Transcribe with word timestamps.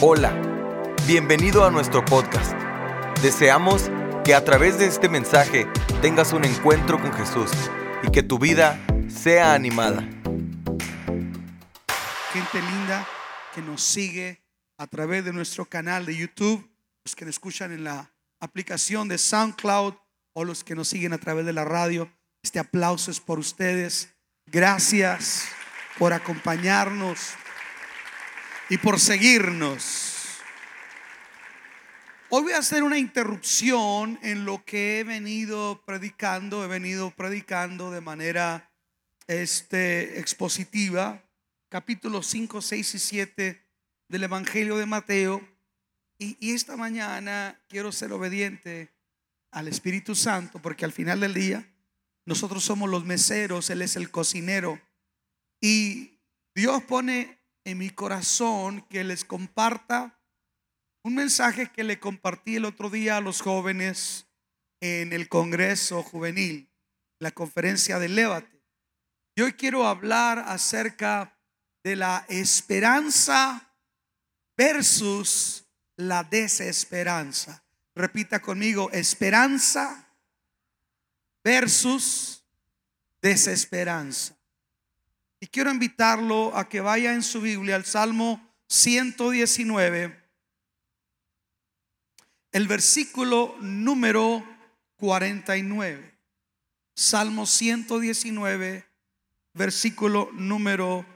Hola, 0.00 0.32
bienvenido 1.08 1.64
a 1.64 1.72
nuestro 1.72 2.04
podcast. 2.04 2.52
Deseamos 3.20 3.90
que 4.24 4.32
a 4.32 4.44
través 4.44 4.78
de 4.78 4.86
este 4.86 5.08
mensaje 5.08 5.66
tengas 6.00 6.32
un 6.32 6.44
encuentro 6.44 7.00
con 7.00 7.12
Jesús 7.12 7.50
y 8.04 8.12
que 8.12 8.22
tu 8.22 8.38
vida 8.38 8.78
sea 9.08 9.54
animada. 9.54 10.08
gente 12.32 12.62
linda 12.62 13.08
que 13.52 13.60
nos 13.60 13.82
sigue 13.82 14.40
a 14.76 14.86
través 14.86 15.24
de 15.24 15.32
nuestro 15.32 15.64
canal 15.64 16.06
de 16.06 16.16
YouTube, 16.16 16.70
los 17.04 17.16
que 17.16 17.24
nos 17.24 17.34
escuchan 17.34 17.72
en 17.72 17.82
la 17.82 18.12
aplicación 18.38 19.08
de 19.08 19.18
SoundCloud 19.18 19.94
o 20.32 20.44
los 20.44 20.62
que 20.62 20.76
nos 20.76 20.86
siguen 20.86 21.12
a 21.12 21.18
través 21.18 21.44
de 21.44 21.52
la 21.52 21.64
radio. 21.64 22.08
Este 22.44 22.60
aplauso 22.60 23.10
es 23.10 23.18
por 23.18 23.40
ustedes. 23.40 24.14
Gracias 24.46 25.48
por 25.98 26.12
acompañarnos 26.12 27.34
y 28.70 28.78
por 28.78 29.00
seguirnos. 29.00 30.14
Hoy 32.28 32.42
voy 32.42 32.52
a 32.52 32.58
hacer 32.58 32.82
una 32.82 32.98
interrupción 32.98 34.18
en 34.22 34.44
lo 34.44 34.62
que 34.64 35.00
he 35.00 35.04
venido 35.04 35.82
predicando. 35.86 36.62
He 36.62 36.68
venido 36.68 37.10
predicando 37.10 37.90
de 37.90 38.02
manera 38.02 38.70
este, 39.26 40.18
expositiva 40.18 41.24
capítulos 41.70 42.26
5, 42.26 42.60
6 42.60 42.94
y 42.94 42.98
7 42.98 43.66
del 44.08 44.24
Evangelio 44.24 44.76
de 44.76 44.86
Mateo. 44.86 45.46
Y, 46.18 46.36
y 46.38 46.52
esta 46.52 46.76
mañana 46.76 47.58
quiero 47.68 47.92
ser 47.92 48.12
obediente 48.12 48.92
al 49.50 49.68
Espíritu 49.68 50.14
Santo 50.14 50.60
porque 50.60 50.84
al 50.84 50.92
final 50.92 51.20
del 51.20 51.32
día 51.32 51.66
nosotros 52.26 52.62
somos 52.62 52.90
los 52.90 53.06
meseros, 53.06 53.70
Él 53.70 53.80
es 53.80 53.96
el 53.96 54.10
cocinero. 54.10 54.78
Y 55.62 56.20
Dios 56.54 56.82
pone 56.82 57.37
en 57.68 57.76
mi 57.76 57.90
corazón 57.90 58.80
que 58.88 59.04
les 59.04 59.26
comparta 59.26 60.18
un 61.04 61.14
mensaje 61.14 61.70
que 61.70 61.84
le 61.84 62.00
compartí 62.00 62.56
el 62.56 62.64
otro 62.64 62.88
día 62.88 63.18
a 63.18 63.20
los 63.20 63.42
jóvenes 63.42 64.26
en 64.80 65.12
el 65.12 65.28
Congreso 65.28 66.02
Juvenil, 66.02 66.70
la 67.18 67.30
conferencia 67.30 67.98
de 67.98 68.08
Lévate. 68.08 68.62
Y 69.36 69.42
hoy 69.42 69.52
quiero 69.52 69.86
hablar 69.86 70.38
acerca 70.38 71.38
de 71.84 71.96
la 71.96 72.24
esperanza 72.30 73.74
versus 74.56 75.66
la 75.96 76.24
desesperanza. 76.24 77.62
Repita 77.94 78.40
conmigo, 78.40 78.90
esperanza 78.92 80.16
versus 81.44 82.46
desesperanza. 83.20 84.37
Y 85.40 85.46
quiero 85.46 85.70
invitarlo 85.70 86.56
a 86.56 86.68
que 86.68 86.80
vaya 86.80 87.12
en 87.14 87.22
su 87.22 87.40
Biblia 87.40 87.76
al 87.76 87.84
Salmo 87.84 88.44
119, 88.68 90.28
el 92.52 92.66
versículo 92.66 93.56
número 93.60 94.44
49. 94.96 96.18
Salmo 96.96 97.46
119, 97.46 98.84
versículo 99.54 100.30
número 100.32 101.06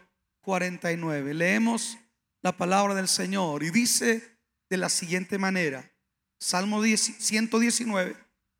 49. 0.42 1.34
Leemos 1.34 1.98
la 2.42 2.56
palabra 2.56 2.94
del 2.94 3.08
Señor 3.08 3.64
y 3.64 3.70
dice 3.70 4.38
de 4.70 4.76
la 4.76 4.88
siguiente 4.88 5.38
manera. 5.38 5.90
Salmo 6.38 6.80
10 6.80 7.16
119, 7.18 8.16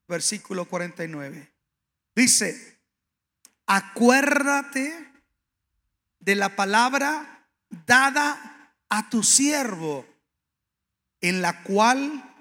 versículo 0.09 0.65
49. 0.65 1.53
Dice, 2.17 2.81
acuérdate 3.67 5.12
de 6.23 6.37
la 6.37 6.55
palabra 6.55 7.49
dada 7.87 8.77
a 8.89 9.11
tu 9.11 9.25
siervo, 9.25 10.07
en 11.21 11.43
la 11.43 11.65
cual 11.65 12.33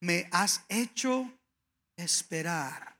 me 0.00 0.28
has 0.32 0.64
hecho 0.68 1.30
esperar. 1.96 2.98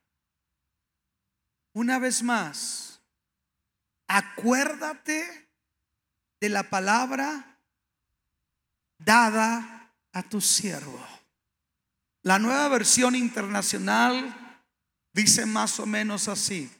Una 1.74 1.98
vez 1.98 2.22
más, 2.22 3.00
acuérdate 4.06 5.48
de 6.40 6.48
la 6.48 6.62
palabra 6.70 7.58
dada 8.98 9.92
a 10.12 10.22
tu 10.22 10.40
siervo. 10.40 11.04
La 12.22 12.38
nueva 12.38 12.68
versión 12.68 13.16
internacional 13.16 14.62
dice 15.12 15.44
más 15.44 15.80
o 15.80 15.86
menos 15.86 16.28
así. 16.28 16.70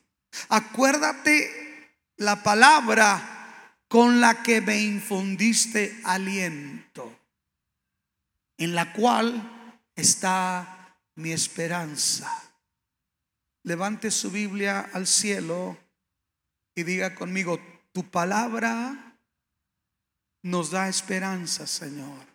Acuérdate 0.49 1.64
la 2.17 2.43
palabra 2.43 3.35
con 3.89 4.21
la 4.21 4.43
que 4.43 4.61
me 4.61 4.81
infundiste 4.81 6.01
aliento, 6.05 7.17
en 8.57 8.75
la 8.75 8.93
cual 8.93 9.81
está 9.95 10.99
mi 11.17 11.33
esperanza. 11.33 12.43
Levante 13.63 14.11
su 14.11 14.31
Biblia 14.31 14.91
al 14.93 15.07
cielo 15.07 15.79
y 16.75 16.83
diga 16.83 17.15
conmigo, 17.15 17.61
tu 17.93 18.11
palabra 18.11 19.17
nos 20.43 20.71
da 20.71 20.89
esperanza, 20.89 21.67
Señor. 21.67 22.27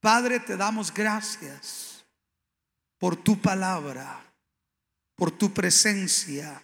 Padre, 0.00 0.40
te 0.40 0.56
damos 0.56 0.92
gracias 0.92 2.04
por 2.98 3.16
tu 3.16 3.40
palabra, 3.40 4.24
por 5.16 5.30
tu 5.30 5.52
presencia, 5.52 6.62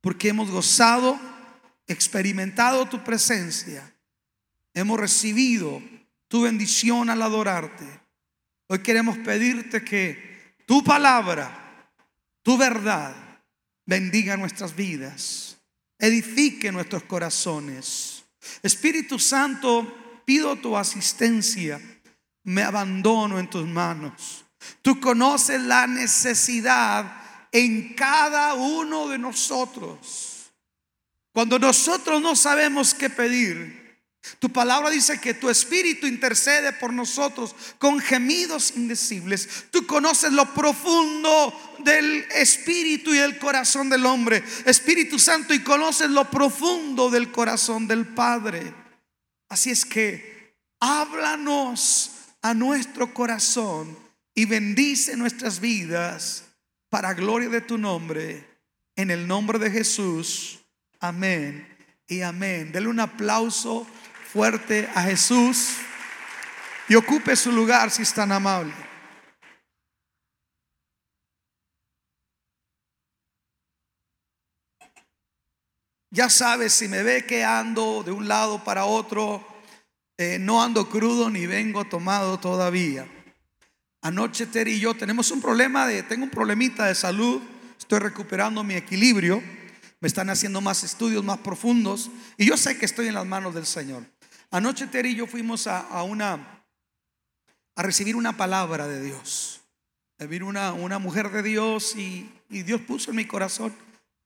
porque 0.00 0.28
hemos 0.28 0.50
gozado 0.50 1.18
experimentado 1.86 2.86
tu 2.86 3.02
presencia, 3.04 3.94
hemos 4.72 4.98
recibido 4.98 5.82
tu 6.28 6.42
bendición 6.42 7.10
al 7.10 7.22
adorarte. 7.22 7.84
Hoy 8.68 8.78
queremos 8.80 9.18
pedirte 9.18 9.84
que 9.84 10.56
tu 10.66 10.82
palabra, 10.82 11.90
tu 12.42 12.56
verdad, 12.56 13.14
bendiga 13.86 14.36
nuestras 14.36 14.74
vidas, 14.74 15.58
edifique 15.98 16.72
nuestros 16.72 17.04
corazones. 17.04 18.24
Espíritu 18.62 19.18
Santo, 19.18 20.22
pido 20.24 20.56
tu 20.56 20.76
asistencia, 20.76 21.80
me 22.44 22.62
abandono 22.62 23.38
en 23.38 23.48
tus 23.48 23.66
manos. 23.66 24.44
Tú 24.82 24.98
conoces 25.00 25.60
la 25.60 25.86
necesidad 25.86 27.20
en 27.52 27.94
cada 27.94 28.54
uno 28.54 29.08
de 29.08 29.18
nosotros. 29.18 30.33
Cuando 31.34 31.58
nosotros 31.58 32.22
no 32.22 32.36
sabemos 32.36 32.94
qué 32.94 33.10
pedir, 33.10 33.84
tu 34.38 34.50
palabra 34.50 34.88
dice 34.88 35.20
que 35.20 35.34
tu 35.34 35.50
espíritu 35.50 36.06
intercede 36.06 36.72
por 36.74 36.92
nosotros 36.92 37.56
con 37.78 37.98
gemidos 37.98 38.74
indecibles. 38.76 39.64
Tú 39.72 39.84
conoces 39.84 40.32
lo 40.32 40.54
profundo 40.54 41.52
del 41.80 42.24
espíritu 42.30 43.12
y 43.12 43.18
el 43.18 43.36
corazón 43.38 43.90
del 43.90 44.06
hombre, 44.06 44.44
Espíritu 44.64 45.18
Santo, 45.18 45.52
y 45.52 45.58
conoces 45.58 46.08
lo 46.08 46.30
profundo 46.30 47.10
del 47.10 47.32
corazón 47.32 47.88
del 47.88 48.06
Padre. 48.06 48.72
Así 49.48 49.70
es 49.70 49.84
que 49.84 50.54
háblanos 50.78 52.12
a 52.42 52.54
nuestro 52.54 53.12
corazón 53.12 53.98
y 54.36 54.44
bendice 54.44 55.16
nuestras 55.16 55.58
vidas 55.58 56.44
para 56.90 57.12
gloria 57.12 57.48
de 57.48 57.60
tu 57.60 57.76
nombre. 57.76 58.48
En 58.94 59.10
el 59.10 59.26
nombre 59.26 59.58
de 59.58 59.72
Jesús. 59.72 60.63
Amén 61.04 61.68
y 62.08 62.22
amén. 62.22 62.72
Dele 62.72 62.88
un 62.88 62.98
aplauso 62.98 63.86
fuerte 64.32 64.88
a 64.94 65.02
Jesús 65.02 65.76
y 66.88 66.94
ocupe 66.94 67.36
su 67.36 67.52
lugar 67.52 67.90
si 67.90 68.00
es 68.00 68.14
tan 68.14 68.32
amable. 68.32 68.72
Ya 76.10 76.30
sabes, 76.30 76.72
si 76.72 76.88
me 76.88 77.02
ve 77.02 77.26
que 77.26 77.44
ando 77.44 78.02
de 78.02 78.10
un 78.10 78.26
lado 78.26 78.64
para 78.64 78.86
otro, 78.86 79.46
eh, 80.16 80.38
no 80.40 80.62
ando 80.62 80.88
crudo 80.88 81.28
ni 81.28 81.44
vengo 81.44 81.84
tomado 81.84 82.40
todavía. 82.40 83.06
Anoche 84.00 84.46
Terry 84.46 84.76
y 84.76 84.80
yo 84.80 84.94
tenemos 84.94 85.30
un 85.30 85.42
problema 85.42 85.86
de, 85.86 86.02
tengo 86.02 86.24
un 86.24 86.30
problemita 86.30 86.86
de 86.86 86.94
salud, 86.94 87.42
estoy 87.78 87.98
recuperando 87.98 88.64
mi 88.64 88.72
equilibrio 88.72 89.42
me 90.04 90.08
están 90.08 90.28
haciendo 90.28 90.60
más 90.60 90.84
estudios 90.84 91.24
más 91.24 91.38
profundos 91.38 92.10
y 92.36 92.44
yo 92.44 92.58
sé 92.58 92.76
que 92.76 92.84
estoy 92.84 93.08
en 93.08 93.14
las 93.14 93.24
manos 93.24 93.54
del 93.54 93.64
Señor. 93.64 94.04
Anoche 94.50 94.86
Terry 94.86 95.12
y 95.12 95.14
yo 95.14 95.26
fuimos 95.26 95.66
a, 95.66 96.02
una 96.02 96.62
a 97.74 97.82
recibir 97.82 98.14
una 98.14 98.36
palabra 98.36 98.86
de 98.86 99.02
Dios. 99.02 99.62
A 100.18 100.26
ver 100.26 100.44
una, 100.44 100.74
una 100.74 100.98
mujer 100.98 101.30
de 101.30 101.42
Dios 101.42 101.96
y, 101.96 102.30
y 102.50 102.64
Dios 102.64 102.82
puso 102.82 103.12
en 103.12 103.16
mi 103.16 103.24
corazón 103.24 103.74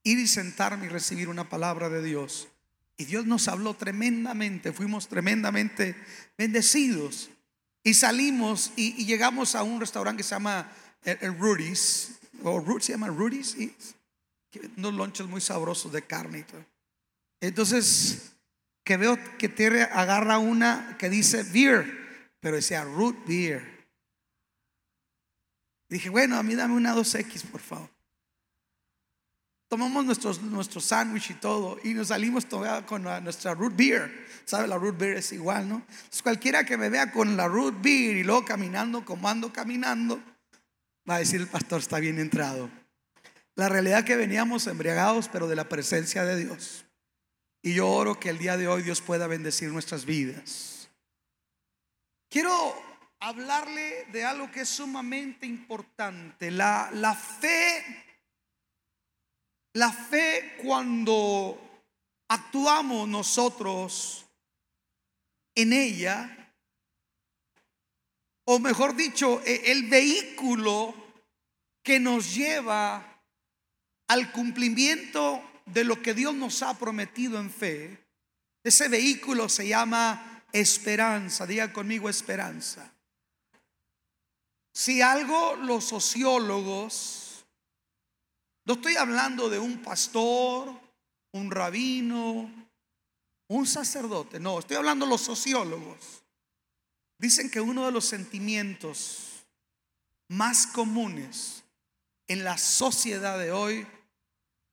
ir 0.02 0.18
y 0.18 0.26
sentarme 0.26 0.86
y 0.86 0.88
recibir 0.88 1.28
una 1.28 1.48
palabra 1.48 1.88
de 1.88 2.02
Dios. 2.02 2.48
Y 2.96 3.04
Dios 3.04 3.26
nos 3.26 3.46
habló 3.46 3.74
tremendamente, 3.74 4.72
fuimos 4.72 5.06
tremendamente 5.06 5.94
bendecidos. 6.36 7.30
Y 7.84 7.94
salimos 7.94 8.72
y, 8.74 9.04
llegamos 9.04 9.54
a 9.54 9.62
un 9.62 9.78
restaurante 9.78 10.24
que 10.24 10.28
se 10.28 10.34
llama 10.34 10.72
Rudy's, 11.38 12.18
o 12.42 12.80
se 12.80 12.94
llama 12.94 13.06
Rudy's, 13.06 13.56
unos 14.76 14.94
lonches 14.94 15.26
muy 15.26 15.40
sabrosos 15.40 15.92
de 15.92 16.02
carne 16.02 16.40
y 16.40 16.42
todo. 16.42 16.64
Entonces, 17.40 18.32
que 18.84 18.96
veo 18.96 19.18
que 19.38 19.48
Terry 19.48 19.80
agarra 19.80 20.38
una 20.38 20.96
que 20.98 21.10
dice 21.10 21.42
beer. 21.42 22.30
pero 22.40 22.56
decía 22.56 22.84
root 22.84 23.16
beer. 23.26 23.86
Dije, 25.88 26.08
bueno, 26.08 26.36
a 26.36 26.42
mí 26.42 26.54
dame 26.54 26.74
una 26.74 26.94
2X, 26.94 27.44
por 27.50 27.60
favor. 27.60 27.90
Tomamos 29.68 30.04
nuestros, 30.04 30.40
nuestro 30.40 30.80
sándwich 30.80 31.30
y 31.30 31.34
todo 31.34 31.78
y 31.84 31.92
nos 31.92 32.08
salimos 32.08 32.46
con 32.86 33.02
nuestra 33.02 33.54
root 33.54 33.76
beer. 33.76 34.26
¿Sabe? 34.46 34.66
La 34.66 34.78
root 34.78 34.96
beer 34.96 35.18
es 35.18 35.32
igual, 35.32 35.68
¿no? 35.68 35.82
cualquiera 36.22 36.64
que 36.64 36.78
me 36.78 36.88
vea 36.88 37.12
con 37.12 37.36
la 37.36 37.46
root 37.46 37.74
beer 37.82 38.16
y 38.16 38.24
luego 38.24 38.46
caminando 38.46 39.04
como 39.04 39.28
ando 39.28 39.52
caminando, 39.52 40.22
va 41.08 41.16
a 41.16 41.18
decir 41.18 41.42
el 41.42 41.48
pastor 41.48 41.80
está 41.80 41.98
bien 41.98 42.18
entrado. 42.18 42.70
La 43.58 43.68
realidad 43.68 44.04
que 44.04 44.14
veníamos 44.14 44.68
embriagados, 44.68 45.28
pero 45.28 45.48
de 45.48 45.56
la 45.56 45.68
presencia 45.68 46.22
de 46.22 46.36
Dios. 46.36 46.86
Y 47.60 47.74
yo 47.74 47.88
oro 47.88 48.20
que 48.20 48.28
el 48.28 48.38
día 48.38 48.56
de 48.56 48.68
hoy 48.68 48.82
Dios 48.82 49.00
pueda 49.00 49.26
bendecir 49.26 49.72
nuestras 49.72 50.04
vidas. 50.04 50.88
Quiero 52.30 52.52
hablarle 53.18 54.04
de 54.12 54.24
algo 54.24 54.48
que 54.52 54.60
es 54.60 54.68
sumamente 54.68 55.44
importante. 55.44 56.52
La, 56.52 56.90
la 56.92 57.16
fe, 57.16 58.06
la 59.72 59.90
fe 59.90 60.54
cuando 60.62 61.82
actuamos 62.28 63.08
nosotros 63.08 64.24
en 65.56 65.72
ella, 65.72 66.54
o 68.44 68.60
mejor 68.60 68.94
dicho, 68.94 69.42
e, 69.44 69.72
el 69.72 69.88
vehículo 69.88 70.94
que 71.82 71.98
nos 71.98 72.36
lleva 72.36 73.17
al 74.08 74.32
cumplimiento 74.32 75.42
de 75.66 75.84
lo 75.84 76.02
que 76.02 76.14
Dios 76.14 76.34
nos 76.34 76.62
ha 76.62 76.78
prometido 76.78 77.38
en 77.38 77.50
fe, 77.50 78.04
ese 78.64 78.88
vehículo 78.88 79.48
se 79.48 79.68
llama 79.68 80.44
esperanza. 80.52 81.46
Diga 81.46 81.72
conmigo 81.72 82.08
esperanza. 82.08 82.92
Si 84.72 85.02
algo 85.02 85.56
los 85.56 85.84
sociólogos, 85.84 87.44
no 88.64 88.74
estoy 88.74 88.96
hablando 88.96 89.48
de 89.48 89.58
un 89.58 89.82
pastor, 89.82 90.72
un 91.32 91.50
rabino, 91.50 92.50
un 93.48 93.66
sacerdote, 93.66 94.38
no, 94.38 94.58
estoy 94.58 94.76
hablando 94.76 95.06
de 95.06 95.10
los 95.10 95.22
sociólogos. 95.22 96.22
Dicen 97.18 97.50
que 97.50 97.60
uno 97.60 97.86
de 97.86 97.92
los 97.92 98.04
sentimientos 98.04 99.46
más 100.28 100.66
comunes 100.66 101.64
en 102.28 102.44
la 102.44 102.58
sociedad 102.58 103.38
de 103.38 103.50
hoy 103.50 103.86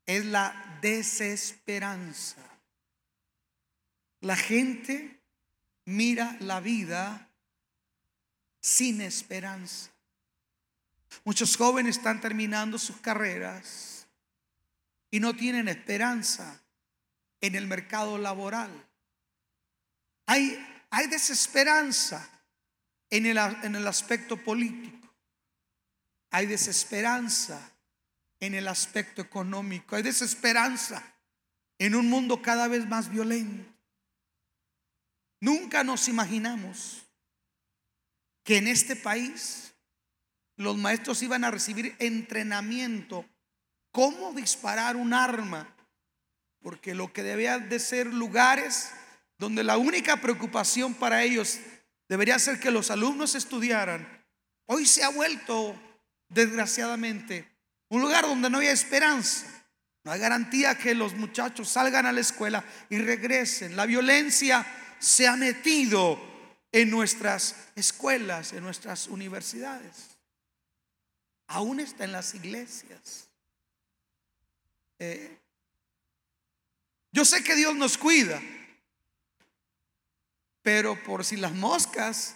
es 0.06 0.26
la 0.26 0.78
desesperanza. 0.82 2.42
La 4.22 4.36
gente 4.36 5.22
mira 5.86 6.36
la 6.40 6.60
vida 6.60 7.30
sin 8.62 9.02
esperanza. 9.02 9.92
Muchos 11.24 11.56
jóvenes 11.56 11.98
están 11.98 12.20
terminando 12.22 12.78
sus 12.78 12.98
carreras 12.98 14.08
y 15.12 15.20
no 15.20 15.36
tienen 15.36 15.68
esperanza 15.68 16.62
en 17.42 17.56
el 17.56 17.68
mercado 17.68 18.18
laboral. 18.18 18.72
Hay, 20.26 20.58
hay 20.90 21.08
desesperanza 21.08 22.28
en 23.10 23.26
el, 23.28 23.38
en 23.38 23.76
el 23.76 23.88
aspecto 23.88 24.38
político. 24.38 25.08
Hay 26.32 26.48
desesperanza 26.48 27.75
en 28.46 28.54
el 28.56 28.68
aspecto 28.68 29.22
económico. 29.22 29.96
Hay 29.96 30.04
desesperanza 30.04 31.04
en 31.78 31.96
un 31.96 32.10
mundo 32.10 32.42
cada 32.42 32.68
vez 32.68 32.88
más 32.88 33.10
violento. 33.10 33.72
Nunca 35.42 35.84
nos 35.84 36.08
imaginamos 36.08 37.04
que 38.44 38.58
en 38.58 38.68
este 38.68 38.96
país 38.96 39.74
los 40.56 40.78
maestros 40.78 41.22
iban 41.22 41.44
a 41.44 41.52
recibir 41.52 41.96
entrenamiento 42.00 43.26
cómo 43.92 44.34
disparar 44.34 44.96
un 44.96 45.14
arma, 45.14 45.76
porque 46.60 46.96
lo 46.96 47.12
que 47.12 47.24
debían 47.24 47.70
de 47.70 47.80
ser 47.80 48.08
lugares 48.08 48.92
donde 49.38 49.64
la 49.64 49.78
única 49.78 50.22
preocupación 50.22 50.94
para 50.94 51.24
ellos 51.24 51.60
debería 52.08 52.40
ser 52.40 52.60
que 52.60 52.72
los 52.72 52.92
alumnos 52.92 53.36
estudiaran, 53.36 54.26
hoy 54.66 54.86
se 54.86 55.04
ha 55.04 55.10
vuelto, 55.10 55.76
desgraciadamente, 56.30 57.55
un 57.90 58.02
lugar 58.02 58.26
donde 58.26 58.50
no 58.50 58.60
hay 58.60 58.68
esperanza. 58.68 59.48
No 60.04 60.12
hay 60.12 60.20
garantía 60.20 60.78
que 60.78 60.94
los 60.94 61.16
muchachos 61.16 61.70
salgan 61.70 62.06
a 62.06 62.12
la 62.12 62.22
escuela 62.22 62.64
y 62.90 63.00
regresen. 63.00 63.76
La 63.76 63.86
violencia 63.86 64.66
se 65.00 65.28
ha 65.28 65.36
metido 65.36 66.20
en 66.72 66.92
nuestras 66.92 67.56
escuelas, 67.76 68.54
en 68.54 68.64
nuestras 68.64 69.08
universidades. 69.08 70.18
Aún 71.48 71.80
está 71.80 72.04
en 72.04 72.12
las 72.12 72.36
iglesias. 72.36 73.30
Eh, 75.00 75.40
yo 77.12 77.26
sé 77.26 77.44
que 77.44 77.56
Dios 77.56 77.76
nos 77.76 77.98
cuida, 77.98 78.42
pero 80.62 81.02
por 81.04 81.24
si 81.24 81.38
las 81.38 81.54
moscas, 81.54 82.36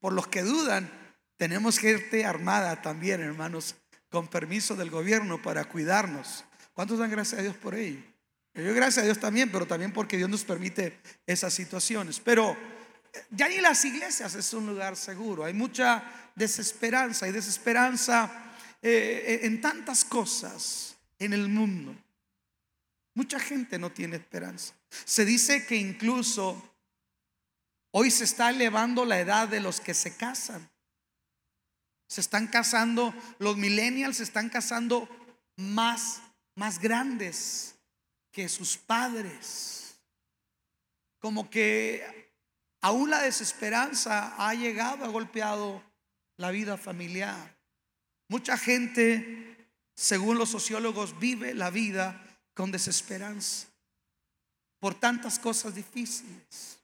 por 0.00 0.12
los 0.12 0.26
que 0.28 0.42
dudan, 0.42 0.90
tenemos 1.36 1.78
gente 1.78 2.24
armada 2.24 2.80
también, 2.80 3.20
hermanos, 3.20 3.76
con 4.14 4.28
permiso 4.28 4.76
del 4.76 4.90
gobierno 4.90 5.42
para 5.42 5.64
cuidarnos. 5.64 6.44
¿Cuántos 6.72 7.00
dan 7.00 7.10
gracias 7.10 7.40
a 7.40 7.42
Dios 7.42 7.56
por 7.56 7.74
ello? 7.74 8.00
Yo 8.54 8.72
gracias 8.72 9.02
a 9.02 9.06
Dios 9.06 9.18
también, 9.18 9.50
pero 9.50 9.66
también 9.66 9.92
porque 9.92 10.16
Dios 10.16 10.30
nos 10.30 10.44
permite 10.44 11.00
esas 11.26 11.52
situaciones. 11.52 12.20
Pero 12.20 12.52
eh, 13.12 13.24
ya 13.30 13.48
ni 13.48 13.60
las 13.60 13.84
iglesias 13.84 14.36
es 14.36 14.54
un 14.54 14.68
lugar 14.68 14.94
seguro. 14.94 15.44
Hay 15.44 15.52
mucha 15.52 16.30
desesperanza, 16.36 17.26
hay 17.26 17.32
desesperanza 17.32 18.30
eh, 18.80 19.40
en 19.42 19.60
tantas 19.60 20.04
cosas 20.04 20.94
en 21.18 21.32
el 21.32 21.48
mundo. 21.48 21.96
Mucha 23.14 23.40
gente 23.40 23.80
no 23.80 23.90
tiene 23.90 24.14
esperanza. 24.14 24.74
Se 25.04 25.24
dice 25.24 25.66
que 25.66 25.74
incluso 25.74 26.76
hoy 27.90 28.12
se 28.12 28.22
está 28.22 28.50
elevando 28.50 29.04
la 29.04 29.18
edad 29.18 29.48
de 29.48 29.58
los 29.58 29.80
que 29.80 29.92
se 29.92 30.16
casan. 30.16 30.70
Se 32.14 32.20
están 32.20 32.46
casando, 32.46 33.12
los 33.40 33.56
millennials 33.56 34.18
se 34.18 34.22
están 34.22 34.48
casando 34.48 35.08
más, 35.56 36.22
más 36.54 36.78
grandes 36.78 37.74
que 38.30 38.48
sus 38.48 38.76
padres. 38.76 39.96
Como 41.18 41.50
que 41.50 42.32
aún 42.82 43.10
la 43.10 43.20
desesperanza 43.20 44.32
ha 44.38 44.54
llegado, 44.54 45.04
ha 45.04 45.08
golpeado 45.08 45.82
la 46.36 46.52
vida 46.52 46.76
familiar. 46.76 47.58
Mucha 48.28 48.56
gente, 48.56 49.68
según 49.96 50.38
los 50.38 50.50
sociólogos, 50.50 51.18
vive 51.18 51.52
la 51.52 51.70
vida 51.70 52.24
con 52.54 52.70
desesperanza 52.70 53.66
por 54.78 54.94
tantas 54.94 55.40
cosas 55.40 55.74
difíciles. 55.74 56.78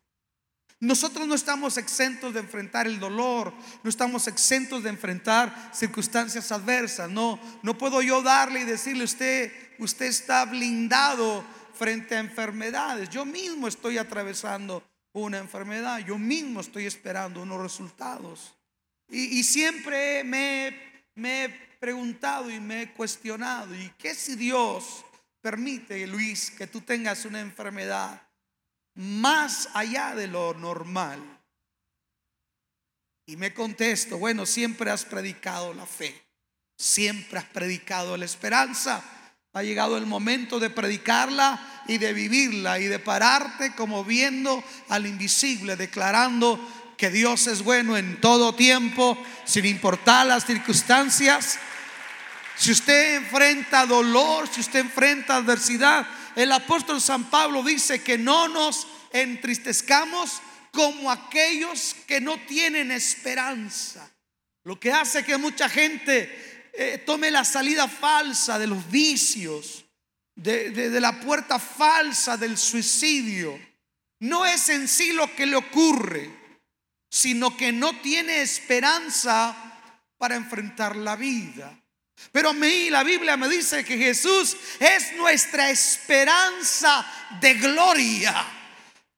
Nosotros 0.81 1.29
no 1.29 1.35
estamos 1.35 1.77
exentos 1.77 2.33
de 2.33 2.41
enfrentar 2.41 2.87
el 2.87 2.99
dolor, 2.99 3.53
no 3.83 3.91
estamos 3.91 4.27
exentos 4.27 4.83
de 4.83 4.89
enfrentar 4.89 5.71
circunstancias 5.75 6.51
adversas. 6.53 7.11
No, 7.11 7.39
no 7.63 7.77
puedo 7.77 8.01
yo 8.01 8.23
darle 8.23 8.61
y 8.61 8.65
decirle 8.65 9.05
usted, 9.05 9.53
usted 9.79 10.07
está 10.07 10.47
blindado 10.47 11.45
frente 11.75 12.17
a 12.17 12.21
enfermedades. 12.21 13.11
Yo 13.11 13.27
mismo 13.27 13.69
estoy 13.69 13.99
atravesando 13.99 14.83
una 15.13 15.37
enfermedad, 15.37 15.99
yo 15.99 16.17
mismo 16.17 16.61
estoy 16.61 16.87
esperando 16.87 17.43
unos 17.43 17.61
resultados. 17.61 18.55
Y, 19.11 19.43
siempre 19.43 20.25
me, 20.25 21.05
me 21.17 21.45
he 21.45 21.49
preguntado 21.81 22.49
y 22.49 22.59
me 22.61 22.83
he 22.83 22.93
cuestionado, 22.93 23.75
¿y 23.75 23.93
qué 23.99 24.15
si 24.15 24.37
Dios 24.37 25.05
permite, 25.43 26.07
Luis, 26.07 26.51
que 26.53 26.69
tú 26.69 26.81
tengas 26.81 27.25
una 27.25 27.41
enfermedad? 27.41 28.23
Más 28.95 29.69
allá 29.75 30.15
de 30.15 30.27
lo 30.27 30.55
normal. 30.55 31.21
Y 33.27 33.37
me 33.37 33.55
contesto, 33.55 34.19
bueno, 34.19 34.45
siempre 34.47 34.91
has 34.91 35.05
predicado 35.05 35.73
la 35.73 35.87
fe, 35.87 36.21
siempre 36.77 37.39
has 37.39 37.45
predicado 37.45 38.17
la 38.17 38.25
esperanza. 38.25 39.03
Ha 39.53 39.63
llegado 39.63 39.97
el 39.97 40.07
momento 40.07 40.61
de 40.61 40.71
predicarla 40.71 41.83
y 41.89 41.99
de 41.99 42.13
vivirla 42.13 42.79
y 42.79 42.87
de 42.87 43.01
pararte 43.01 43.75
como 43.75 44.05
viendo 44.05 44.63
al 44.89 45.07
invisible, 45.07 45.75
declarando 45.75 46.59
que 46.97 47.11
Dios 47.11 47.47
es 47.47 47.63
bueno 47.63 47.97
en 47.97 48.21
todo 48.21 48.55
tiempo, 48.55 49.17
sin 49.45 49.65
importar 49.65 50.27
las 50.27 50.45
circunstancias. 50.45 51.59
Si 52.57 52.71
usted 52.71 53.17
enfrenta 53.17 53.87
dolor, 53.87 54.47
si 54.49 54.61
usted 54.61 54.81
enfrenta 54.81 55.37
adversidad, 55.37 56.07
el 56.37 56.53
apóstol 56.53 57.01
San 57.01 57.31
Pablo 57.31 57.63
dice 57.63 58.03
que 58.03 58.19
no 58.19 58.49
nos 58.49 58.87
entristezcamos 59.13 60.41
como 60.73 61.11
aquellos 61.11 61.97
que 62.07 62.21
no 62.21 62.39
tienen 62.47 62.91
esperanza. 62.91 64.11
Lo 64.65 64.79
que 64.79 64.93
hace 64.93 65.25
que 65.25 65.37
mucha 65.37 65.69
gente 65.69 66.71
eh, 66.73 67.03
tome 67.05 67.31
la 67.31 67.45
salida 67.45 67.89
falsa 67.89 68.59
de 68.59 68.67
los 68.67 68.91
vicios, 68.91 69.85
de, 70.37 70.71
de 70.71 71.01
la 71.01 71.21
puerta 71.21 71.59
falsa 71.59 72.37
del 72.37 72.57
suicidio. 72.57 73.59
No 74.21 74.45
es 74.47 74.69
en 74.69 74.87
sí 74.87 75.13
lo 75.13 75.35
que 75.35 75.47
le 75.47 75.57
ocurre, 75.57 76.31
sino 77.11 77.57
que 77.57 77.73
no 77.73 78.01
tiene 78.01 78.43
esperanza 78.43 79.57
para 80.19 80.37
enfrentar 80.37 80.95
la 80.97 81.17
vida. 81.17 81.80
Pero 82.33 82.51
a 82.51 82.53
mí 82.53 82.91
la 82.91 83.03
Biblia 83.03 83.37
me 83.37 83.49
dice 83.49 83.85
que 83.85 83.99
Jesús 83.99 84.57
es 84.79 85.13
nuestra 85.15 85.71
esperanza 85.71 87.05
de 87.41 87.55
gloria 87.55 88.47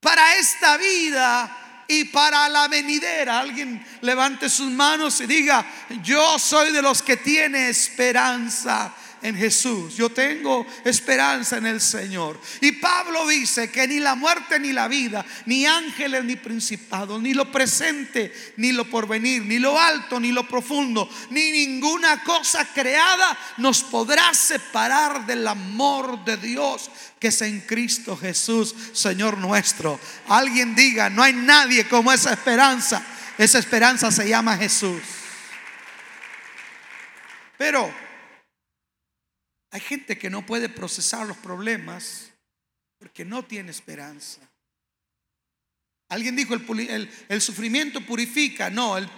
para 0.00 0.36
esta 0.36 0.76
vida 0.76 1.84
y 1.88 2.04
para 2.04 2.48
la 2.48 2.68
venidera. 2.68 3.40
Alguien 3.40 3.84
levante 4.00 4.48
sus 4.48 4.70
manos 4.70 5.20
y 5.20 5.26
diga, 5.26 5.64
yo 6.02 6.38
soy 6.38 6.72
de 6.72 6.82
los 6.82 7.02
que 7.02 7.18
tiene 7.18 7.68
esperanza 7.68 8.94
en 9.22 9.36
Jesús. 9.36 9.96
Yo 9.96 10.10
tengo 10.10 10.66
esperanza 10.84 11.58
en 11.58 11.66
el 11.66 11.80
Señor. 11.80 12.40
Y 12.60 12.72
Pablo 12.72 13.26
dice 13.26 13.70
que 13.70 13.86
ni 13.86 14.00
la 14.00 14.14
muerte 14.14 14.58
ni 14.58 14.72
la 14.72 14.88
vida, 14.88 15.24
ni 15.46 15.66
ángeles 15.66 16.24
ni 16.24 16.36
principados, 16.36 17.20
ni 17.20 17.34
lo 17.34 17.50
presente 17.50 18.32
ni 18.56 18.72
lo 18.72 18.88
porvenir, 18.88 19.42
ni 19.42 19.58
lo 19.58 19.78
alto 19.78 20.18
ni 20.20 20.32
lo 20.32 20.46
profundo, 20.46 21.08
ni 21.30 21.50
ninguna 21.50 22.22
cosa 22.24 22.66
creada 22.72 23.36
nos 23.58 23.82
podrá 23.82 24.34
separar 24.34 25.26
del 25.26 25.46
amor 25.46 26.24
de 26.24 26.36
Dios 26.36 26.90
que 27.18 27.28
es 27.28 27.40
en 27.42 27.60
Cristo 27.60 28.16
Jesús, 28.16 28.74
Señor 28.92 29.38
nuestro. 29.38 30.00
Alguien 30.28 30.74
diga, 30.74 31.08
no 31.08 31.22
hay 31.22 31.32
nadie 31.32 31.86
como 31.86 32.12
esa 32.12 32.32
esperanza. 32.32 33.00
Esa 33.38 33.60
esperanza 33.60 34.10
se 34.10 34.28
llama 34.28 34.56
Jesús. 34.56 35.00
Pero 37.56 37.92
hay 39.72 39.80
gente 39.80 40.18
que 40.18 40.28
no 40.28 40.44
puede 40.44 40.68
procesar 40.68 41.26
los 41.26 41.38
problemas 41.38 42.30
porque 42.98 43.24
no 43.24 43.42
tiene 43.42 43.70
esperanza. 43.70 44.40
Alguien 46.10 46.36
dijo, 46.36 46.52
el, 46.54 47.40
sufrimiento 47.40 48.04
purifica. 48.04 48.68
No, 48.68 48.98
el, 48.98 49.08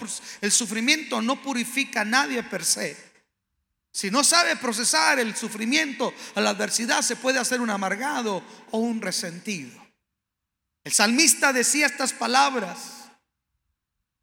el 0.40 0.52
sufrimiento 0.52 1.20
no 1.20 1.42
purifica 1.42 2.02
a 2.02 2.04
nadie 2.04 2.44
per 2.44 2.64
se. 2.64 2.96
Si 3.92 4.12
no 4.12 4.22
sabe 4.22 4.54
procesar 4.54 5.18
el 5.18 5.34
sufrimiento 5.34 6.14
a 6.36 6.40
la 6.40 6.50
adversidad, 6.50 7.02
se 7.02 7.16
puede 7.16 7.40
hacer 7.40 7.60
un 7.60 7.70
amargado 7.70 8.40
o 8.70 8.78
un 8.78 9.02
resentido. 9.02 9.84
El 10.84 10.92
salmista 10.92 11.52
decía 11.52 11.86
estas 11.86 12.12
palabras. 12.12 13.08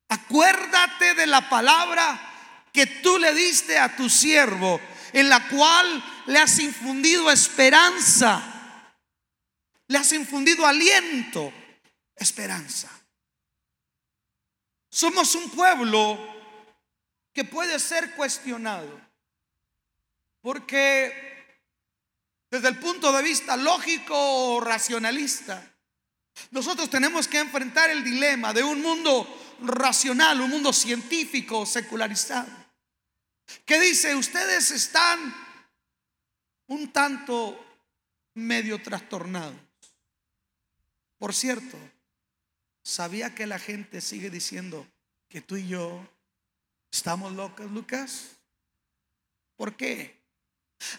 Acuérdate 0.07 1.13
de 1.15 1.27
la 1.27 1.49
palabra 1.49 2.19
que 2.71 2.85
tú 2.85 3.17
le 3.17 3.33
diste 3.33 3.77
a 3.77 3.97
tu 3.97 4.09
siervo 4.09 4.79
en 5.13 5.29
la 5.29 5.47
cual 5.47 6.03
le 6.27 6.39
has 6.39 6.59
infundido 6.59 7.29
esperanza, 7.31 8.41
le 9.87 9.97
has 9.97 10.11
infundido 10.13 10.65
aliento, 10.65 11.51
esperanza. 12.15 12.89
Somos 14.89 15.35
un 15.35 15.49
pueblo 15.49 16.17
que 17.33 17.43
puede 17.43 17.79
ser 17.79 18.13
cuestionado, 18.15 18.99
porque 20.41 21.29
desde 22.49 22.67
el 22.67 22.77
punto 22.79 23.11
de 23.11 23.23
vista 23.23 23.55
lógico 23.55 24.15
o 24.15 24.59
racionalista, 24.59 25.65
nosotros 26.51 26.89
tenemos 26.89 27.27
que 27.27 27.39
enfrentar 27.39 27.89
el 27.89 28.03
dilema 28.03 28.53
de 28.53 28.63
un 28.63 28.81
mundo 28.81 29.27
racional, 29.61 30.41
un 30.41 30.49
mundo 30.49 30.73
científico, 30.73 31.65
secularizado 31.65 32.60
que 33.65 33.79
dice, 33.79 34.15
ustedes 34.15 34.71
están 34.71 35.33
un 36.67 36.91
tanto 36.91 37.59
medio 38.33 38.81
trastornados. 38.81 39.59
Por 41.17 41.33
cierto, 41.33 41.77
¿sabía 42.83 43.35
que 43.35 43.45
la 43.45 43.59
gente 43.59 44.01
sigue 44.01 44.29
diciendo 44.29 44.87
que 45.27 45.41
tú 45.41 45.57
y 45.57 45.67
yo 45.67 46.07
estamos 46.91 47.33
locos, 47.33 47.69
Lucas? 47.71 48.37
¿Por 49.55 49.75
qué? 49.75 50.19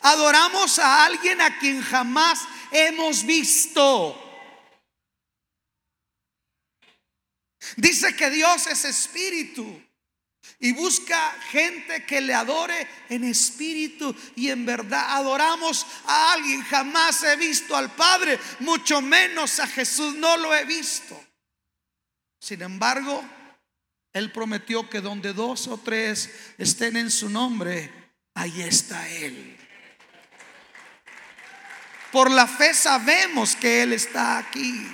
Adoramos 0.00 0.78
a 0.78 1.04
alguien 1.04 1.40
a 1.40 1.58
quien 1.58 1.80
jamás 1.82 2.40
hemos 2.70 3.24
visto. 3.24 4.16
Dice 7.76 8.14
que 8.14 8.30
Dios 8.30 8.66
es 8.66 8.84
espíritu 8.84 9.82
y 10.62 10.70
busca 10.72 11.32
gente 11.50 12.06
que 12.06 12.20
le 12.20 12.32
adore 12.32 12.86
en 13.08 13.24
espíritu 13.24 14.14
y 14.36 14.48
en 14.48 14.64
verdad. 14.64 15.16
Adoramos 15.16 15.84
a 16.06 16.34
alguien. 16.34 16.62
Jamás 16.62 17.24
he 17.24 17.34
visto 17.34 17.76
al 17.76 17.90
Padre, 17.90 18.38
mucho 18.60 19.02
menos 19.02 19.58
a 19.58 19.66
Jesús. 19.66 20.14
No 20.14 20.36
lo 20.36 20.54
he 20.54 20.64
visto. 20.64 21.20
Sin 22.40 22.62
embargo, 22.62 23.24
Él 24.12 24.30
prometió 24.30 24.88
que 24.88 25.00
donde 25.00 25.32
dos 25.32 25.66
o 25.66 25.78
tres 25.78 26.30
estén 26.58 26.96
en 26.96 27.10
su 27.10 27.28
nombre, 27.28 27.90
ahí 28.34 28.62
está 28.62 29.08
Él. 29.08 29.58
Por 32.12 32.30
la 32.30 32.46
fe 32.46 32.72
sabemos 32.72 33.56
que 33.56 33.82
Él 33.82 33.94
está 33.94 34.38
aquí. 34.38 34.86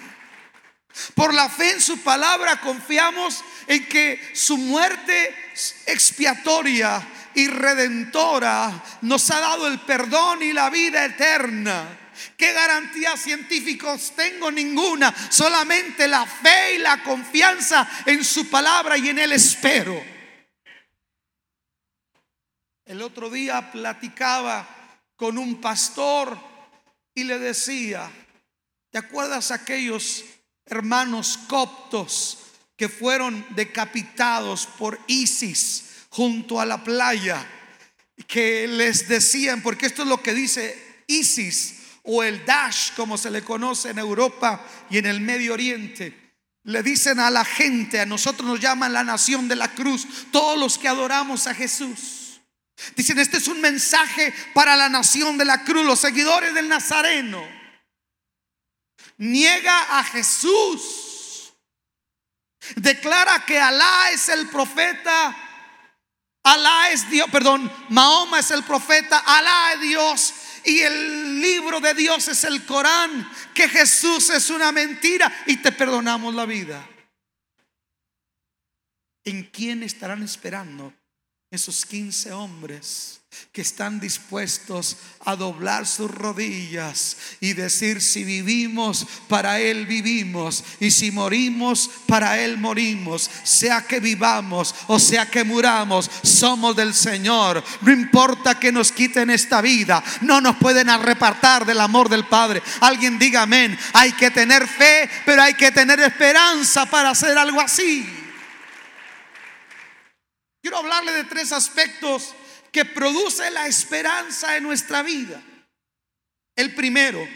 Por 1.15 1.35
la 1.35 1.49
fe 1.49 1.73
en 1.73 1.81
su 1.81 1.99
palabra 2.03 2.61
confiamos 2.61 3.45
en 3.67 3.87
que 3.87 4.31
su 4.35 4.57
muerte 4.57 5.35
expiatoria 5.87 7.07
y 7.35 7.47
redentora 7.47 8.83
nos 9.03 9.31
ha 9.31 9.41
dado 9.41 9.69
el 9.69 9.81
perdón 9.81 10.43
y 10.43 10.53
la 10.53 10.71
vida 10.71 11.05
eterna. 11.05 11.99
¿Qué 12.37 12.53
garantías 12.53 13.21
científicos 13.21 14.13
tengo? 14.17 14.51
Ninguna. 14.51 15.15
Solamente 15.31 16.09
la 16.09 16.27
fe 16.27 16.75
y 16.75 16.79
la 16.79 17.03
confianza 17.03 17.89
en 18.07 18.25
su 18.25 18.49
palabra 18.51 18.97
y 18.97 19.09
en 19.09 19.19
el 19.21 19.33
espero. 19.33 20.03
El 22.85 23.03
otro 23.03 23.31
día 23.31 23.71
platicaba 23.71 24.67
con 25.15 25.37
un 25.39 25.61
pastor 25.61 26.39
y 27.15 27.25
le 27.25 27.39
decía, 27.39 28.11
¿te 28.91 28.99
acuerdas 28.99 29.51
aquellos 29.51 30.25
hermanos 30.71 31.39
coptos 31.49 32.39
que 32.77 32.89
fueron 32.89 33.45
decapitados 33.51 34.67
por 34.67 34.99
ISIS 35.09 35.85
junto 36.11 36.61
a 36.61 36.67
la 36.67 36.83
playa, 36.83 37.45
que 38.27 38.67
les 38.69 39.09
decían, 39.09 39.63
porque 39.63 39.87
esto 39.87 40.03
es 40.03 40.09
lo 40.09 40.23
que 40.23 40.33
dice 40.33 41.03
ISIS 41.07 41.75
o 42.05 42.23
el 42.23 42.45
Dash, 42.45 42.93
como 42.95 43.19
se 43.19 43.31
le 43.31 43.43
conoce 43.43 43.91
en 43.91 43.99
Europa 43.99 44.65
y 44.91 44.99
en 44.99 45.07
el 45.07 45.21
Medio 45.21 45.55
Oriente. 45.55 46.33
Le 46.65 46.83
dicen 46.83 47.19
a 47.19 47.31
la 47.31 47.45
gente, 47.45 48.01
a 48.01 48.07
nosotros 48.07 48.47
nos 48.49 48.61
llaman 48.61 48.93
la 48.93 49.05
nación 49.05 49.49
de 49.49 49.57
la 49.57 49.75
cruz, 49.75 50.07
todos 50.31 50.59
los 50.59 50.79
que 50.79 50.89
adoramos 50.89 51.47
a 51.47 51.55
Jesús. 51.55 52.41
Dicen, 52.95 53.19
este 53.19 53.39
es 53.39 53.49
un 53.49 53.61
mensaje 53.61 54.33
para 54.55 54.77
la 54.77 54.89
nación 54.89 55.37
de 55.37 55.45
la 55.45 55.65
cruz, 55.65 55.85
los 55.85 55.99
seguidores 55.99 56.55
del 56.55 56.69
Nazareno. 56.69 57.58
Niega 59.19 59.99
a 59.99 60.05
Jesús 60.05 61.09
Declara 62.77 63.45
que 63.45 63.59
Alá 63.59 64.11
es 64.13 64.29
el 64.29 64.49
profeta. 64.49 65.37
Alá 66.43 66.91
es 66.91 67.09
Dios, 67.11 67.29
perdón, 67.31 67.71
Mahoma 67.91 68.39
es 68.39 68.51
el 68.51 68.63
profeta, 68.63 69.19
Alá 69.19 69.75
es 69.75 69.81
Dios 69.81 70.35
y 70.65 70.81
el 70.81 71.41
libro 71.41 71.81
de 71.81 71.95
Dios 71.95 72.29
es 72.29 72.45
el 72.45 72.65
Corán, 72.65 73.31
que 73.55 73.69
Jesús 73.69 74.31
es 74.31 74.49
una 74.49 74.73
mentira 74.73 75.45
y 75.47 75.59
te 75.59 75.73
perdonamos 75.73 76.35
la 76.35 76.47
vida. 76.47 76.89
¿En 79.25 79.45
quién 79.45 79.83
estarán 79.83 80.23
esperando 80.23 80.95
esos 81.51 81.85
15 81.85 82.33
hombres? 82.33 83.18
Que 83.53 83.61
están 83.61 84.01
dispuestos 84.01 84.97
a 85.25 85.37
doblar 85.37 85.87
sus 85.87 86.11
rodillas 86.11 87.17
y 87.41 87.53
decir, 87.53 88.01
si 88.01 88.25
vivimos, 88.25 89.07
para 89.29 89.61
Él 89.61 89.87
vivimos, 89.87 90.65
y 90.81 90.91
si 90.91 91.11
morimos, 91.11 91.91
para 92.07 92.39
Él 92.41 92.59
morimos, 92.59 93.31
sea 93.45 93.87
que 93.87 94.01
vivamos 94.01 94.75
o 94.87 94.99
sea 94.99 95.27
que 95.27 95.45
muramos, 95.45 96.11
somos 96.23 96.75
del 96.77 96.95
Señor. 96.95 97.63
No 97.83 97.93
importa 97.93 98.59
que 98.59 98.73
nos 98.73 98.93
quiten 98.93 99.31
esta 99.31 99.61
vida, 99.61 100.03
no 100.23 100.41
nos 100.41 100.57
pueden 100.57 100.89
arrepartar 100.89 101.67
del 101.67 101.81
amor 101.81 102.09
del 102.09 102.27
Padre. 102.27 102.63
Alguien 102.81 103.19
diga 103.19 103.43
amén, 103.43 103.79
hay 103.93 104.13
que 104.13 104.31
tener 104.31 104.67
fe, 104.67 105.09
pero 105.27 105.43
hay 105.43 105.55
que 105.55 105.71
tener 105.71 106.01
esperanza 106.01 106.87
para 106.87 107.11
hacer 107.11 107.37
algo 107.37 107.61
así. 107.61 108.07
Quiero 110.63 110.79
hablarle 110.79 111.13
de 111.13 111.25
tres 111.25 111.53
aspectos 111.53 112.35
que 112.79 112.85
produce 112.85 113.51
la 113.51 113.67
esperanza 113.67 114.57
en 114.57 114.63
nuestra 114.63 115.03
vida. 115.03 115.43
El 116.55 116.77
primero, 116.77 117.27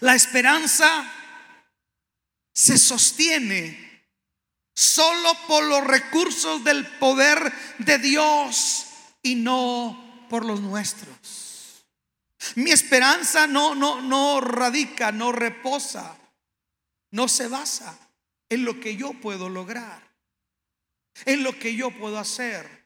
la 0.00 0.16
esperanza 0.16 1.08
se 2.52 2.76
sostiene 2.76 4.08
solo 4.74 5.32
por 5.46 5.62
los 5.62 5.86
recursos 5.86 6.64
del 6.64 6.84
poder 6.98 7.52
de 7.78 7.98
Dios 7.98 8.86
y 9.22 9.36
no 9.36 10.26
por 10.28 10.44
los 10.44 10.60
nuestros. 10.60 11.84
Mi 12.56 12.72
esperanza 12.72 13.46
no 13.46 13.76
no 13.76 14.00
no 14.00 14.40
radica, 14.40 15.12
no 15.12 15.30
reposa, 15.30 16.18
no 17.12 17.28
se 17.28 17.46
basa 17.46 17.96
en 18.48 18.64
lo 18.64 18.80
que 18.80 18.96
yo 18.96 19.12
puedo 19.12 19.48
lograr, 19.48 20.02
en 21.26 21.44
lo 21.44 21.56
que 21.56 21.76
yo 21.76 21.92
puedo 21.92 22.18
hacer. 22.18 22.79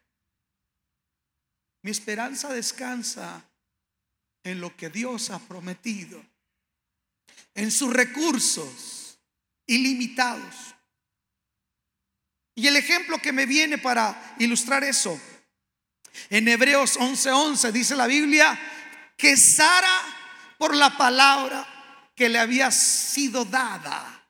Mi 1.84 1.90
esperanza 1.90 2.48
descansa 2.48 3.44
en 4.42 4.58
lo 4.58 4.74
que 4.74 4.88
Dios 4.88 5.28
ha 5.28 5.38
prometido, 5.38 6.24
en 7.54 7.70
sus 7.70 7.92
recursos 7.92 9.18
ilimitados. 9.66 10.74
Y 12.54 12.68
el 12.68 12.76
ejemplo 12.76 13.18
que 13.18 13.32
me 13.32 13.44
viene 13.44 13.76
para 13.76 14.34
ilustrar 14.38 14.82
eso, 14.82 15.20
en 16.30 16.48
Hebreos 16.48 16.96
11:11 16.96 17.70
dice 17.70 17.94
la 17.94 18.06
Biblia 18.06 18.58
que 19.18 19.36
Sara, 19.36 20.00
por 20.56 20.74
la 20.74 20.96
palabra 20.96 21.66
que 22.16 22.30
le 22.30 22.38
había 22.38 22.70
sido 22.70 23.44
dada, 23.44 24.26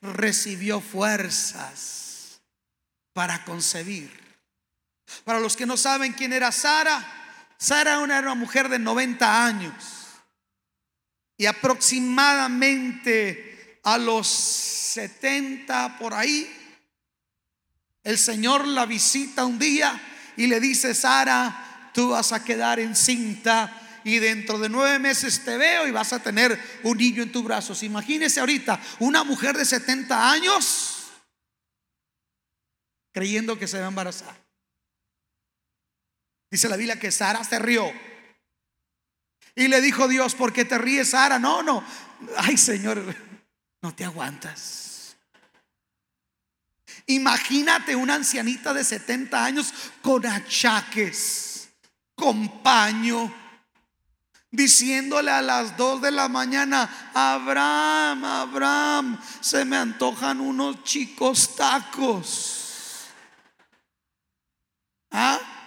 recibió 0.00 0.80
fuerzas 0.80 2.40
para 3.12 3.44
concebir. 3.44 4.27
Para 5.24 5.40
los 5.40 5.56
que 5.56 5.66
no 5.66 5.76
saben 5.76 6.12
quién 6.12 6.32
era 6.32 6.52
Sara, 6.52 7.04
Sara 7.58 8.04
era 8.04 8.20
una 8.20 8.34
mujer 8.34 8.68
de 8.68 8.78
90 8.78 9.44
años 9.44 9.74
y 11.36 11.46
aproximadamente 11.46 13.80
a 13.84 13.96
los 13.96 14.26
70 14.26 15.98
por 15.98 16.12
ahí, 16.12 16.52
el 18.02 18.18
Señor 18.18 18.66
la 18.66 18.84
visita 18.86 19.44
un 19.44 19.56
día 19.58 20.00
y 20.36 20.48
le 20.48 20.60
dice, 20.60 20.94
Sara, 20.94 21.90
tú 21.94 22.10
vas 22.10 22.32
a 22.32 22.44
quedar 22.44 22.80
encinta 22.80 24.00
y 24.04 24.18
dentro 24.18 24.58
de 24.58 24.68
nueve 24.68 24.98
meses 24.98 25.44
te 25.44 25.56
veo 25.56 25.86
y 25.86 25.90
vas 25.90 26.12
a 26.12 26.22
tener 26.22 26.60
un 26.82 26.98
niño 26.98 27.22
en 27.22 27.30
tus 27.30 27.44
brazos. 27.44 27.82
Imagínese 27.82 28.40
ahorita 28.40 28.80
una 28.98 29.24
mujer 29.24 29.56
de 29.56 29.64
70 29.64 30.30
años 30.30 30.96
creyendo 33.12 33.58
que 33.58 33.68
se 33.68 33.78
va 33.78 33.86
a 33.86 33.88
embarazar. 33.88 34.47
Dice 36.50 36.68
la 36.68 36.76
Biblia 36.76 36.98
que 36.98 37.10
Sara 37.10 37.44
se 37.44 37.58
rió. 37.58 37.90
Y 39.54 39.68
le 39.68 39.80
dijo 39.80 40.08
Dios, 40.08 40.34
¿por 40.34 40.52
qué 40.52 40.64
te 40.64 40.78
ríes, 40.78 41.10
Sara? 41.10 41.38
No, 41.38 41.62
no. 41.62 41.84
Ay, 42.36 42.56
Señor, 42.56 43.02
no 43.82 43.94
te 43.94 44.04
aguantas. 44.04 45.16
Imagínate 47.06 47.96
una 47.96 48.14
ancianita 48.14 48.74
de 48.74 48.84
70 48.84 49.44
años 49.44 49.72
con 50.02 50.26
achaques, 50.26 51.70
con 52.14 52.62
paño, 52.62 53.32
diciéndole 54.50 55.30
a 55.30 55.42
las 55.42 55.76
2 55.76 56.02
de 56.02 56.10
la 56.10 56.28
mañana, 56.28 57.10
Abraham, 57.14 58.24
Abraham, 58.24 59.20
se 59.40 59.64
me 59.64 59.76
antojan 59.76 60.40
unos 60.40 60.84
chicos 60.84 61.56
tacos. 61.56 63.08
¿Ah? 65.10 65.57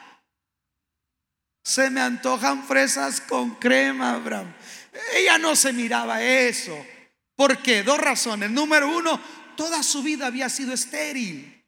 Se 1.63 1.89
me 1.89 2.01
antojan 2.01 2.65
fresas 2.67 3.21
con 3.21 3.55
crema, 3.55 4.13
Abraham. 4.13 4.53
Ella 5.13 5.37
no 5.37 5.55
se 5.55 5.71
miraba 5.73 6.21
eso. 6.21 6.85
¿Por 7.35 7.61
qué? 7.61 7.83
Dos 7.83 7.97
razones. 7.97 8.49
Número 8.49 8.87
uno, 8.87 9.19
toda 9.55 9.83
su 9.83 10.03
vida 10.03 10.27
había 10.27 10.49
sido 10.49 10.73
estéril. 10.73 11.65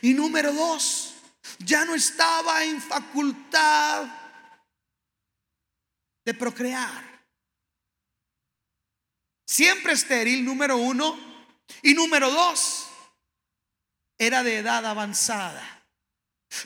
Y 0.00 0.14
número 0.14 0.52
dos, 0.52 1.14
ya 1.58 1.84
no 1.84 1.94
estaba 1.94 2.64
en 2.64 2.80
facultad 2.80 4.06
de 6.24 6.34
procrear. 6.34 7.12
Siempre 9.46 9.92
estéril, 9.92 10.44
número 10.44 10.76
uno. 10.76 11.18
Y 11.82 11.94
número 11.94 12.30
dos, 12.30 12.88
era 14.18 14.42
de 14.42 14.58
edad 14.58 14.86
avanzada. 14.86 15.81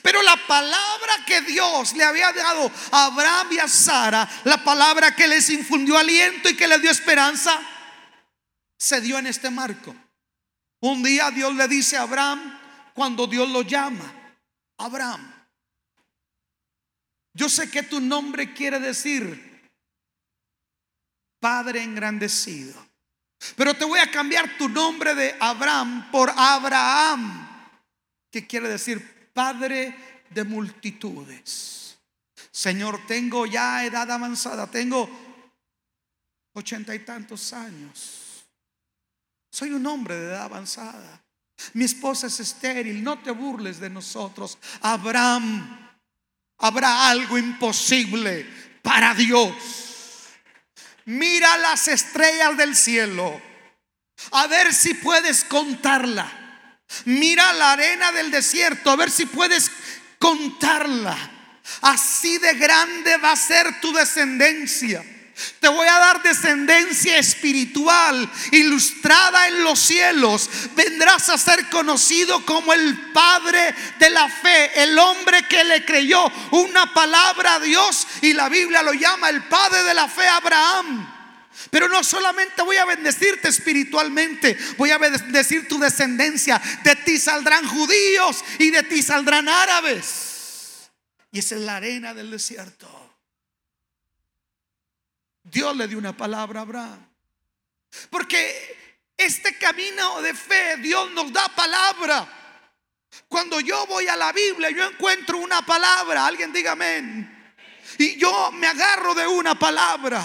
Pero 0.01 0.21
la 0.21 0.35
palabra 0.47 1.25
que 1.25 1.41
Dios 1.41 1.93
le 1.93 2.03
había 2.03 2.31
dado 2.33 2.71
a 2.91 3.05
Abraham 3.05 3.47
y 3.51 3.59
a 3.59 3.67
Sara, 3.67 4.29
la 4.43 4.63
palabra 4.63 5.15
que 5.15 5.27
les 5.27 5.49
infundió 5.49 5.97
aliento 5.97 6.49
y 6.49 6.57
que 6.57 6.67
les 6.67 6.81
dio 6.81 6.91
esperanza, 6.91 7.59
se 8.77 9.01
dio 9.01 9.17
en 9.17 9.27
este 9.27 9.49
marco. 9.49 9.95
Un 10.81 11.01
día 11.03 11.31
Dios 11.31 11.55
le 11.55 11.67
dice 11.67 11.97
a 11.97 12.03
Abraham, 12.03 12.59
cuando 12.93 13.27
Dios 13.27 13.49
lo 13.49 13.61
llama, 13.61 14.13
Abraham, 14.77 15.33
yo 17.33 17.49
sé 17.49 17.69
que 17.69 17.83
tu 17.83 17.99
nombre 17.99 18.53
quiere 18.53 18.79
decir 18.79 19.47
Padre 21.39 21.83
engrandecido. 21.83 22.85
Pero 23.55 23.75
te 23.75 23.85
voy 23.85 23.99
a 23.99 24.09
cambiar 24.09 24.57
tu 24.57 24.67
nombre 24.67 25.13
de 25.13 25.35
Abraham 25.39 26.09
por 26.11 26.31
Abraham, 26.35 27.47
que 28.31 28.47
quiere 28.47 28.67
decir 28.67 29.16
Padre 29.37 30.23
de 30.31 30.43
multitudes. 30.43 31.95
Señor, 32.49 33.05
tengo 33.05 33.45
ya 33.45 33.85
edad 33.85 34.09
avanzada, 34.09 34.65
tengo 34.65 35.07
ochenta 36.53 36.95
y 36.95 37.05
tantos 37.05 37.53
años. 37.53 38.47
Soy 39.51 39.73
un 39.73 39.85
hombre 39.85 40.15
de 40.15 40.25
edad 40.29 40.45
avanzada. 40.45 41.23
Mi 41.73 41.85
esposa 41.85 42.25
es 42.25 42.39
estéril, 42.39 43.03
no 43.03 43.19
te 43.19 43.29
burles 43.29 43.79
de 43.79 43.91
nosotros. 43.91 44.57
Abraham, 44.81 45.87
habrá 46.57 47.07
algo 47.07 47.37
imposible 47.37 48.43
para 48.81 49.13
Dios. 49.13 49.53
Mira 51.05 51.59
las 51.59 51.87
estrellas 51.87 52.57
del 52.57 52.75
cielo. 52.75 53.39
A 54.31 54.47
ver 54.47 54.73
si 54.73 54.95
puedes 54.95 55.43
contarla. 55.43 56.36
Mira 57.05 57.53
la 57.53 57.73
arena 57.73 58.11
del 58.11 58.31
desierto. 58.31 58.91
A 58.91 58.95
ver 58.95 59.11
si 59.11 59.25
puedes 59.25 59.71
contarla. 60.19 61.17
Así 61.81 62.37
de 62.37 62.53
grande 62.55 63.17
va 63.17 63.33
a 63.33 63.35
ser 63.35 63.81
tu 63.81 63.91
descendencia. 63.93 65.03
Te 65.59 65.67
voy 65.67 65.87
a 65.87 65.99
dar 65.99 66.23
descendencia 66.23 67.19
espiritual 67.19 68.27
ilustrada 68.51 69.47
en 69.47 69.63
los 69.63 69.77
cielos. 69.77 70.49
Vendrás 70.75 71.29
a 71.29 71.37
ser 71.37 71.69
conocido 71.69 72.43
como 72.43 72.73
el 72.73 73.11
Padre 73.11 73.75
de 73.99 74.09
la 74.09 74.27
fe, 74.29 74.81
el 74.81 74.97
hombre 74.97 75.47
que 75.47 75.63
le 75.63 75.85
creyó 75.85 76.25
una 76.51 76.91
palabra 76.91 77.55
a 77.55 77.59
Dios 77.59 78.07
y 78.21 78.33
la 78.33 78.49
Biblia 78.49 78.81
lo 78.81 78.93
llama 78.93 79.29
el 79.29 79.43
Padre 79.43 79.83
de 79.83 79.93
la 79.93 80.07
fe 80.07 80.27
Abraham. 80.27 81.16
Pero 81.69 81.87
no 81.89 82.03
solamente 82.03 82.61
voy 82.61 82.77
a 82.77 82.85
bendecirte 82.85 83.49
espiritualmente, 83.49 84.57
voy 84.77 84.91
a 84.91 84.97
bendecir 84.97 85.67
tu 85.67 85.79
descendencia. 85.79 86.61
De 86.83 86.95
ti 86.97 87.17
saldrán 87.17 87.67
judíos 87.67 88.43
y 88.59 88.71
de 88.71 88.83
ti 88.83 89.01
saldrán 89.01 89.49
árabes. 89.49 90.89
Y 91.31 91.39
esa 91.39 91.55
es 91.55 91.61
la 91.61 91.77
arena 91.77 92.13
del 92.13 92.31
desierto. 92.31 92.87
Dios 95.43 95.75
le 95.75 95.87
dio 95.87 95.97
una 95.97 96.15
palabra 96.15 96.59
a 96.59 96.63
Abraham. 96.63 97.07
Porque 98.09 98.77
este 99.17 99.57
camino 99.57 100.21
de 100.21 100.33
fe, 100.33 100.77
Dios 100.77 101.11
nos 101.11 101.31
da 101.31 101.47
palabra. 101.49 102.27
Cuando 103.27 103.59
yo 103.59 103.85
voy 103.87 104.07
a 104.07 104.15
la 104.15 104.31
Biblia, 104.31 104.69
yo 104.69 104.85
encuentro 104.85 105.37
una 105.37 105.65
palabra. 105.65 106.25
Alguien 106.25 106.51
diga 106.53 106.73
amén. 106.73 107.33
Y 107.97 108.17
yo 108.17 108.51
me 108.51 108.67
agarro 108.67 109.13
de 109.15 109.25
una 109.25 109.57
palabra. 109.57 110.23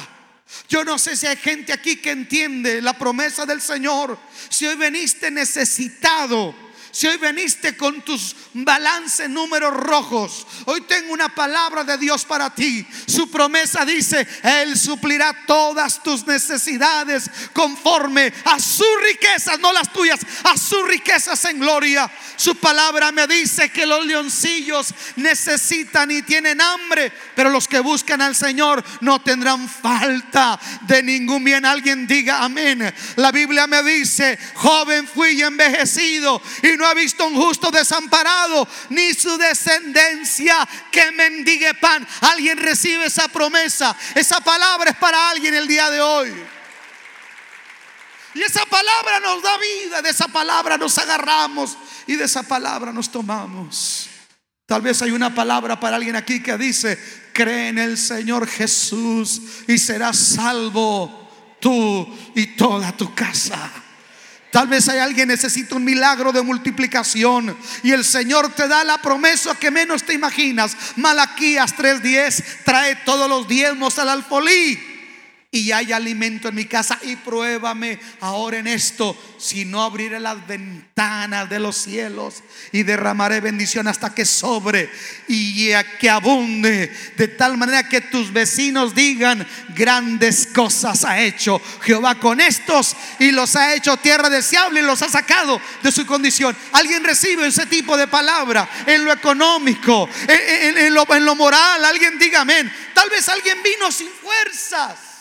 Yo 0.69 0.85
no 0.85 0.99
sé 0.99 1.17
si 1.17 1.27
hay 1.27 1.37
gente 1.37 1.73
aquí 1.73 1.97
que 1.97 2.11
entiende 2.11 2.83
la 2.83 2.99
promesa 2.99 3.47
del 3.47 3.61
Señor. 3.61 4.19
Si 4.49 4.67
hoy 4.67 4.77
veniste 4.77 5.31
necesitado 5.31 6.55
si 6.92 7.07
hoy 7.07 7.16
veniste 7.16 7.74
con 7.74 8.02
tus 8.02 8.37
balance 8.52 9.26
números 9.26 9.72
rojos, 9.72 10.46
hoy 10.66 10.83
tengo 10.83 11.14
una 11.14 11.35
palabra 11.35 11.85
de 11.85 11.96
Dios 11.96 12.26
para 12.26 12.55
ti. 12.55 12.87
Su 13.07 13.31
promesa 13.31 13.87
dice, 13.87 14.28
Él 14.42 14.78
suplirá 14.78 15.46
todas 15.46 16.02
tus 16.02 16.26
necesidades 16.26 17.31
conforme 17.55 18.31
a 18.44 18.61
sus 18.61 18.87
riquezas, 19.05 19.59
no 19.59 19.72
las 19.72 19.90
tuyas, 19.90 20.20
a 20.44 20.55
sus 20.59 20.87
riquezas 20.87 21.42
en 21.46 21.61
gloria. 21.61 22.11
Su 22.37 22.57
palabra 22.57 23.11
me 23.11 23.26
dice 23.26 23.70
que 23.70 23.87
los 23.87 24.05
leoncillos 24.05 24.94
necesitan 25.16 26.11
y 26.11 26.20
tienen 26.20 26.61
hambre, 26.61 27.11
pero 27.35 27.48
los 27.48 27.68
que 27.68 27.81
buscan 27.81 28.20
al 28.20 28.37
Señor 28.37 28.85
no 29.00 29.22
tendrán 29.22 29.66
falta 29.66 30.61
de 30.83 31.02
ningún 31.02 31.42
bien. 31.42 31.64
Alguien 31.64 32.07
diga 32.07 32.44
amén. 32.44 32.92
La 33.16 33.33
Biblia 33.33 33.66
me 33.66 33.83
dice, 33.83 34.38
joven 34.57 35.09
fui 35.09 35.40
envejecido 35.40 36.42
y 36.62 36.76
no 36.76 36.82
ha 36.87 36.95
visto 36.95 37.27
un 37.27 37.35
justo 37.35 37.71
desamparado, 37.71 38.66
ni 38.90 39.14
su 39.14 39.37
descendencia 39.38 40.68
que 40.90 41.12
mendigue 41.12 41.75
pan. 41.75 42.07
Alguien 42.21 42.59
recibe 42.59 43.07
esa 43.07 43.29
promesa. 43.29 43.97
Esa 44.14 44.40
palabra 44.40 44.90
es 44.90 44.97
para 44.97 45.31
alguien 45.31 45.55
el 45.55 45.66
día 45.66 45.90
de 45.90 46.01
hoy. 46.01 46.33
Y 48.35 48.42
esa 48.42 48.64
palabra 48.66 49.21
nos 49.21 49.42
da 49.42 49.59
vida, 49.59 50.03
de 50.03 50.11
esa 50.11 50.29
palabra 50.29 50.79
nos 50.79 50.97
agarramos 50.97 51.77
y 52.07 52.16
de 52.16 52.25
esa 52.25 52.42
palabra 52.42 52.92
nos 52.92 53.11
tomamos. 53.11 54.09
Tal 54.66 54.81
vez 54.81 55.03
hay 55.03 55.11
una 55.11 55.35
palabra 55.35 55.79
para 55.79 55.97
alguien 55.97 56.16
aquí 56.16 56.42
que 56.42 56.57
dice, 56.57 56.99
cree 57.35 57.68
en 57.68 57.79
el 57.79 57.99
Señor 57.99 58.47
Jesús 58.47 59.42
y 59.68 59.77
serás 59.77 60.16
salvo 60.16 61.59
tú 61.61 62.09
y 62.35 62.57
toda 62.57 62.97
tu 62.97 63.14
casa. 63.14 63.71
Tal 64.53 64.69
vez 64.69 64.87
hay 64.91 64.99
alguien 64.99 65.29
que 65.29 65.33
necesita 65.33 65.77
un 65.77 65.85
milagro 65.85 66.31
de 66.31 66.43
multiplicación 66.43 67.57
y 67.83 67.93
el 67.93 68.05
Señor 68.05 68.53
te 68.53 68.69
da 68.69 68.85
la 68.85 69.01
promesa 69.01 69.55
que 69.55 69.71
menos 69.71 70.03
te 70.05 70.12
imaginas. 70.12 70.77
Malaquías 70.97 71.75
3:10 71.75 72.45
trae 72.62 72.97
todos 72.97 73.31
los 73.31 73.49
diezmos 73.49 73.99
al 73.99 74.11
alfolí 74.11 74.91
y 75.55 75.71
hay 75.71 75.93
alimento 75.93 76.49
en 76.49 76.55
mi 76.55 76.65
casa 76.65 76.99
y 77.03 77.15
pruébame 77.15 78.01
ahora 78.21 78.57
en 78.57 78.67
esto, 78.67 79.15
si 79.37 79.67
no 79.67 79.83
abriré 79.83 80.19
las 80.19 80.47
ventanas 80.47 81.51
de 81.51 81.61
los 81.61 81.77
cielos 81.77 82.43
y 82.73 82.85
derramaré 82.85 83.41
bendición 83.41 83.87
hasta 83.87 84.15
que 84.15 84.25
sobre 84.25 84.91
y 85.29 85.69
que 86.01 86.09
abunde, 86.09 86.91
de 87.19 87.29
tal 87.29 87.59
manera 87.59 87.87
que 87.87 88.01
tus 88.01 88.33
vecinos 88.33 88.95
digan, 88.95 89.47
grandes 89.77 90.47
cosas 90.47 91.05
ha 91.05 91.21
hecho 91.21 91.61
Jehová 91.83 92.15
con 92.15 92.41
estos 92.41 92.97
y 93.19 93.31
los 93.31 93.55
ha 93.55 93.75
hecho 93.75 93.99
tierra 93.99 94.31
deseable 94.31 94.81
y 94.81 94.85
los 94.85 95.03
ha 95.03 95.11
sacado 95.11 95.61
de 95.83 95.93
su 95.93 96.07
condición. 96.07 96.57
Alguien 96.73 97.05
recibe 97.05 97.47
ese 97.47 97.67
tipo 97.67 97.99
de 97.99 98.09
palabra 98.09 98.67
en 98.87 99.05
lo 99.05 99.12
económico, 99.12 100.09
en, 100.27 100.95
lo, 100.95 101.07
en 101.15 101.27
lo 101.27 101.37
moral, 101.37 101.85
alguien 101.85 102.19
diga 102.19 102.41
amén. 102.41 102.73
Tal 102.95 103.11
vez 103.11 103.29
alguien 103.29 103.62
vino 103.62 103.93
sin 103.93 104.09
fuerzas 104.09 105.12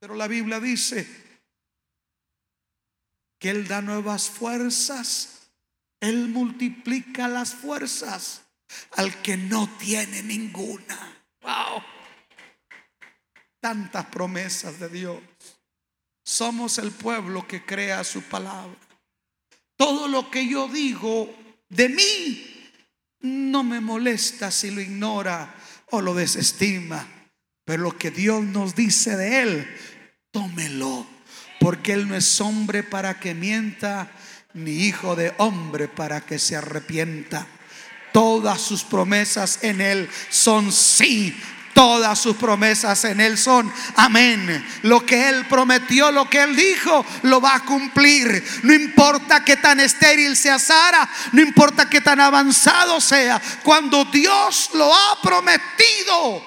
pero 0.00 0.14
la 0.14 0.26
Biblia 0.26 0.58
dice 0.58 1.06
que 3.38 3.50
Él 3.50 3.68
da 3.68 3.82
nuevas 3.82 4.30
fuerzas. 4.30 5.50
Él 6.00 6.28
multiplica 6.28 7.28
las 7.28 7.54
fuerzas 7.54 8.42
al 8.92 9.20
que 9.20 9.36
no 9.36 9.68
tiene 9.78 10.22
ninguna. 10.22 11.22
Wow. 11.42 11.82
Tantas 13.60 14.06
promesas 14.06 14.80
de 14.80 14.88
Dios. 14.88 15.22
Somos 16.24 16.78
el 16.78 16.90
pueblo 16.92 17.46
que 17.46 17.66
crea 17.66 18.02
su 18.02 18.22
palabra. 18.22 18.78
Todo 19.76 20.08
lo 20.08 20.30
que 20.30 20.48
yo 20.48 20.68
digo 20.68 21.34
de 21.68 21.90
mí 21.90 22.72
no 23.20 23.62
me 23.62 23.80
molesta 23.80 24.50
si 24.50 24.70
lo 24.70 24.80
ignora 24.80 25.54
o 25.90 26.00
lo 26.00 26.14
desestima. 26.14 27.06
Pero 27.64 27.82
lo 27.82 27.98
que 27.98 28.10
Dios 28.10 28.42
nos 28.44 28.74
dice 28.74 29.16
de 29.16 29.42
Él 29.42 29.76
tómelo, 30.30 31.06
porque 31.58 31.92
Él 31.92 32.08
no 32.08 32.14
es 32.14 32.40
hombre 32.40 32.82
para 32.82 33.18
que 33.18 33.34
mienta, 33.34 34.10
ni 34.54 34.86
hijo 34.86 35.16
de 35.16 35.32
hombre 35.38 35.88
para 35.88 36.20
que 36.22 36.38
se 36.38 36.56
arrepienta. 36.56 37.46
Todas 38.12 38.60
sus 38.60 38.82
promesas 38.82 39.62
en 39.62 39.80
Él 39.80 40.08
son 40.30 40.72
sí. 40.72 41.38
Todas 41.72 42.18
sus 42.18 42.36
promesas 42.36 43.04
en 43.04 43.20
Él 43.20 43.38
son 43.38 43.72
amén. 43.94 44.66
Lo 44.82 45.06
que 45.06 45.28
Él 45.28 45.46
prometió, 45.46 46.10
lo 46.10 46.28
que 46.28 46.42
Él 46.42 46.56
dijo, 46.56 47.06
lo 47.22 47.40
va 47.40 47.54
a 47.54 47.64
cumplir. 47.64 48.44
No 48.64 48.74
importa 48.74 49.44
que 49.44 49.56
tan 49.56 49.78
estéril 49.78 50.36
sea 50.36 50.58
Sara, 50.58 51.08
no 51.32 51.40
importa 51.40 51.88
que 51.88 52.00
tan 52.00 52.20
avanzado 52.20 53.00
sea. 53.00 53.40
Cuando 53.62 54.04
Dios 54.06 54.70
lo 54.74 54.92
ha 54.92 55.22
prometido, 55.22 56.44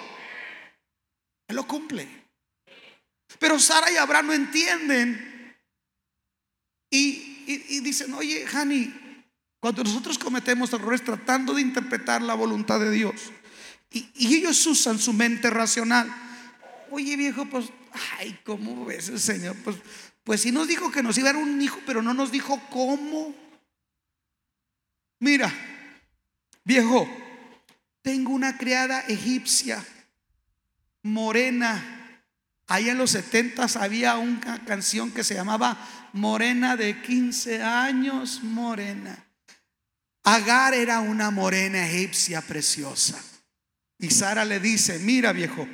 Él 1.48 1.56
lo 1.56 1.66
cumple. 1.66 2.23
Pero 3.44 3.60
Sara 3.60 3.92
y 3.92 3.98
Abraham 3.98 4.28
no 4.28 4.34
entienden. 4.34 5.58
Y, 6.90 7.82
dicen, 7.82 8.14
oye, 8.14 8.46
Hani, 8.46 8.94
cuando 9.60 9.84
nosotros 9.84 10.18
cometemos 10.18 10.72
errores 10.72 11.04
tratando 11.04 11.54
de 11.54 11.62
interpretar 11.62 12.22
la 12.22 12.36
voluntad 12.36 12.80
de 12.80 12.90
Dios, 12.90 13.34
y, 13.92 14.08
ellos 14.38 14.66
usan 14.66 14.98
su 14.98 15.12
mente 15.12 15.50
racional, 15.50 16.10
oye 16.90 17.18
viejo, 17.18 17.46
pues, 17.50 17.66
ay, 18.18 18.40
¿cómo 18.46 18.86
ves 18.86 19.10
el 19.10 19.20
Señor? 19.20 19.58
Pues, 19.62 19.76
pues 20.24 20.40
sí 20.40 20.54
nos 20.54 20.70
dijo 20.70 20.90
que 20.90 21.04
nos 21.04 21.18
iba 21.18 21.32
a 21.32 21.34
dar 21.34 21.44
un 21.44 21.62
hijo, 21.62 21.82
pero 21.86 22.02
no 22.02 22.14
nos 22.14 22.32
dijo 22.32 22.62
cómo. 22.70 23.36
Mira, 25.20 25.54
viejo, 26.64 27.10
tengo 28.02 28.32
una 28.32 28.58
criada 28.58 29.02
egipcia, 29.02 29.86
morena, 31.02 32.03
Ahí 32.68 32.90
en 32.90 32.98
los 32.98 33.12
70 33.12 33.68
había 33.80 34.18
una 34.18 34.64
canción 34.66 35.12
que 35.12 35.24
se 35.24 35.36
llamaba 35.36 35.78
Morena 36.14 36.76
de 36.78 37.02
15 37.02 37.62
años, 37.62 38.42
Morena. 38.44 39.28
Agar 40.24 40.74
era 40.74 41.02
una 41.02 41.32
morena 41.32 41.86
egipcia 41.86 42.42
preciosa. 42.42 43.22
Y 44.00 44.10
Sara 44.10 44.46
le 44.46 44.60
dice, 44.60 45.00
mira 45.00 45.34
viejo, 45.34 45.68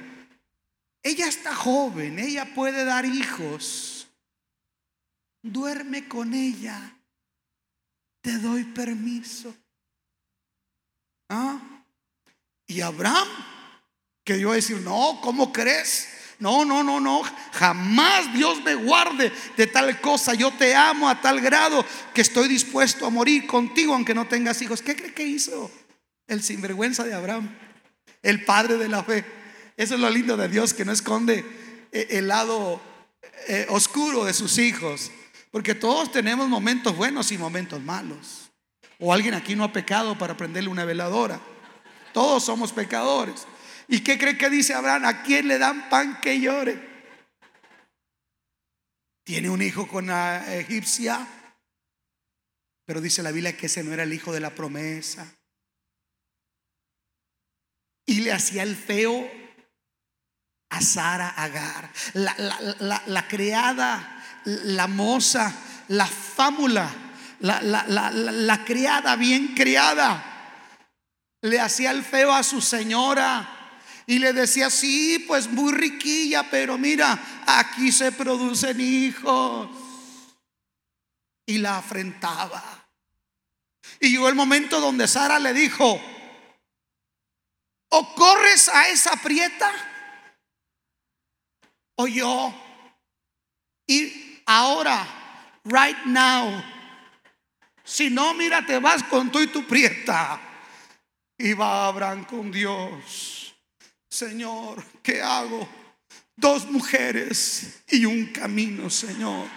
ella 1.04 1.28
está 1.28 1.56
joven, 1.56 2.20
ella 2.20 2.54
puede 2.54 2.84
dar 2.84 3.06
hijos. 3.06 4.08
Duerme 5.42 6.08
con 6.08 6.34
ella. 6.34 6.98
Te 8.22 8.38
doy 8.38 8.66
permiso. 8.66 9.56
¿Ah? 11.30 11.86
Y 12.68 12.82
Abraham, 12.82 13.28
que 14.24 14.40
yo 14.40 14.52
decir, 14.52 14.82
no, 14.82 15.20
¿cómo 15.22 15.54
crees? 15.54 16.19
No, 16.40 16.64
no, 16.64 16.84
no, 16.84 17.02
no. 17.02 17.22
Jamás 17.54 18.34
Dios 18.34 18.64
me 18.64 18.74
guarde 18.76 19.32
de 19.58 19.68
tal 19.68 20.00
cosa. 20.00 20.34
Yo 20.34 20.52
te 20.52 20.74
amo 20.74 21.10
a 21.10 21.20
tal 21.20 21.42
grado 21.42 21.86
que 22.14 22.22
estoy 22.22 22.48
dispuesto 22.48 23.06
a 23.06 23.10
morir 23.10 23.46
contigo 23.46 23.94
aunque 23.94 24.16
no 24.16 24.28
tengas 24.28 24.62
hijos. 24.62 24.82
¿Qué 24.82 24.96
cree 24.96 25.14
que 25.14 25.24
hizo 25.24 25.70
el 26.28 26.42
sinvergüenza 26.42 27.04
de 27.04 27.14
Abraham? 27.14 27.50
El 28.24 28.46
padre 28.46 28.78
de 28.78 28.88
la 28.88 29.04
fe. 29.04 29.26
Eso 29.76 29.96
es 29.96 30.00
lo 30.00 30.10
lindo 30.10 30.38
de 30.38 30.48
Dios 30.48 30.74
que 30.74 30.86
no 30.86 30.94
esconde 30.94 31.46
eh, 31.92 32.08
el 32.12 32.30
lado 32.30 32.82
eh, 33.48 33.68
oscuro 33.70 34.24
de 34.24 34.34
sus 34.34 34.58
hijos. 34.58 35.12
Porque 35.52 35.76
todos 35.76 36.12
tenemos 36.12 36.48
momentos 36.48 36.96
buenos 36.96 37.32
y 37.34 37.38
momentos 37.38 37.82
malos. 37.82 38.50
O 38.98 39.14
alguien 39.14 39.34
aquí 39.34 39.56
no 39.56 39.66
ha 39.66 39.74
pecado 39.74 40.18
para 40.18 40.38
prenderle 40.38 40.70
una 40.70 40.86
veladora. 40.86 41.42
Todos 42.14 42.46
somos 42.46 42.72
pecadores. 42.72 43.46
¿Y 43.92 44.02
qué 44.02 44.20
cree 44.20 44.38
que 44.38 44.52
dice 44.52 44.76
Abraham? 44.76 45.06
¿A 45.06 45.24
quién 45.24 45.48
le 45.48 45.58
dan 45.58 45.90
pan 45.90 46.22
que 46.22 46.40
llore? 46.40 46.80
Tiene 49.24 49.50
un 49.50 49.64
hijo 49.64 49.88
con 49.88 50.08
la 50.08 50.56
egipcia, 50.56 51.28
pero 52.86 53.02
dice 53.02 53.24
la 53.24 53.32
Biblia 53.32 53.58
que 53.58 53.66
ese 53.66 53.84
no 53.84 53.92
era 53.92 54.04
el 54.04 54.14
hijo 54.14 54.32
de 54.32 54.42
la 54.42 54.52
promesa. 54.52 55.36
Y 58.06 58.20
le 58.20 58.32
hacía 58.32 58.62
el 58.62 58.76
feo 58.76 59.28
a 60.70 60.82
Sara 60.82 61.30
Agar, 61.30 61.92
la, 62.14 62.36
la, 62.38 63.04
la, 63.08 63.28
criada, 63.28 64.24
la 64.46 64.86
moza, 64.86 65.52
la 65.88 66.06
fámula, 66.06 66.92
la, 67.40 68.64
criada 68.66 69.16
bien 69.16 69.56
criada. 69.56 70.26
Le 71.42 71.60
hacía 71.60 71.90
el 71.90 72.04
feo 72.04 72.32
a 72.32 72.44
su 72.44 72.62
señora. 72.62 73.56
Y 74.10 74.18
le 74.18 74.34
decía, 74.34 74.72
sí, 74.72 75.24
pues 75.28 75.48
muy 75.48 75.72
riquilla, 75.72 76.50
pero 76.50 76.80
mira, 76.80 77.44
aquí 77.46 77.92
se 77.92 78.12
producen 78.12 78.82
hijos. 78.82 79.70
Y 81.46 81.60
la 81.60 81.78
afrentaba. 81.78 82.90
Y 84.00 84.10
llegó 84.10 84.28
el 84.28 84.34
momento 84.34 84.82
donde 84.82 85.08
Sara 85.08 85.38
le 85.38 85.54
dijo, 85.54 86.02
o 87.90 88.16
corres 88.16 88.68
a 88.70 88.88
esa 88.88 89.16
prieta, 89.18 89.72
o 91.94 92.08
yo. 92.08 92.52
Y 93.86 94.42
ahora, 94.48 95.06
right 95.66 96.04
now, 96.06 96.64
si 97.84 98.10
no, 98.10 98.34
mira, 98.34 98.66
te 98.66 98.80
vas 98.80 99.04
con 99.04 99.32
tú 99.32 99.40
y 99.40 99.46
tu 99.46 99.68
prieta. 99.68 100.42
Y 101.38 101.54
va 101.54 101.86
Abraham 101.86 102.26
con 102.26 102.52
Dios. 102.52 103.39
Señor, 104.10 104.84
¿qué 105.04 105.22
hago? 105.22 105.70
Dos 106.36 106.66
mujeres 106.66 107.84
y 107.88 108.06
un 108.06 108.28
camino, 108.28 108.90
Señor. 108.90 109.48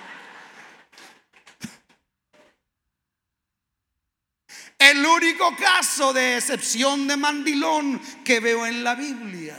El 4.79 5.07
único 5.07 5.57
caso 5.57 6.13
de 6.13 6.37
excepción 6.37 7.07
de 7.07 7.17
mandilón 7.17 8.01
que 8.25 8.41
veo 8.41 8.67
en 8.67 8.85
la 8.85 8.95
Biblia. 8.95 9.57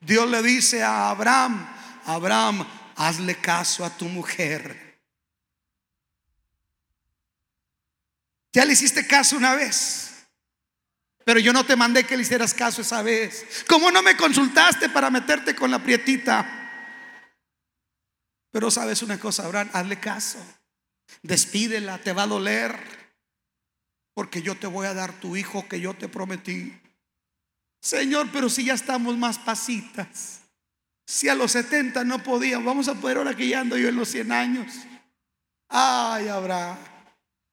Dios 0.00 0.30
le 0.30 0.42
dice 0.42 0.82
a 0.82 1.10
Abraham, 1.10 1.68
Abraham, 2.06 2.66
hazle 2.96 3.34
caso 3.34 3.84
a 3.84 3.90
tu 3.90 4.06
mujer. 4.06 4.98
¿Ya 8.52 8.64
le 8.64 8.72
hiciste 8.72 9.06
caso 9.06 9.36
una 9.36 9.54
vez? 9.54 10.09
Pero 11.30 11.38
yo 11.38 11.52
no 11.52 11.64
te 11.64 11.76
mandé 11.76 12.02
que 12.02 12.16
le 12.16 12.24
hicieras 12.24 12.52
caso 12.52 12.82
esa 12.82 13.02
vez. 13.02 13.62
¿Cómo 13.68 13.92
no 13.92 14.02
me 14.02 14.16
consultaste 14.16 14.88
para 14.88 15.10
meterte 15.10 15.54
con 15.54 15.70
la 15.70 15.80
prietita? 15.80 16.44
Pero 18.50 18.68
sabes 18.68 19.00
una 19.02 19.16
cosa, 19.16 19.44
Abraham, 19.44 19.70
hazle 19.72 20.00
caso. 20.00 20.44
Despídela, 21.22 21.98
te 21.98 22.12
va 22.12 22.24
a 22.24 22.26
doler. 22.26 22.76
Porque 24.12 24.42
yo 24.42 24.56
te 24.56 24.66
voy 24.66 24.88
a 24.88 24.94
dar 24.94 25.20
tu 25.20 25.36
hijo 25.36 25.68
que 25.68 25.78
yo 25.78 25.94
te 25.94 26.08
prometí. 26.08 26.76
Señor, 27.80 28.30
pero 28.32 28.48
si 28.48 28.64
ya 28.64 28.74
estamos 28.74 29.16
más 29.16 29.38
pasitas. 29.38 30.40
Si 31.06 31.28
a 31.28 31.36
los 31.36 31.52
70 31.52 32.02
no 32.02 32.24
podían, 32.24 32.64
vamos 32.64 32.88
a 32.88 32.94
poder 32.94 33.18
ahora 33.18 33.36
que 33.36 33.46
ya 33.46 33.60
ando 33.60 33.78
yo 33.78 33.88
en 33.88 33.94
los 33.94 34.08
100 34.08 34.32
años. 34.32 34.72
Ay, 35.68 36.26
Abraham, 36.26 36.76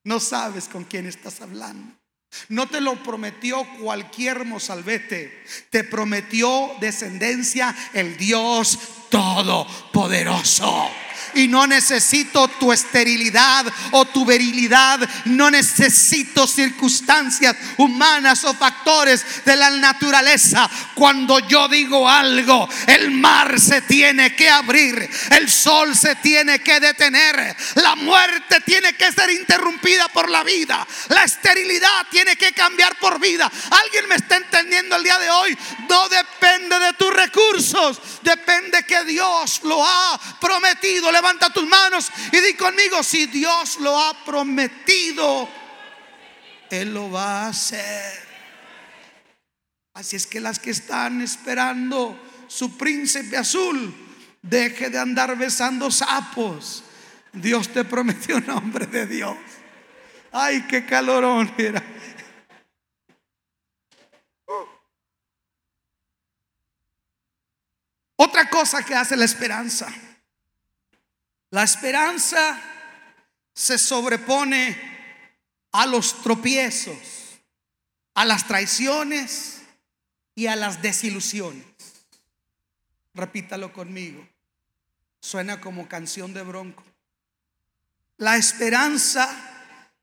no 0.02 0.18
sabes 0.18 0.66
con 0.66 0.82
quién 0.82 1.06
estás 1.06 1.40
hablando. 1.40 1.97
No 2.48 2.66
te 2.66 2.80
lo 2.80 3.02
prometió 3.02 3.66
cualquier 3.80 4.44
mozalbete, 4.44 5.44
te 5.70 5.84
prometió 5.84 6.70
descendencia 6.80 7.74
el 7.94 8.16
Dios 8.16 8.78
Todopoderoso 9.08 10.90
y 11.34 11.48
no 11.48 11.66
necesito 11.66 12.48
tu 12.48 12.72
esterilidad 12.72 13.66
o 13.92 14.04
tu 14.06 14.24
virilidad. 14.24 15.00
No 15.26 15.50
necesito 15.50 16.46
circunstancias 16.46 17.56
humanas 17.76 18.44
o 18.44 18.54
factores 18.54 19.44
de 19.44 19.56
la 19.56 19.70
naturaleza. 19.70 20.68
Cuando 20.94 21.38
yo 21.40 21.68
digo 21.68 22.08
algo, 22.08 22.68
el 22.86 23.10
mar 23.10 23.58
se 23.60 23.82
tiene 23.82 24.34
que 24.34 24.48
abrir, 24.48 25.08
el 25.30 25.48
sol 25.50 25.94
se 25.96 26.16
tiene 26.16 26.60
que 26.60 26.80
detener, 26.80 27.56
la 27.76 27.94
muerte 27.96 28.60
tiene 28.60 28.94
que 28.94 29.12
ser 29.12 29.30
interrumpida 29.30 30.08
por 30.08 30.28
la 30.28 30.42
vida, 30.42 30.86
la 31.08 31.24
esterilidad 31.24 32.06
tiene 32.10 32.36
que 32.36 32.52
cambiar 32.52 32.98
por 32.98 33.20
vida. 33.20 33.50
¿Alguien 33.70 34.08
me 34.08 34.16
está 34.16 34.36
entendiendo 34.36 34.96
el 34.96 35.04
día 35.04 35.18
de 35.18 35.30
hoy? 35.30 35.58
No 35.88 36.08
depende 36.08 36.78
de 36.78 36.92
tus 36.94 37.12
recursos, 37.12 38.00
depende 38.22 38.84
que 38.84 39.04
Dios 39.04 39.60
lo 39.64 39.84
ha 39.84 40.18
prometido 40.40 41.10
levanta 41.18 41.52
tus 41.52 41.66
manos 41.66 42.10
y 42.32 42.40
di 42.40 42.54
conmigo, 42.54 43.02
si 43.02 43.26
Dios 43.26 43.78
lo 43.80 43.98
ha 43.98 44.24
prometido, 44.24 45.48
Él 46.70 46.94
lo 46.94 47.10
va 47.10 47.42
a 47.42 47.48
hacer. 47.48 48.28
Así 49.94 50.14
es 50.14 50.26
que 50.26 50.40
las 50.40 50.60
que 50.60 50.70
están 50.70 51.20
esperando 51.20 52.16
su 52.46 52.78
príncipe 52.78 53.36
azul, 53.36 53.92
deje 54.42 54.90
de 54.90 54.98
andar 54.98 55.36
besando 55.36 55.90
sapos. 55.90 56.84
Dios 57.32 57.68
te 57.68 57.84
prometió 57.84 58.40
nombre 58.40 58.86
de 58.86 59.06
Dios. 59.06 59.36
Ay, 60.30 60.66
qué 60.68 60.86
calorón 60.86 61.52
era. 61.58 61.82
Otra 68.14 68.48
cosa 68.48 68.84
que 68.84 68.94
hace 68.94 69.16
la 69.16 69.24
esperanza 69.24 69.88
la 71.50 71.62
esperanza 71.62 72.60
se 73.54 73.78
sobrepone 73.78 74.76
a 75.72 75.86
los 75.86 76.22
tropiezos, 76.22 77.40
a 78.14 78.24
las 78.24 78.46
traiciones 78.46 79.62
y 80.34 80.46
a 80.46 80.56
las 80.56 80.82
desilusiones. 80.82 81.64
Repítalo 83.14 83.72
conmigo. 83.72 84.26
Suena 85.20 85.60
como 85.60 85.88
canción 85.88 86.32
de 86.32 86.42
bronco. 86.42 86.84
La 88.18 88.36
esperanza 88.36 89.28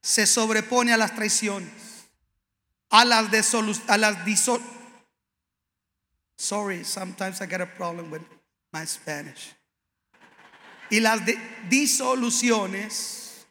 se 0.01 0.27
sobrepone 0.27 0.93
a 0.93 0.97
las 0.97 1.15
traiciones, 1.15 1.71
a 2.89 3.05
las 3.05 3.53
a 3.87 3.97
las 3.97 4.17
Sorry, 6.37 6.83
sometimes 6.83 7.39
I 7.41 7.47
get 7.47 7.61
a 7.61 7.65
problem 7.65 8.11
with 8.11 8.21
my 8.73 8.85
Spanish 8.85 9.54
y 10.89 10.99
las 10.99 11.21
disoluciones 11.69 13.47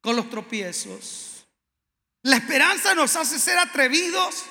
con 0.00 0.16
los 0.16 0.28
tropiezos. 0.30 1.46
La 2.22 2.36
esperanza 2.36 2.94
nos 2.94 3.16
hace 3.16 3.38
ser 3.38 3.58
atrevidos 3.58 4.44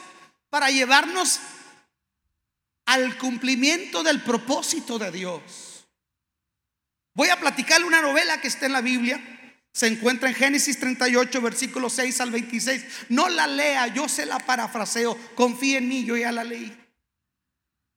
para 0.49 0.69
llevarnos 0.69 1.39
al 2.85 3.17
cumplimiento 3.17 4.03
del 4.03 4.21
propósito 4.21 4.99
de 4.99 5.11
Dios. 5.11 5.85
Voy 7.15 7.29
a 7.29 7.39
platicarle 7.39 7.85
una 7.85 8.01
novela 8.01 8.41
que 8.41 8.47
está 8.47 8.65
en 8.65 8.73
la 8.73 8.81
Biblia. 8.81 9.21
Se 9.71 9.87
encuentra 9.87 10.29
en 10.29 10.35
Génesis 10.35 10.79
38, 10.79 11.41
versículos 11.41 11.93
6 11.93 12.21
al 12.21 12.31
26. 12.31 12.85
No 13.09 13.29
la 13.29 13.47
lea, 13.47 13.87
yo 13.87 14.07
se 14.09 14.25
la 14.25 14.39
parafraseo. 14.39 15.17
Confíe 15.35 15.77
en 15.77 15.87
mí, 15.87 16.05
yo 16.05 16.15
ya 16.15 16.31
la 16.31 16.43
leí. 16.43 16.75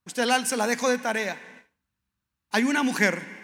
Usted 0.05 0.27
se 0.45 0.57
la 0.57 0.67
dejo 0.67 0.89
de 0.89 0.99
tarea. 0.99 1.56
Hay 2.51 2.65
una 2.65 2.83
mujer 2.83 3.37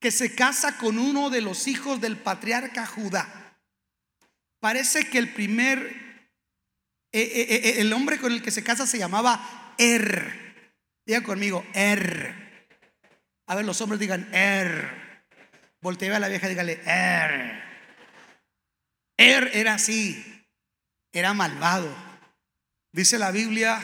que 0.00 0.10
se 0.10 0.34
casa 0.34 0.78
con 0.78 0.98
uno 0.98 1.30
de 1.30 1.42
los 1.42 1.68
hijos 1.68 2.00
del 2.00 2.16
patriarca 2.16 2.86
Judá. 2.86 3.58
Parece 4.58 5.08
que 5.08 5.18
el 5.18 5.32
primer, 5.32 5.78
eh, 7.12 7.20
eh, 7.20 7.46
eh, 7.50 7.74
el 7.80 7.92
hombre 7.92 8.18
con 8.18 8.32
el 8.32 8.42
que 8.42 8.50
se 8.50 8.64
casa 8.64 8.86
se 8.86 8.98
llamaba 8.98 9.74
Er. 9.78 10.64
Diga 11.06 11.22
conmigo, 11.22 11.64
Er. 11.74 12.66
A 13.46 13.54
ver, 13.54 13.64
los 13.64 13.80
hombres 13.80 14.00
digan 14.00 14.28
Er. 14.34 15.24
Voltea 15.82 16.16
a 16.16 16.20
la 16.20 16.28
vieja 16.28 16.46
y 16.46 16.50
dígale 16.50 16.80
Er. 16.84 17.62
Er 19.16 19.50
era 19.54 19.74
así, 19.74 20.46
era 21.12 21.34
malvado. 21.34 21.94
Dice 22.92 23.18
la 23.18 23.30
Biblia 23.30 23.80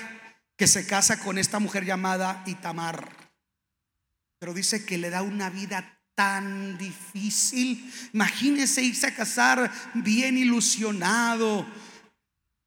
que 0.56 0.66
se 0.66 0.86
casa 0.86 1.18
con 1.20 1.36
esta 1.36 1.58
mujer 1.58 1.84
llamada 1.84 2.42
Itamar. 2.46 3.25
Pero 4.38 4.54
dice 4.54 4.84
que 4.84 4.98
le 4.98 5.10
da 5.10 5.22
una 5.22 5.50
vida 5.50 5.96
tan 6.14 6.76
difícil. 6.78 7.92
Imagínese 8.12 8.82
irse 8.82 9.06
a 9.06 9.14
casar 9.14 9.70
bien 9.94 10.36
ilusionado, 10.36 11.66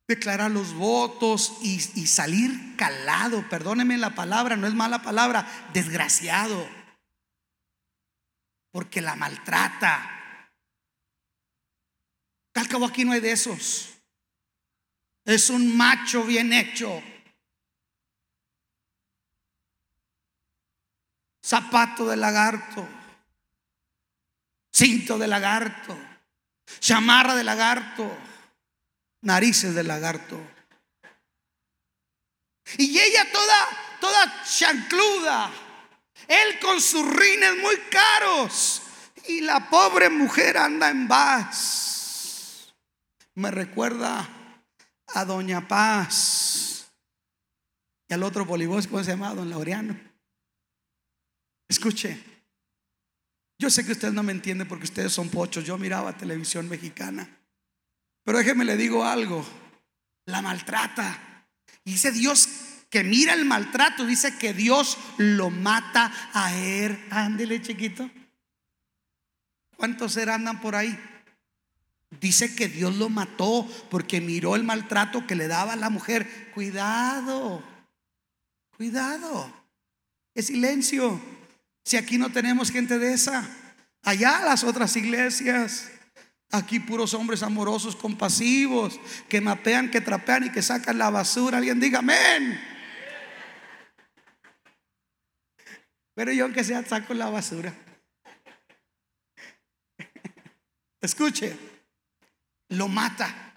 declarar 0.07 0.51
los 0.51 0.73
votos 0.73 1.57
y, 1.61 1.75
y, 1.95 2.07
salir 2.07 2.75
calado. 2.77 3.47
Perdóneme 3.49 3.97
la 3.97 4.15
palabra, 4.15 4.55
no 4.55 4.67
es 4.67 4.73
mala 4.73 5.01
palabra, 5.01 5.45
desgraciado. 5.73 6.67
Porque 8.71 9.01
la 9.01 9.15
maltrata. 9.15 10.15
Al 12.53 12.67
cabo 12.67 12.85
aquí 12.85 13.05
no 13.05 13.13
hay 13.13 13.19
de 13.19 13.31
esos. 13.31 13.89
Es 15.25 15.49
un 15.49 15.75
macho 15.77 16.23
bien 16.23 16.53
hecho. 16.53 17.01
Zapato 21.49 22.05
de 22.05 22.15
lagarto, 22.15 22.87
cinto 24.71 25.17
de 25.17 25.27
lagarto, 25.27 25.97
chamarra 26.79 27.33
de 27.33 27.43
lagarto, 27.43 28.07
narices 29.21 29.73
de 29.73 29.83
lagarto. 29.83 30.39
Y 32.77 32.99
ella 32.99 33.31
toda, 33.31 33.67
toda 33.99 34.43
chancluda, 34.43 35.49
él 36.27 36.59
con 36.59 36.79
sus 36.79 37.03
rines 37.15 37.57
muy 37.57 37.77
caros 37.89 38.83
y 39.27 39.41
la 39.41 39.71
pobre 39.71 40.11
mujer 40.11 40.55
anda 40.55 40.89
en 40.91 41.07
paz. 41.07 42.75
Me 43.33 43.49
recuerda 43.49 44.29
a 45.15 45.25
Doña 45.25 45.67
Paz 45.67 46.91
y 48.07 48.13
al 48.13 48.21
otro 48.21 48.45
polibos, 48.45 48.85
¿cómo 48.85 49.03
se 49.03 49.11
llama? 49.11 49.33
Don 49.33 49.49
Laureano. 49.49 50.08
Escuche, 51.69 52.19
yo 53.59 53.69
sé 53.69 53.85
que 53.85 53.91
usted 53.91 54.11
no 54.11 54.23
me 54.23 54.31
entiende 54.31 54.65
porque 54.65 54.85
ustedes 54.85 55.11
son 55.13 55.29
pochos. 55.29 55.63
Yo 55.63 55.77
miraba 55.77 56.17
televisión 56.17 56.67
mexicana. 56.67 57.29
Pero 58.23 58.39
déjeme 58.39 58.65
le 58.65 58.75
digo 58.75 59.05
algo. 59.05 59.45
La 60.25 60.41
maltrata. 60.41 61.45
Dice 61.85 62.11
Dios 62.11 62.49
que 62.89 63.03
mira 63.03 63.33
el 63.33 63.45
maltrato. 63.45 64.05
Dice 64.05 64.37
que 64.37 64.53
Dios 64.53 64.97
lo 65.17 65.49
mata 65.49 66.11
a 66.33 66.55
él. 66.55 67.05
Ándele, 67.11 67.61
chiquito. 67.61 68.09
¿Cuántos 69.77 70.13
ser 70.13 70.29
andan 70.29 70.59
por 70.61 70.75
ahí? 70.75 70.97
Dice 72.19 72.55
que 72.55 72.67
Dios 72.67 72.95
lo 72.95 73.09
mató 73.09 73.67
porque 73.91 74.21
miró 74.21 74.55
el 74.55 74.63
maltrato 74.63 75.27
que 75.27 75.35
le 75.35 75.47
daba 75.47 75.73
a 75.73 75.77
la 75.77 75.89
mujer. 75.89 76.51
Cuidado. 76.53 77.61
Cuidado. 78.77 79.53
Es 80.33 80.47
silencio. 80.47 81.38
Si 81.89 81.97
aquí 81.97 82.19
no 82.19 82.31
tenemos 82.31 82.69
gente 82.69 82.99
de 82.99 83.13
esa, 83.13 83.49
allá 84.03 84.41
las 84.41 84.63
otras 84.63 84.95
iglesias. 84.95 85.89
Aquí 86.51 86.79
puros 86.79 87.15
hombres 87.15 87.41
amorosos, 87.41 87.95
compasivos, 87.95 88.99
que 89.27 89.41
mapean, 89.41 89.89
que 89.89 89.99
trapean 89.99 90.43
y 90.43 90.51
que 90.51 90.61
sacan 90.61 90.99
la 90.99 91.09
basura. 91.09 91.57
Alguien 91.57 91.79
diga 91.79 91.97
amén. 91.97 92.61
Pero 96.13 96.31
yo 96.31 96.45
aunque 96.45 96.63
sea 96.63 96.85
saco 96.85 97.15
la 97.15 97.31
basura. 97.31 97.73
Escuche, 101.01 101.57
lo 102.67 102.87
mata. 102.87 103.55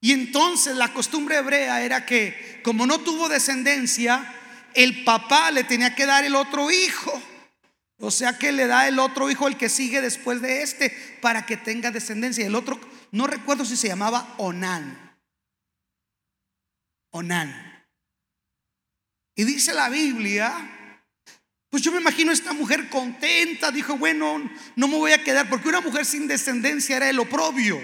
Y 0.00 0.12
entonces 0.12 0.76
la 0.76 0.92
costumbre 0.92 1.38
hebrea 1.38 1.82
era 1.82 2.06
que 2.06 2.60
como 2.62 2.86
no 2.86 3.00
tuvo 3.00 3.28
descendencia, 3.28 4.24
el 4.74 5.02
papá 5.02 5.50
le 5.50 5.64
tenía 5.64 5.96
que 5.96 6.06
dar 6.06 6.22
el 6.22 6.36
otro 6.36 6.70
hijo. 6.70 7.20
O 8.04 8.10
sea 8.10 8.36
que 8.36 8.50
le 8.50 8.66
da 8.66 8.88
el 8.88 8.98
otro 8.98 9.30
hijo, 9.30 9.46
el 9.46 9.56
que 9.56 9.68
sigue 9.68 10.00
después 10.00 10.42
de 10.42 10.62
este, 10.62 10.90
para 11.20 11.46
que 11.46 11.56
tenga 11.56 11.92
descendencia. 11.92 12.44
El 12.44 12.56
otro, 12.56 12.80
no 13.12 13.28
recuerdo 13.28 13.64
si 13.64 13.76
se 13.76 13.86
llamaba 13.86 14.34
Onán. 14.38 15.16
Onán. 17.12 17.86
Y 19.36 19.44
dice 19.44 19.72
la 19.72 19.88
Biblia, 19.88 20.52
pues 21.70 21.80
yo 21.84 21.92
me 21.92 22.00
imagino 22.00 22.32
esta 22.32 22.52
mujer 22.52 22.90
contenta, 22.90 23.70
dijo, 23.70 23.96
bueno, 23.96 24.50
no 24.74 24.88
me 24.88 24.96
voy 24.96 25.12
a 25.12 25.22
quedar, 25.22 25.48
porque 25.48 25.68
una 25.68 25.80
mujer 25.80 26.04
sin 26.04 26.26
descendencia 26.26 26.96
era 26.96 27.08
el 27.08 27.20
oprobio. 27.20 27.80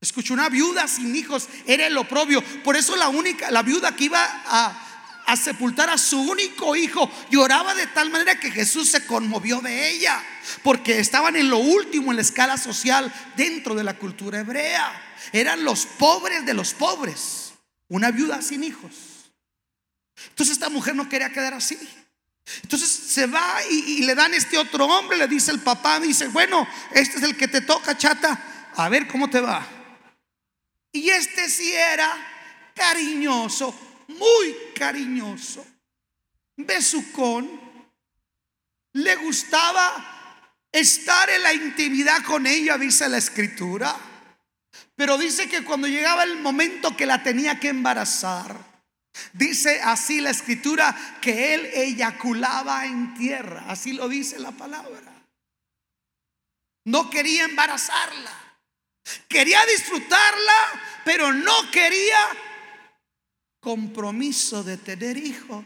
Escucho, 0.00 0.32
una 0.32 0.48
viuda 0.48 0.88
sin 0.88 1.14
hijos 1.14 1.50
era 1.66 1.86
el 1.86 1.98
oprobio. 1.98 2.42
Por 2.64 2.76
eso 2.76 2.96
la 2.96 3.10
única, 3.10 3.50
la 3.50 3.62
viuda 3.62 3.94
que 3.94 4.04
iba 4.04 4.24
a, 4.24 4.85
a 5.26 5.36
sepultar 5.36 5.90
a 5.90 5.98
su 5.98 6.20
único 6.20 6.76
hijo 6.76 7.10
lloraba 7.30 7.74
de 7.74 7.86
tal 7.88 8.10
manera 8.10 8.38
que 8.38 8.50
Jesús 8.50 8.88
se 8.88 9.06
conmovió 9.06 9.60
de 9.60 9.90
ella, 9.90 10.22
porque 10.62 11.00
estaban 11.00 11.36
en 11.36 11.50
lo 11.50 11.58
último 11.58 12.12
en 12.12 12.16
la 12.16 12.22
escala 12.22 12.56
social 12.56 13.12
dentro 13.36 13.74
de 13.74 13.84
la 13.84 13.98
cultura 13.98 14.40
hebrea. 14.40 15.02
Eran 15.32 15.64
los 15.64 15.84
pobres 15.86 16.46
de 16.46 16.54
los 16.54 16.74
pobres, 16.74 17.52
una 17.88 18.10
viuda 18.10 18.40
sin 18.40 18.62
hijos. 18.62 18.92
Entonces 20.28 20.54
esta 20.54 20.70
mujer 20.70 20.94
no 20.94 21.08
quería 21.08 21.32
quedar 21.32 21.54
así. 21.54 21.76
Entonces 22.62 22.88
se 22.88 23.26
va 23.26 23.58
y, 23.68 24.04
le 24.04 24.14
dan 24.14 24.32
este 24.32 24.56
otro 24.56 24.86
hombre, 24.86 25.18
le 25.18 25.26
dice 25.26 25.50
el 25.50 25.60
papá, 25.60 25.98
dice, 25.98 26.28
bueno, 26.28 26.66
este 26.92 27.18
es 27.18 27.24
el 27.24 27.36
que 27.36 27.48
te 27.48 27.60
toca, 27.60 27.98
chata, 27.98 28.70
a 28.76 28.88
ver 28.88 29.08
cómo 29.08 29.28
te 29.28 29.40
va. 29.40 29.66
Y 30.92 31.10
este 31.10 31.50
sí 31.50 31.72
era 31.72 32.08
cariñoso, 32.74 33.74
muy 34.08 34.56
cariñoso. 34.74 35.66
Besucón. 36.56 37.66
Le 38.92 39.14
gustaba 39.16 40.36
estar 40.72 41.28
en 41.28 41.42
la 41.42 41.52
intimidad 41.52 42.22
con 42.24 42.46
ella, 42.46 42.78
dice 42.78 43.08
la 43.08 43.18
escritura. 43.18 43.94
Pero 44.94 45.18
dice 45.18 45.48
que 45.48 45.64
cuando 45.64 45.86
llegaba 45.86 46.24
el 46.24 46.38
momento 46.40 46.96
que 46.96 47.04
la 47.04 47.22
tenía 47.22 47.60
que 47.60 47.68
embarazar, 47.68 48.56
dice 49.34 49.80
así 49.82 50.20
la 50.20 50.30
escritura 50.30 50.96
que 51.20 51.54
él 51.54 51.66
eyaculaba 51.74 52.86
en 52.86 53.14
tierra. 53.14 53.66
Así 53.68 53.92
lo 53.92 54.08
dice 54.08 54.38
la 54.38 54.52
palabra. 54.52 55.12
No 56.84 57.10
quería 57.10 57.44
embarazarla. 57.44 58.32
Quería 59.28 59.64
disfrutarla, 59.66 61.02
pero 61.04 61.32
no 61.32 61.70
quería 61.70 62.18
compromiso 63.66 64.62
de 64.62 64.76
tener 64.76 65.16
hijos. 65.16 65.64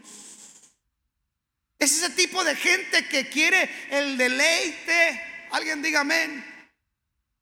Es 1.77 1.91
ese 1.91 2.09
tipo 2.09 2.43
de 2.43 2.55
gente 2.55 3.07
que 3.07 3.29
quiere 3.29 3.69
el 3.91 4.17
deleite. 4.17 5.21
Alguien 5.51 5.83
diga 5.83 5.99
amén. 5.99 6.43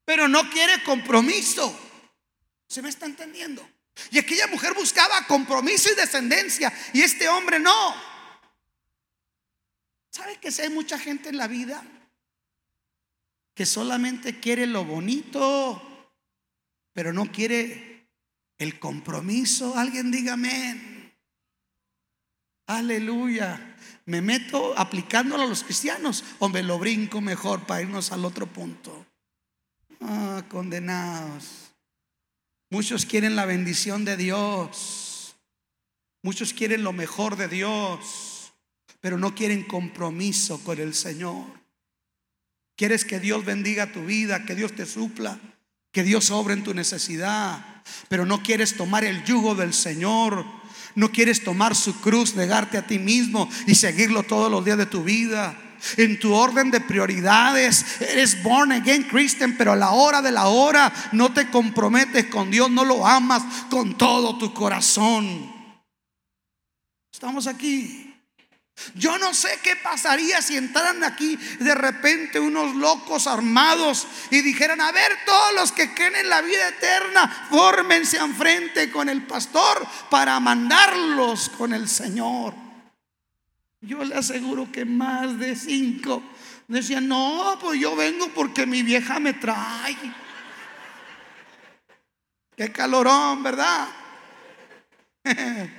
Pero 0.03 0.27
no 0.27 0.49
quiere 0.49 0.83
compromiso. 0.83 1.73
¿Se 2.67 2.81
me 2.81 2.89
está 2.89 3.05
entendiendo? 3.05 3.65
Y 4.11 4.19
aquella 4.19 4.47
mujer 4.47 4.73
buscaba 4.73 5.25
compromiso 5.27 5.89
y 5.93 5.95
descendencia. 5.95 6.73
Y 6.91 7.03
este 7.03 7.29
hombre 7.29 7.57
no. 7.57 7.95
¿Sabe 10.11 10.41
que 10.41 10.51
si 10.51 10.63
hay 10.63 10.69
mucha 10.69 10.99
gente 10.99 11.29
en 11.29 11.37
la 11.37 11.47
vida 11.47 11.81
que 13.53 13.65
solamente 13.65 14.41
quiere 14.41 14.67
lo 14.67 14.83
bonito, 14.83 16.11
pero 16.91 17.13
no 17.13 17.31
quiere 17.31 17.88
el 18.59 18.77
compromiso. 18.77 19.75
Alguien 19.77 20.11
diga 20.11 20.33
amén. 20.33 21.15
Aleluya. 22.67 23.75
¿Me 24.05 24.21
meto 24.21 24.77
aplicándolo 24.77 25.43
a 25.43 25.47
los 25.47 25.63
cristianos 25.63 26.23
o 26.37 26.49
me 26.49 26.61
lo 26.61 26.77
brinco 26.77 27.21
mejor 27.21 27.65
para 27.65 27.81
irnos 27.81 28.11
al 28.11 28.25
otro 28.25 28.45
punto? 28.45 29.05
Ah, 30.01 30.43
condenados. 30.49 31.71
Muchos 32.69 33.05
quieren 33.05 33.35
la 33.35 33.45
bendición 33.45 34.05
de 34.05 34.17
Dios. 34.17 35.35
Muchos 36.21 36.53
quieren 36.53 36.83
lo 36.83 36.93
mejor 36.93 37.37
de 37.37 37.47
Dios, 37.47 38.53
pero 38.99 39.17
no 39.17 39.33
quieren 39.33 39.63
compromiso 39.63 40.63
con 40.63 40.79
el 40.79 40.93
Señor. 40.93 41.45
¿Quieres 42.75 43.05
que 43.05 43.19
Dios 43.19 43.45
bendiga 43.45 43.91
tu 43.91 44.05
vida, 44.05 44.45
que 44.45 44.55
Dios 44.55 44.73
te 44.73 44.85
supla? 44.85 45.39
Que 45.91 46.03
Dios 46.03 46.31
obre 46.31 46.53
en 46.53 46.63
tu 46.63 46.73
necesidad, 46.73 47.65
pero 48.07 48.25
no 48.25 48.43
quieres 48.43 48.77
tomar 48.77 49.03
el 49.03 49.23
yugo 49.23 49.55
del 49.55 49.73
Señor. 49.73 50.45
No 50.95 51.11
quieres 51.11 51.43
tomar 51.43 51.75
su 51.75 51.99
cruz, 52.01 52.35
negarte 52.35 52.77
a 52.77 52.85
ti 52.85 52.99
mismo 52.99 53.49
y 53.67 53.75
seguirlo 53.75 54.23
todos 54.23 54.51
los 54.51 54.65
días 54.65 54.77
de 54.77 54.85
tu 54.85 55.03
vida. 55.03 55.57
En 55.95 56.19
tu 56.19 56.33
orden 56.33 56.71
de 56.71 56.81
prioridades, 56.81 58.01
eres 58.01 58.43
born 58.43 58.73
again 58.73 59.03
Christian, 59.03 59.55
pero 59.57 59.71
a 59.71 59.75
la 59.77 59.91
hora 59.91 60.21
de 60.21 60.31
la 60.31 60.47
hora 60.47 60.91
no 61.13 61.31
te 61.31 61.49
comprometes 61.49 62.25
con 62.25 62.51
Dios, 62.51 62.69
no 62.69 62.83
lo 62.83 63.07
amas 63.07 63.43
con 63.69 63.97
todo 63.97 64.37
tu 64.37 64.53
corazón. 64.53 65.53
Estamos 67.13 67.47
aquí. 67.47 68.08
Yo 68.95 69.17
no 69.17 69.33
sé 69.33 69.59
qué 69.63 69.75
pasaría 69.75 70.41
si 70.41 70.57
entraran 70.57 71.03
aquí 71.03 71.35
de 71.59 71.75
repente 71.75 72.39
unos 72.39 72.75
locos 72.75 73.27
armados 73.27 74.07
y 74.31 74.41
dijeran, 74.41 74.81
a 74.81 74.91
ver, 74.91 75.11
todos 75.25 75.53
los 75.55 75.71
que 75.71 75.93
creen 75.93 76.15
en 76.15 76.29
la 76.29 76.41
vida 76.41 76.67
eterna, 76.67 77.47
fórmense 77.49 78.17
enfrente 78.17 78.91
con 78.91 79.09
el 79.09 79.25
pastor 79.25 79.85
para 80.09 80.39
mandarlos 80.39 81.49
con 81.49 81.73
el 81.73 81.87
Señor. 81.87 82.53
Yo 83.81 84.03
le 84.03 84.15
aseguro 84.15 84.71
que 84.71 84.85
más 84.85 85.39
de 85.39 85.55
cinco 85.55 86.21
decían, 86.67 87.07
no, 87.07 87.57
pues 87.61 87.79
yo 87.79 87.95
vengo 87.95 88.29
porque 88.29 88.65
mi 88.65 88.83
vieja 88.83 89.19
me 89.19 89.33
trae. 89.33 89.97
Qué 92.55 92.71
calorón, 92.71 93.41
¿verdad? 93.41 93.87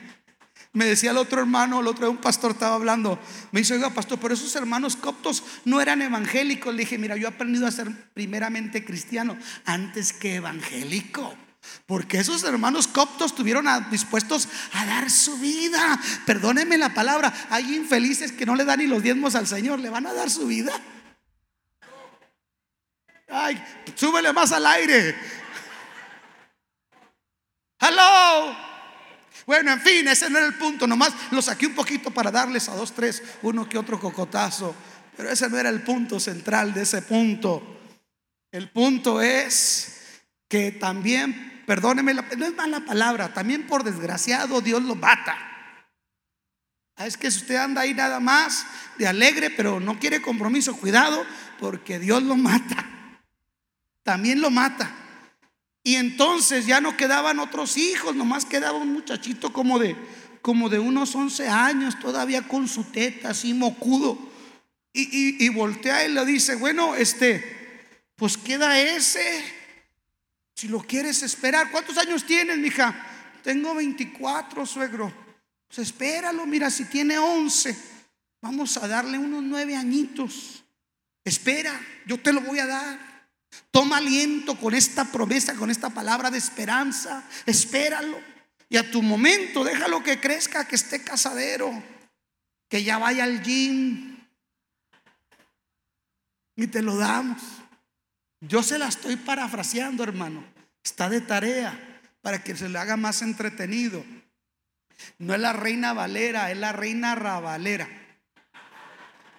Me 0.73 0.85
decía 0.85 1.11
el 1.11 1.17
otro 1.17 1.41
hermano, 1.41 1.81
el 1.81 1.89
otro 1.89 2.09
un 2.09 2.19
pastor 2.19 2.53
estaba 2.53 2.77
hablando. 2.77 3.19
Me 3.51 3.61
dice, 3.61 3.75
oiga, 3.75 3.91
pastor, 3.91 4.21
pero 4.21 4.35
esos 4.35 4.55
hermanos 4.55 4.95
coptos 4.95 5.43
no 5.65 5.81
eran 5.81 6.01
evangélicos. 6.01 6.73
Le 6.73 6.83
dije, 6.83 6.97
mira, 6.97 7.17
yo 7.17 7.27
he 7.27 7.31
aprendido 7.31 7.67
a 7.67 7.73
ser 7.73 7.91
primeramente 8.13 8.85
cristiano 8.85 9.37
antes 9.65 10.13
que 10.13 10.37
evangélico. 10.37 11.35
Porque 11.87 12.19
esos 12.19 12.45
hermanos 12.45 12.87
coptos 12.87 13.33
estuvieron 13.33 13.67
dispuestos 13.91 14.49
a 14.73 14.87
dar 14.87 15.11
su 15.11 15.39
vida. 15.39 16.01
Perdónenme 16.25 16.79
la 16.79 16.95
palabra. 16.95 17.33
Hay 17.51 17.75
infelices 17.75 18.31
que 18.31 18.47
no 18.47 18.55
le 18.55 18.65
dan 18.65 18.79
ni 18.79 18.87
los 18.87 19.03
diezmos 19.03 19.35
al 19.35 19.49
Señor. 19.49 19.81
¿Le 19.81 19.91
van 19.91 20.07
a 20.07 20.13
dar 20.13 20.31
su 20.31 20.47
vida? 20.47 20.73
Ay, 23.29 23.63
súbele 23.97 24.33
más 24.33 24.53
al 24.53 24.67
aire. 24.67 25.17
Hello. 27.81 28.70
Bueno, 29.47 29.73
en 29.73 29.81
fin, 29.81 30.09
ese 30.09 30.29
no 30.31 30.39
era 30.39 30.47
el 30.47 30.55
punto. 30.55 30.87
Nomás 30.87 31.13
lo 31.31 31.43
saqué 31.43 31.67
un 31.67 31.75
poquito 31.75 32.11
para 32.11 32.31
darles 32.31 32.69
a 32.69 32.75
dos, 32.75 32.93
tres, 32.93 33.23
uno 33.43 33.69
que 33.69 33.79
otro 33.79 33.99
cocotazo. 33.99 34.75
Pero 35.17 35.31
ese 35.31 35.49
no 35.49 35.59
era 35.59 35.69
el 35.69 35.83
punto 35.83 36.19
central 36.21 36.73
de 36.73 36.83
ese 36.83 37.03
punto. 37.03 37.81
El 38.53 38.71
punto 38.71 39.21
es 39.21 40.23
que 40.49 40.73
también, 40.73 41.63
perdóneme, 41.67 42.15
no 42.15 42.47
es 42.47 42.55
mala 42.57 42.81
palabra, 42.81 43.33
también 43.33 43.67
por 43.67 43.85
desgraciado 43.85 44.61
Dios 44.61 44.83
lo 44.83 44.97
mata. 44.97 45.37
Ah, 46.97 47.07
es 47.07 47.17
que 47.17 47.31
si 47.31 47.39
usted 47.39 47.57
anda 47.57 47.81
ahí 47.81 47.95
nada 47.95 48.21
más 48.21 48.67
de 48.99 49.07
alegre, 49.07 49.51
pero 49.51 49.81
no 49.81 49.99
quiere 49.99 50.21
compromiso, 50.21 50.77
cuidado, 50.77 51.25
porque 51.59 51.99
Dios 51.99 52.23
lo 52.23 52.37
mata. 52.37 52.85
También 54.03 54.41
lo 54.41 54.51
mata. 54.51 54.91
Y 55.83 55.97
entonces 55.97 56.67
ya 56.67 56.81
no 56.81 56.97
quedaban 56.97 57.39
otros 57.39 57.77
hijos, 57.77 58.15
nomás 58.15 58.45
quedaba 58.45 58.79
un 58.79 58.93
muchachito 58.93 59.53
como 59.53 59.79
de, 59.79 59.97
como 60.43 60.69
de 60.69 60.79
unos 60.79 61.15
11 61.15 61.49
años, 61.49 61.99
todavía 61.99 62.47
con 62.47 62.69
su 62.69 62.85
teta 62.85 63.31
así 63.31 63.55
mocudo. 63.55 64.19
Y, 64.93 65.45
y, 65.45 65.49
voltea 65.51 66.05
y 66.05 66.13
le 66.13 66.25
dice, 66.27 66.57
bueno, 66.57 66.97
este, 66.97 67.87
pues 68.17 68.37
queda 68.37 68.81
ese. 68.81 69.45
Si 70.55 70.67
lo 70.69 70.81
quieres 70.81 71.23
esperar, 71.23 71.71
¿cuántos 71.71 71.97
años 71.97 72.27
tienes, 72.27 72.59
mija? 72.59 73.07
Tengo 73.43 73.75
24, 73.75 74.67
suegro. 74.67 75.15
Pues 75.69 75.79
espéralo, 75.79 76.45
mira, 76.45 76.69
si 76.71 76.87
tiene 76.87 77.17
11, 77.19 77.77
vamos 78.43 78.77
a 78.77 78.89
darle 78.89 79.17
unos 79.17 79.45
nueve 79.45 79.77
añitos. 79.77 80.65
Espera, 81.25 81.81
yo 82.07 82.19
te 82.21 82.33
lo 82.33 82.41
voy 82.41 82.59
a 82.59 82.67
dar. 82.67 83.10
Toma 83.71 83.99
aliento 83.99 84.57
con 84.57 84.75
esta 84.75 85.05
promesa, 85.05 85.55
con 85.55 85.71
esta 85.71 85.91
palabra 85.91 86.31
de 86.31 86.39
esperanza. 86.39 87.25
Espéralo. 87.47 88.19
Y 88.69 88.77
a 88.77 88.91
tu 88.91 89.03
momento, 89.03 89.65
déjalo 89.65 90.03
que 90.03 90.21
crezca, 90.21 90.67
que 90.67 90.77
esté 90.77 91.03
casadero, 91.03 91.83
que 92.69 92.85
ya 92.85 92.99
vaya 92.99 93.25
al 93.25 93.43
gym. 93.43 94.17
Y 96.57 96.67
te 96.67 96.83
lo 96.83 96.97
damos. 96.97 97.43
Yo 98.41 98.63
se 98.63 98.79
la 98.79 98.89
estoy 98.89 99.17
parafraseando, 99.17 100.03
hermano. 100.03 100.45
Está 100.85 101.09
de 101.09 101.21
tarea 101.21 102.01
para 102.23 102.43
que 102.43 102.57
se 102.57 102.69
le 102.69 102.79
haga 102.79 102.97
más 102.97 103.23
entretenido. 103.23 104.05
No 105.19 105.35
es 105.35 105.41
la 105.41 105.53
reina 105.53 105.93
Valera, 105.93 106.51
es 106.51 106.59
la 106.59 106.73
reina 106.73 107.15
Ravalera. 107.15 107.89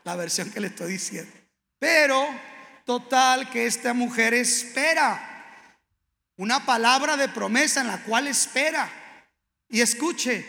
La 0.04 0.16
versión 0.16 0.50
que 0.50 0.60
le 0.60 0.68
estoy 0.68 0.94
diciendo. 0.94 1.32
Pero 1.80 2.28
Total 2.86 3.50
que 3.50 3.66
esta 3.66 3.94
mujer 3.94 4.34
espera. 4.34 5.28
Una 6.38 6.66
palabra 6.66 7.18
de 7.18 7.30
promesa 7.30 7.82
en 7.82 7.88
la 7.88 8.04
cual 8.04 8.28
espera. 8.28 8.90
Y 9.70 9.82
escuche, 9.82 10.46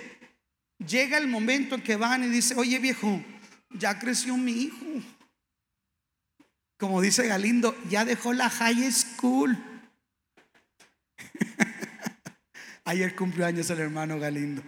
llega 0.79 1.19
el 1.19 1.29
momento 1.29 1.75
en 1.75 1.83
que 1.83 1.97
van 1.97 2.25
y 2.25 2.29
dice, 2.29 2.55
oye 2.57 2.79
viejo, 2.79 3.23
ya 3.71 3.99
creció 3.99 4.37
mi 4.37 4.53
hijo. 4.53 4.87
Como 6.79 7.01
dice 7.01 7.27
Galindo, 7.27 7.77
ya 7.89 8.05
dejó 8.05 8.33
la 8.33 8.51
high 8.51 8.91
school. 8.91 9.57
Ayer 12.85 13.15
cumplió 13.15 13.47
años 13.47 13.71
el 13.71 13.79
hermano 13.79 14.19
Galindo. 14.19 14.63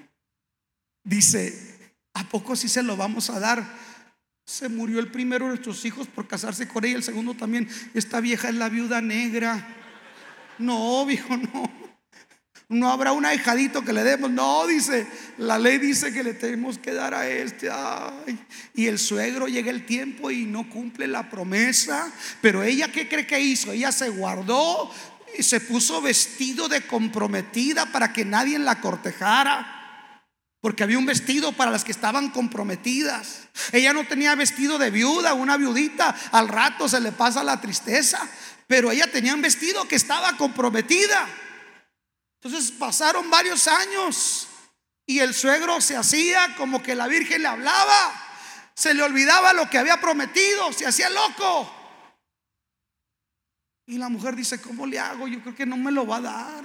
Dice, 1.02 1.92
¿a 2.14 2.28
poco 2.28 2.54
si 2.54 2.68
se 2.68 2.82
lo 2.82 2.96
vamos 2.96 3.30
a 3.30 3.40
dar? 3.40 3.66
Se 4.46 4.68
murió 4.68 4.98
el 4.98 5.10
primero 5.10 5.46
de 5.46 5.52
nuestros 5.52 5.84
hijos 5.84 6.06
por 6.06 6.28
casarse 6.28 6.68
con 6.68 6.84
ella, 6.84 6.96
el 6.96 7.02
segundo 7.02 7.34
también. 7.34 7.68
Esta 7.94 8.20
vieja 8.20 8.48
es 8.48 8.54
la 8.54 8.68
viuda 8.68 9.00
negra. 9.00 9.66
No, 10.58 11.06
viejo, 11.06 11.36
no. 11.36 11.84
No 12.68 12.90
habrá 12.90 13.12
un 13.12 13.26
ahijadito 13.26 13.84
que 13.84 13.92
le 13.92 14.02
demos. 14.02 14.30
No, 14.30 14.66
dice, 14.66 15.06
la 15.38 15.58
ley 15.58 15.78
dice 15.78 16.12
que 16.12 16.22
le 16.22 16.34
tenemos 16.34 16.78
que 16.78 16.92
dar 16.92 17.14
a 17.14 17.28
este. 17.28 17.70
Y 18.74 18.86
el 18.86 18.98
suegro 18.98 19.48
llega 19.48 19.70
el 19.70 19.84
tiempo 19.86 20.30
y 20.30 20.44
no 20.44 20.68
cumple 20.68 21.06
la 21.06 21.28
promesa. 21.30 22.10
Pero 22.40 22.62
ella, 22.62 22.90
¿qué 22.90 23.08
cree 23.08 23.26
que 23.26 23.38
hizo? 23.38 23.72
Ella 23.72 23.92
se 23.92 24.08
guardó 24.08 24.90
y 25.38 25.42
se 25.42 25.60
puso 25.60 26.00
vestido 26.00 26.68
de 26.68 26.82
comprometida 26.86 27.86
para 27.86 28.12
que 28.12 28.24
nadie 28.24 28.58
la 28.58 28.80
cortejara. 28.80 29.83
Porque 30.64 30.82
había 30.82 30.96
un 30.96 31.04
vestido 31.04 31.52
para 31.52 31.70
las 31.70 31.84
que 31.84 31.92
estaban 31.92 32.30
comprometidas. 32.30 33.48
Ella 33.70 33.92
no 33.92 34.06
tenía 34.06 34.34
vestido 34.34 34.78
de 34.78 34.90
viuda, 34.90 35.34
una 35.34 35.58
viudita. 35.58 36.16
Al 36.32 36.48
rato 36.48 36.88
se 36.88 37.02
le 37.02 37.12
pasa 37.12 37.44
la 37.44 37.60
tristeza. 37.60 38.26
Pero 38.66 38.90
ella 38.90 39.12
tenía 39.12 39.34
un 39.34 39.42
vestido 39.42 39.86
que 39.86 39.96
estaba 39.96 40.38
comprometida. 40.38 41.28
Entonces 42.40 42.70
pasaron 42.70 43.28
varios 43.28 43.68
años 43.68 44.48
y 45.04 45.18
el 45.18 45.34
suegro 45.34 45.82
se 45.82 45.98
hacía 45.98 46.54
como 46.56 46.82
que 46.82 46.94
la 46.94 47.08
Virgen 47.08 47.42
le 47.42 47.48
hablaba. 47.48 48.14
Se 48.72 48.94
le 48.94 49.02
olvidaba 49.02 49.52
lo 49.52 49.68
que 49.68 49.76
había 49.76 50.00
prometido, 50.00 50.72
se 50.72 50.86
hacía 50.86 51.10
loco. 51.10 51.70
Y 53.84 53.98
la 53.98 54.08
mujer 54.08 54.34
dice, 54.34 54.62
¿cómo 54.62 54.86
le 54.86 54.98
hago? 54.98 55.28
Yo 55.28 55.42
creo 55.42 55.54
que 55.54 55.66
no 55.66 55.76
me 55.76 55.92
lo 55.92 56.06
va 56.06 56.16
a 56.16 56.22
dar. 56.22 56.64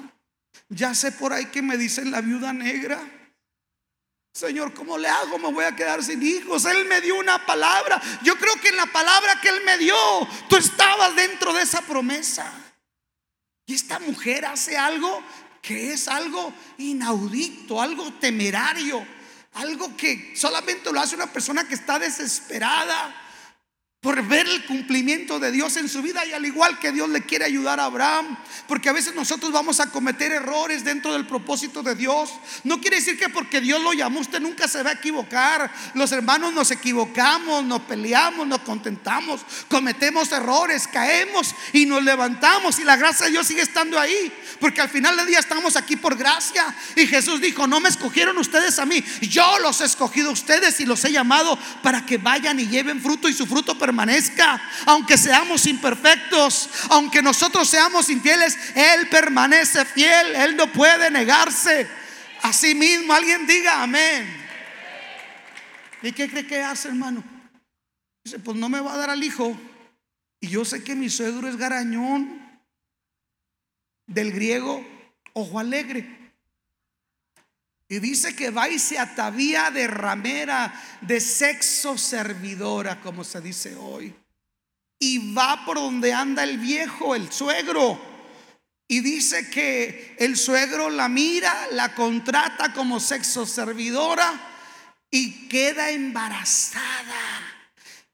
Ya 0.70 0.95
sé 0.95 1.12
por 1.12 1.34
ahí 1.34 1.47
que 1.47 1.62
me 1.62 1.76
dicen 1.76 2.12
la 2.12 2.22
viuda 2.22 2.54
negra. 2.54 3.19
Señor, 4.40 4.74
¿cómo 4.74 4.98
le 4.98 5.10
hago? 5.10 5.38
Me 5.38 5.52
voy 5.52 5.66
a 5.66 5.76
quedar 5.76 6.02
sin 6.02 6.24
hijos. 6.24 6.64
Él 6.64 6.86
me 6.86 7.02
dio 7.02 7.18
una 7.18 7.46
palabra. 7.46 8.02
Yo 8.24 8.38
creo 8.38 8.56
que 8.62 8.70
en 8.70 8.78
la 8.78 8.86
palabra 8.86 9.42
que 9.42 9.50
Él 9.50 9.62
me 9.66 9.78
dio, 9.78 9.98
tú 10.48 10.56
estabas 10.56 11.14
dentro 11.14 11.52
de 11.52 11.64
esa 11.64 11.82
promesa. 11.82 12.50
Y 13.66 13.74
esta 13.74 14.00
mujer 14.00 14.46
hace 14.46 14.78
algo 14.78 15.22
que 15.62 15.92
es 15.92 16.08
algo 16.08 16.54
inaudito, 16.78 17.82
algo 17.82 18.14
temerario, 18.14 19.06
algo 19.56 19.98
que 19.98 20.32
solamente 20.38 20.90
lo 20.94 21.02
hace 21.02 21.16
una 21.16 21.28
persona 21.28 21.68
que 21.68 21.76
está 21.76 22.00
desesperada 22.00 23.14
por 24.02 24.26
ver 24.26 24.47
el 24.47 24.66
cumplimiento 24.66 25.39
de 25.39 25.52
Dios 25.52 25.76
en 25.76 25.89
su 25.89 26.02
vida 26.02 26.26
y 26.26 26.32
al 26.32 26.45
igual 26.45 26.80
que 26.80 26.93
Dios 26.93 27.10
le 27.10 27.22
quiere 27.24 27.43
ayudar 27.43 27.82
a 27.82 27.86
Abraham, 27.86 28.38
porque 28.66 28.88
a 28.88 28.93
veces 28.93 29.14
nosotros 29.14 29.52
vamos 29.52 29.82
a 29.82 29.91
cometer 29.91 30.32
errores 30.32 30.86
dentro 30.86 31.12
del 31.12 31.28
propósito 31.28 31.84
de 31.84 31.95
Dios. 31.95 32.32
No 32.64 32.80
quiere 32.80 32.95
decir 32.95 33.20
que 33.20 33.28
porque 33.28 33.60
Dios 33.60 33.82
lo 33.82 33.91
llamó 33.91 34.22
usted 34.22 34.39
nunca 34.39 34.70
se 34.70 34.84
va 34.84 34.91
a 34.91 34.93
equivocar. 34.93 35.70
Los 35.95 36.14
hermanos 36.14 36.54
nos 36.54 36.72
equivocamos, 36.72 37.66
nos 37.66 37.82
peleamos, 37.82 38.47
nos 38.47 38.60
contentamos, 38.60 39.41
cometemos 39.68 40.32
errores, 40.32 40.88
caemos 40.88 41.54
y 41.74 41.86
nos 41.86 42.02
levantamos 42.02 42.80
y 42.80 42.86
la 42.86 42.95
gracia 42.95 43.26
de 43.26 43.34
Dios 43.34 43.47
sigue 43.47 43.64
estando 43.64 44.00
ahí, 44.00 44.32
porque 44.62 44.80
al 44.80 44.89
final 44.89 45.18
del 45.18 45.28
día 45.28 45.39
estamos 45.39 45.76
aquí 45.76 45.97
por 45.97 46.16
gracia 46.16 46.74
y 46.95 47.06
Jesús 47.06 47.41
dijo, 47.41 47.68
no 47.68 47.82
me 47.82 47.89
escogieron 47.89 48.38
ustedes 48.38 48.80
a 48.80 48.86
mí, 48.86 49.04
yo 49.24 49.60
los 49.60 49.82
he 49.82 49.86
escogido 49.86 50.30
a 50.30 50.34
ustedes 50.34 50.80
y 50.80 50.86
los 50.86 51.04
he 51.04 51.12
llamado 51.12 51.60
para 51.84 52.06
que 52.06 52.18
vayan 52.18 52.62
y 52.62 52.68
lleven 52.68 53.02
fruto 53.02 53.28
y 53.28 53.34
su 53.34 53.45
fruto 53.45 53.78
permanezca. 53.90 54.62
Aunque 54.86 55.18
seamos 55.18 55.66
imperfectos, 55.66 56.70
aunque 56.92 57.24
nosotros 57.24 57.68
seamos 57.68 58.10
infieles, 58.10 58.56
Él 58.76 59.08
permanece 59.10 59.84
fiel. 59.86 60.36
Él 60.36 60.56
no 60.56 60.72
puede 60.72 61.10
negarse. 61.10 61.88
Así 62.44 62.76
mismo 62.76 63.14
alguien 63.14 63.48
diga 63.48 63.82
amén. 63.82 64.28
¿Y 66.04 66.12
qué 66.12 66.30
cree 66.30 66.46
que 66.46 66.62
hace, 66.62 66.90
hermano? 66.90 67.24
Dice, 68.24 68.38
pues 68.40 68.56
no 68.58 68.70
me 68.70 68.80
va 68.80 68.94
a 68.94 68.98
dar 68.98 69.10
al 69.10 69.24
hijo. 69.24 69.60
Y 70.40 70.50
yo 70.50 70.64
sé 70.64 70.84
que 70.84 70.96
mi 70.96 71.10
suegro 71.10 71.48
es 71.48 71.58
garañón. 71.58 72.40
Del 74.06 74.32
griego, 74.32 74.86
ojo 75.34 75.60
alegre. 75.60 76.29
Y 77.92 77.98
dice 77.98 78.36
que 78.36 78.52
va 78.52 78.70
y 78.70 78.78
se 78.78 79.00
atavía 79.00 79.72
de 79.72 79.88
ramera, 79.88 80.72
de 81.02 81.20
sexo 81.20 81.98
servidora, 81.98 83.02
como 83.02 83.24
se 83.24 83.42
dice 83.42 83.76
hoy. 83.76 84.16
Y 85.00 85.34
va 85.34 85.66
por 85.66 85.78
donde 85.78 86.14
anda 86.14 86.44
el 86.44 86.60
viejo, 86.60 87.16
el 87.16 87.32
suegro. 87.32 88.00
Y 88.88 89.00
dice 89.00 89.50
que 89.50 90.16
el 90.20 90.38
suegro 90.38 90.92
la 90.92 91.10
mira, 91.10 91.68
la 91.72 91.96
contrata 91.96 92.74
como 92.74 93.00
sexo 93.00 93.48
servidora 93.48 94.40
y 95.10 95.48
queda 95.48 95.90
embarazada. 95.90 97.49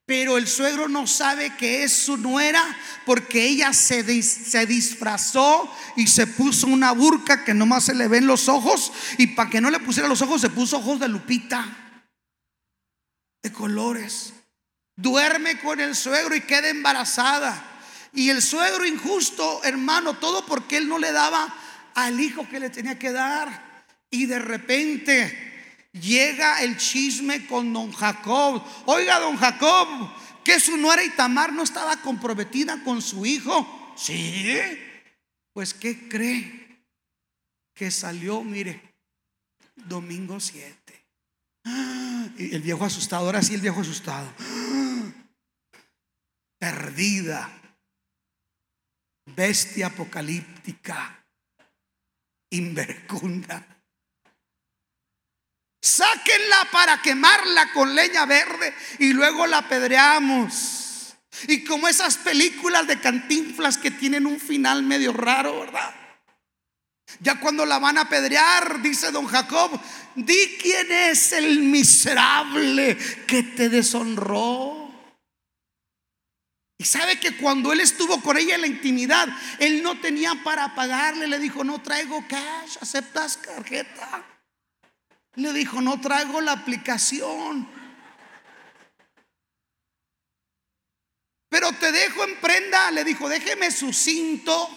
Pero 0.06 0.38
el 0.38 0.48
suegro 0.48 0.88
no 0.88 1.08
sabe 1.08 1.56
que 1.58 1.84
es 1.84 1.92
su 1.92 2.18
nuera 2.18 2.64
porque 3.06 3.44
ella 3.44 3.74
se, 3.74 4.22
se, 4.22 4.66
disfrazó 4.68 5.72
y 5.96 6.06
se 6.06 6.28
puso 6.28 6.68
una 6.68 6.92
burca 6.92 7.44
que 7.44 7.56
nomás 7.56 7.86
se 7.86 7.96
le 7.96 8.08
ven 8.08 8.28
los 8.28 8.48
ojos 8.48 8.92
y 9.18 9.28
para 9.28 9.50
que 9.50 9.62
no 9.62 9.72
le 9.72 9.80
pusiera 9.80 10.08
los 10.08 10.22
ojos 10.22 10.42
se 10.42 10.50
puso 10.50 10.78
ojos 10.78 11.00
de 11.00 11.08
lupita, 11.08 11.68
de 13.42 13.52
colores. 13.52 14.34
Duerme 14.96 15.60
con 15.60 15.80
el 15.80 15.96
suegro 15.96 16.36
y 16.36 16.42
queda 16.42 16.70
embarazada. 16.70 17.72
Y 18.14 18.30
el 18.30 18.42
suegro 18.42 18.86
injusto, 18.86 19.62
hermano, 19.64 20.14
todo 20.14 20.46
porque 20.46 20.78
él 20.78 20.88
no 20.88 21.00
le 21.00 21.12
daba 21.12 21.54
al 21.96 22.20
hijo 22.20 22.48
que 22.48 22.60
le 22.60 22.70
tenía 22.70 23.00
que 23.00 23.12
dar. 23.12 23.86
Y 24.12 24.28
de 24.28 24.40
repente 24.40 25.55
llega 26.02 26.62
el 26.62 26.78
chisme 26.78 27.48
con 27.48 27.72
don 27.74 27.92
Jacob. 27.92 28.64
Oiga, 28.86 29.20
don 29.20 29.38
Jacob, 29.38 29.88
que 30.44 30.60
su 30.60 30.78
nuera 30.78 31.04
Itamar 31.04 31.54
no 31.54 31.64
estaba 31.64 31.98
comprometida 31.98 32.84
con 32.84 33.02
su 33.02 33.26
hijo. 33.26 33.94
Sí. 33.96 34.60
Pues, 35.54 35.74
¿qué 35.74 36.08
cree? 36.10 36.84
Que 37.74 37.92
salió, 37.92 38.44
mire, 38.44 38.96
domingo 39.76 40.40
7. 40.40 40.76
Y 42.38 42.54
el 42.54 42.62
viejo 42.62 42.86
asustado, 42.86 43.26
ahora 43.26 43.42
sí 43.42 43.54
el 43.54 43.62
viejo 43.62 43.82
asustado. 43.82 44.32
Perdida. 46.60 47.50
Bestia 49.26 49.88
apocalíptica. 49.88 51.26
Invercunda 52.52 53.75
Sáquenla 55.86 56.68
para 56.72 57.00
quemarla 57.00 57.72
con 57.72 57.94
leña 57.94 58.26
verde 58.26 58.74
y 58.98 59.14
luego 59.14 59.46
la 59.46 59.60
apedreamos. 59.60 61.14
Y 61.48 61.64
como 61.64 61.88
esas 61.88 62.18
películas 62.18 62.88
de 62.88 63.00
cantinflas 63.00 63.78
que 63.78 63.92
tienen 63.92 64.26
un 64.26 64.40
final 64.40 64.82
medio 64.82 65.14
raro, 65.14 65.60
¿verdad? 65.60 65.94
Ya 67.20 67.40
cuando 67.40 67.68
la 67.68 67.78
van 67.78 68.00
a 68.00 68.02
apedrear, 68.02 68.82
dice 68.82 69.12
don 69.12 69.28
Jacob, 69.28 69.80
di 70.16 70.58
quién 70.60 70.92
es 70.92 71.34
el 71.34 71.60
miserable 71.60 72.98
que 73.28 73.44
te 73.44 73.70
deshonró. 73.70 74.92
Y 76.80 76.84
sabe 76.84 77.20
que 77.20 77.38
cuando 77.38 77.72
él 77.72 77.82
estuvo 77.82 78.20
con 78.24 78.38
ella 78.38 78.56
en 78.56 78.62
la 78.62 78.68
intimidad, 78.68 79.28
él 79.60 79.84
no 79.84 80.00
tenía 80.00 80.34
para 80.44 80.74
pagarle, 80.74 81.28
le 81.28 81.38
dijo, 81.38 81.64
no 81.64 81.80
traigo 81.80 82.26
cash, 82.28 82.78
aceptas 82.82 83.40
tarjeta. 83.40 84.35
Le 85.36 85.54
dijo, 85.54 85.82
no 85.82 86.00
traigo 86.00 86.40
la 86.42 86.54
aplicación. 86.54 87.68
Pero 91.50 91.72
te 91.74 91.92
dejo 91.92 92.24
en 92.24 92.40
prenda. 92.40 92.92
Le 92.92 93.04
dijo, 93.04 93.28
déjeme 93.30 93.72
su 93.72 93.92
cinto, 93.94 94.70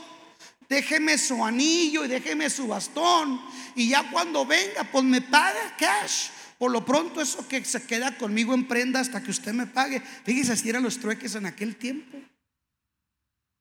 déjeme 0.69 1.19
su 1.19 1.45
anillo 1.45 2.05
y 2.05 2.09
déjeme 2.09 2.51
su 2.51 2.67
bastón. 2.67 3.41
Y 3.75 3.91
ya 3.91 4.11
cuando 4.11 4.45
venga, 4.47 4.85
pues 4.85 5.05
me 5.05 5.21
paga 5.21 5.77
cash. 5.77 6.29
Por 6.59 6.73
lo 6.73 6.85
pronto 6.85 7.21
eso 7.21 7.47
que 7.47 7.65
se 7.65 7.87
queda 7.87 8.17
conmigo 8.17 8.53
en 8.53 8.67
prenda 8.67 8.99
hasta 8.99 9.23
que 9.23 9.31
usted 9.31 9.53
me 9.53 9.67
pague. 9.67 10.01
Fíjese 10.01 10.57
si 10.57 10.69
eran 10.69 10.83
los 10.83 10.99
trueques 10.99 11.37
en 11.37 11.47
aquel 11.47 11.77
tiempo. 11.77 12.19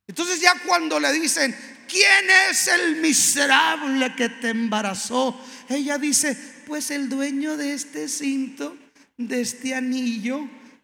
Entonces 0.08 0.40
ya 0.40 0.54
cuando 0.66 1.00
le 1.00 1.12
dicen, 1.12 1.56
¿quién 1.88 2.30
es 2.50 2.68
el 2.68 2.96
miserable 2.96 4.16
que 4.16 4.30
te 4.30 4.50
embarazó? 4.50 5.40
Ella 5.70 5.98
dice, 5.98 6.57
pues 6.68 6.92
el 6.92 7.08
dueño 7.08 7.56
de 7.56 7.74
este 7.74 8.10
cinto, 8.10 8.78
de 9.16 9.40
este 9.40 9.74
anillo 9.74 10.42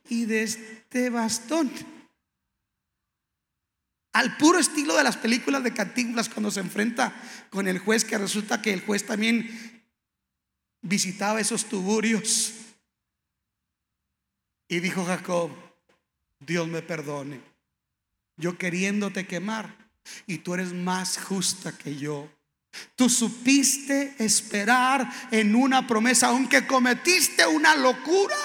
y 0.07 0.25
de 0.25 0.43
este 0.43 1.09
bastón. 1.09 1.69
Al 4.13 4.37
puro 4.37 4.59
estilo 4.59 4.95
de 4.95 5.03
las 5.03 5.17
películas 5.17 5.63
de 5.63 5.73
Cantinflas 5.73 6.29
cuando 6.29 6.51
se 6.51 6.61
enfrenta 6.61 7.13
con 7.49 7.67
el 7.67 7.79
juez, 7.79 8.05
que 8.05 8.17
resulta 8.17 8.61
que 8.61 8.71
el 8.71 8.81
juez 8.81 9.05
también 9.05 9.83
visitaba 10.81 11.41
esos 11.41 11.65
tuburios. 11.65 12.53
Y 14.69 14.79
dijo 14.79 15.03
Jacob, 15.03 15.51
Dios 16.39 16.67
me 16.67 16.81
perdone, 16.81 17.41
yo 18.37 18.57
queriéndote 18.57 19.27
quemar 19.27 19.75
y 20.27 20.37
tú 20.37 20.53
eres 20.53 20.73
más 20.73 21.17
justa 21.17 21.77
que 21.77 21.97
yo. 21.97 22.29
Tú 22.95 23.09
supiste 23.09 24.15
esperar 24.17 25.07
en 25.31 25.55
una 25.55 25.85
promesa, 25.85 26.27
aunque 26.27 26.65
cometiste 26.65 27.45
una 27.45 27.75
locura, 27.75 28.35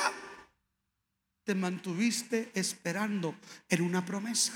te 1.45 1.55
mantuviste 1.55 2.51
esperando 2.55 3.35
en 3.69 3.83
una 3.83 4.05
promesa. 4.05 4.53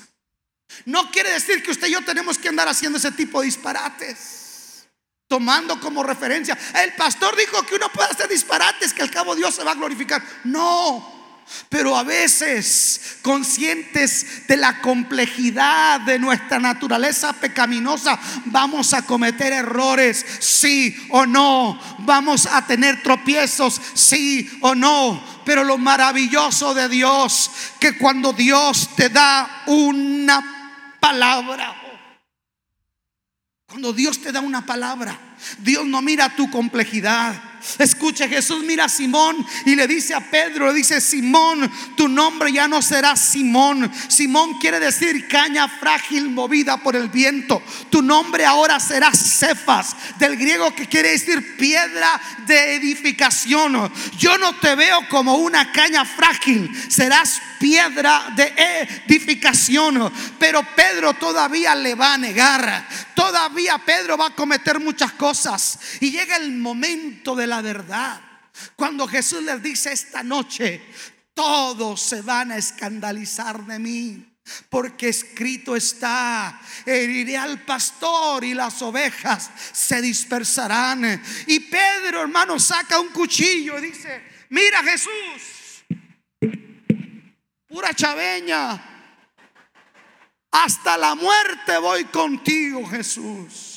No 0.87 1.11
quiere 1.11 1.33
decir 1.33 1.63
que 1.63 1.71
usted 1.71 1.89
y 1.89 1.93
yo 1.93 2.05
tenemos 2.05 2.39
que 2.39 2.49
andar 2.49 2.69
haciendo 2.69 2.99
ese 2.99 3.13
tipo 3.13 3.41
de 3.41 3.47
disparates, 3.47 4.89
tomando 5.27 5.81
como 5.81 6.03
referencia. 6.03 6.59
El 6.83 6.95
pastor 6.95 7.37
dijo 7.37 7.63
que 7.65 7.77
uno 7.77 7.91
puede 7.93 8.11
hacer 8.11 8.29
disparates, 8.29 8.93
que 8.93 9.03
al 9.03 9.11
cabo 9.11 9.35
Dios 9.35 9.55
se 9.55 9.65
va 9.65 9.73
a 9.73 9.77
glorificar. 9.77 10.23
No, 10.45 11.22
pero 11.69 11.97
a 11.97 12.03
veces, 12.03 13.19
conscientes 13.23 14.47
de 14.47 14.57
la 14.57 14.81
complejidad 14.81 16.01
de 16.01 16.19
nuestra 16.19 16.59
naturaleza 16.59 17.33
pecaminosa, 17.33 18.19
vamos 18.47 18.93
a 18.93 19.03
cometer 19.03 19.53
errores, 19.53 20.25
sí 20.41 20.95
o 21.11 21.27
no. 21.27 21.79
Vamos 22.01 22.47
a 22.47 22.67
tener 22.67 23.03
tropiezos, 23.03 23.81
sí 23.95 24.51
o 24.61 24.75
no. 24.75 25.23
Pero 25.45 25.65
lo 25.65 25.79
maravilloso 25.79 26.75
de 26.75 26.89
Dios, 26.89 27.51
que 27.81 27.97
cuando 27.97 28.33
Dios 28.33 28.91
te 28.97 29.09
da 29.09 29.65
una 29.67 30.97
palabra, 31.01 31.75
cuando 33.67 33.93
Dios 33.93 34.21
te 34.21 34.33
da 34.33 34.41
una 34.41 34.67
palabra, 34.67 35.19
Dios 35.59 35.87
no 35.87 36.03
mira 36.03 36.37
tu 36.37 36.51
complejidad. 36.51 37.52
Escucha, 37.79 38.29
Jesús 38.29 38.63
mira 38.65 38.85
a 38.85 38.89
Simón 38.89 39.47
y 39.65 39.75
le 39.75 39.87
dice 39.87 40.15
a 40.15 40.21
Pedro, 40.21 40.69
le 40.69 40.75
dice, 40.75 41.01
Simón, 41.01 41.71
tu 41.97 42.09
nombre 42.09 42.53
ya 42.53 42.69
no 42.69 42.83
será 42.83 43.17
Simón. 43.17 43.91
Simón 44.09 44.59
quiere 44.59 44.81
decir 44.81 45.29
caña 45.29 45.69
frágil 45.69 46.29
movida 46.31 46.77
por 46.79 46.97
el 46.97 47.09
viento. 47.09 47.63
Tu 47.91 48.03
nombre 48.03 48.45
ahora 48.45 48.81
será 48.81 49.13
Cefas, 49.13 49.97
del 50.19 50.37
griego 50.37 50.75
que 50.75 50.89
quiere 50.89 51.11
decir 51.11 51.57
piedra 51.57 52.21
de 52.47 52.75
edificación. 52.75 53.93
Yo 54.19 54.39
no 54.39 54.57
te 54.57 54.75
veo 54.75 55.09
como 55.09 55.37
una 55.37 55.73
caña 55.73 56.05
frágil, 56.05 56.71
serás 56.89 57.41
piedra 57.59 58.33
de 58.35 58.53
edificación. 59.07 60.13
Pero 60.39 60.63
Pedro 60.75 61.15
todavía 61.15 61.75
le 61.75 61.95
va 61.95 62.15
a 62.15 62.19
negar. 62.19 62.89
Todavía 63.15 63.79
Pedro 63.79 64.17
va 64.17 64.29
a 64.29 64.35
cometer 64.35 64.81
muchas 64.81 65.13
cosas. 65.13 65.79
Y 66.01 66.11
llega 66.11 66.37
el 66.37 66.53
momento 66.53 67.37
de 67.37 67.47
la 67.47 67.52
verdad. 67.61 68.21
Cuando 68.77 69.07
Jesús 69.07 69.43
les 69.43 69.63
dice 69.63 69.93
esta 69.93 70.23
noche, 70.23 70.83
todos 71.35 72.01
se 72.01 72.23
van 72.23 72.53
a 72.53 72.57
escandalizar 72.57 73.65
de 73.67 73.79
mí. 73.79 74.29
Porque 74.69 75.09
escrito 75.09 75.77
está, 75.77 76.61
heriré 76.85 77.37
al 77.37 77.65
pastor 77.65 78.43
y 78.43 78.55
las 78.55 78.83
ovejas 78.83 79.51
se 79.73 80.03
dispersarán. 80.03 81.23
Y 81.47 81.61
Pedro, 81.61 82.23
hermano, 82.23 82.59
saca 82.59 82.99
un 82.99 83.09
cuchillo 83.11 83.79
y 83.79 83.83
dice, 83.83 84.23
mira 84.49 84.83
Jesús, 84.83 85.85
pura 87.69 87.95
chaveña, 87.95 88.93
hasta 90.51 90.99
la 90.99 91.15
muerte 91.15 91.79
voy 91.79 92.05
contigo 92.07 92.85
Jesús. 92.87 93.72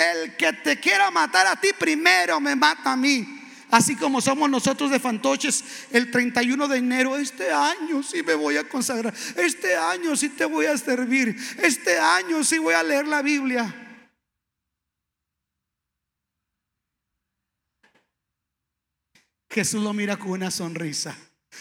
El 0.00 0.34
que 0.34 0.54
te 0.54 0.80
quiera 0.80 1.10
matar 1.10 1.46
a 1.46 1.60
ti 1.60 1.68
primero 1.78 2.40
me 2.40 2.56
mata 2.56 2.92
a 2.92 2.96
mí. 2.96 3.38
Así 3.70 3.94
como 3.96 4.22
somos 4.22 4.48
nosotros 4.48 4.90
de 4.90 4.98
fantoches 4.98 5.62
el 5.90 6.10
31 6.10 6.68
de 6.68 6.78
enero, 6.78 7.16
este 7.18 7.52
año 7.52 8.02
sí 8.02 8.22
me 8.22 8.34
voy 8.34 8.56
a 8.56 8.66
consagrar, 8.66 9.12
este 9.36 9.76
año 9.76 10.16
sí 10.16 10.30
te 10.30 10.46
voy 10.46 10.64
a 10.64 10.76
servir, 10.78 11.36
este 11.62 11.98
año 11.98 12.42
sí 12.42 12.58
voy 12.58 12.72
a 12.72 12.82
leer 12.82 13.06
la 13.06 13.20
Biblia. 13.20 13.98
Jesús 19.50 19.82
lo 19.82 19.92
mira 19.92 20.16
con 20.16 20.30
una 20.30 20.50
sonrisa. 20.50 21.14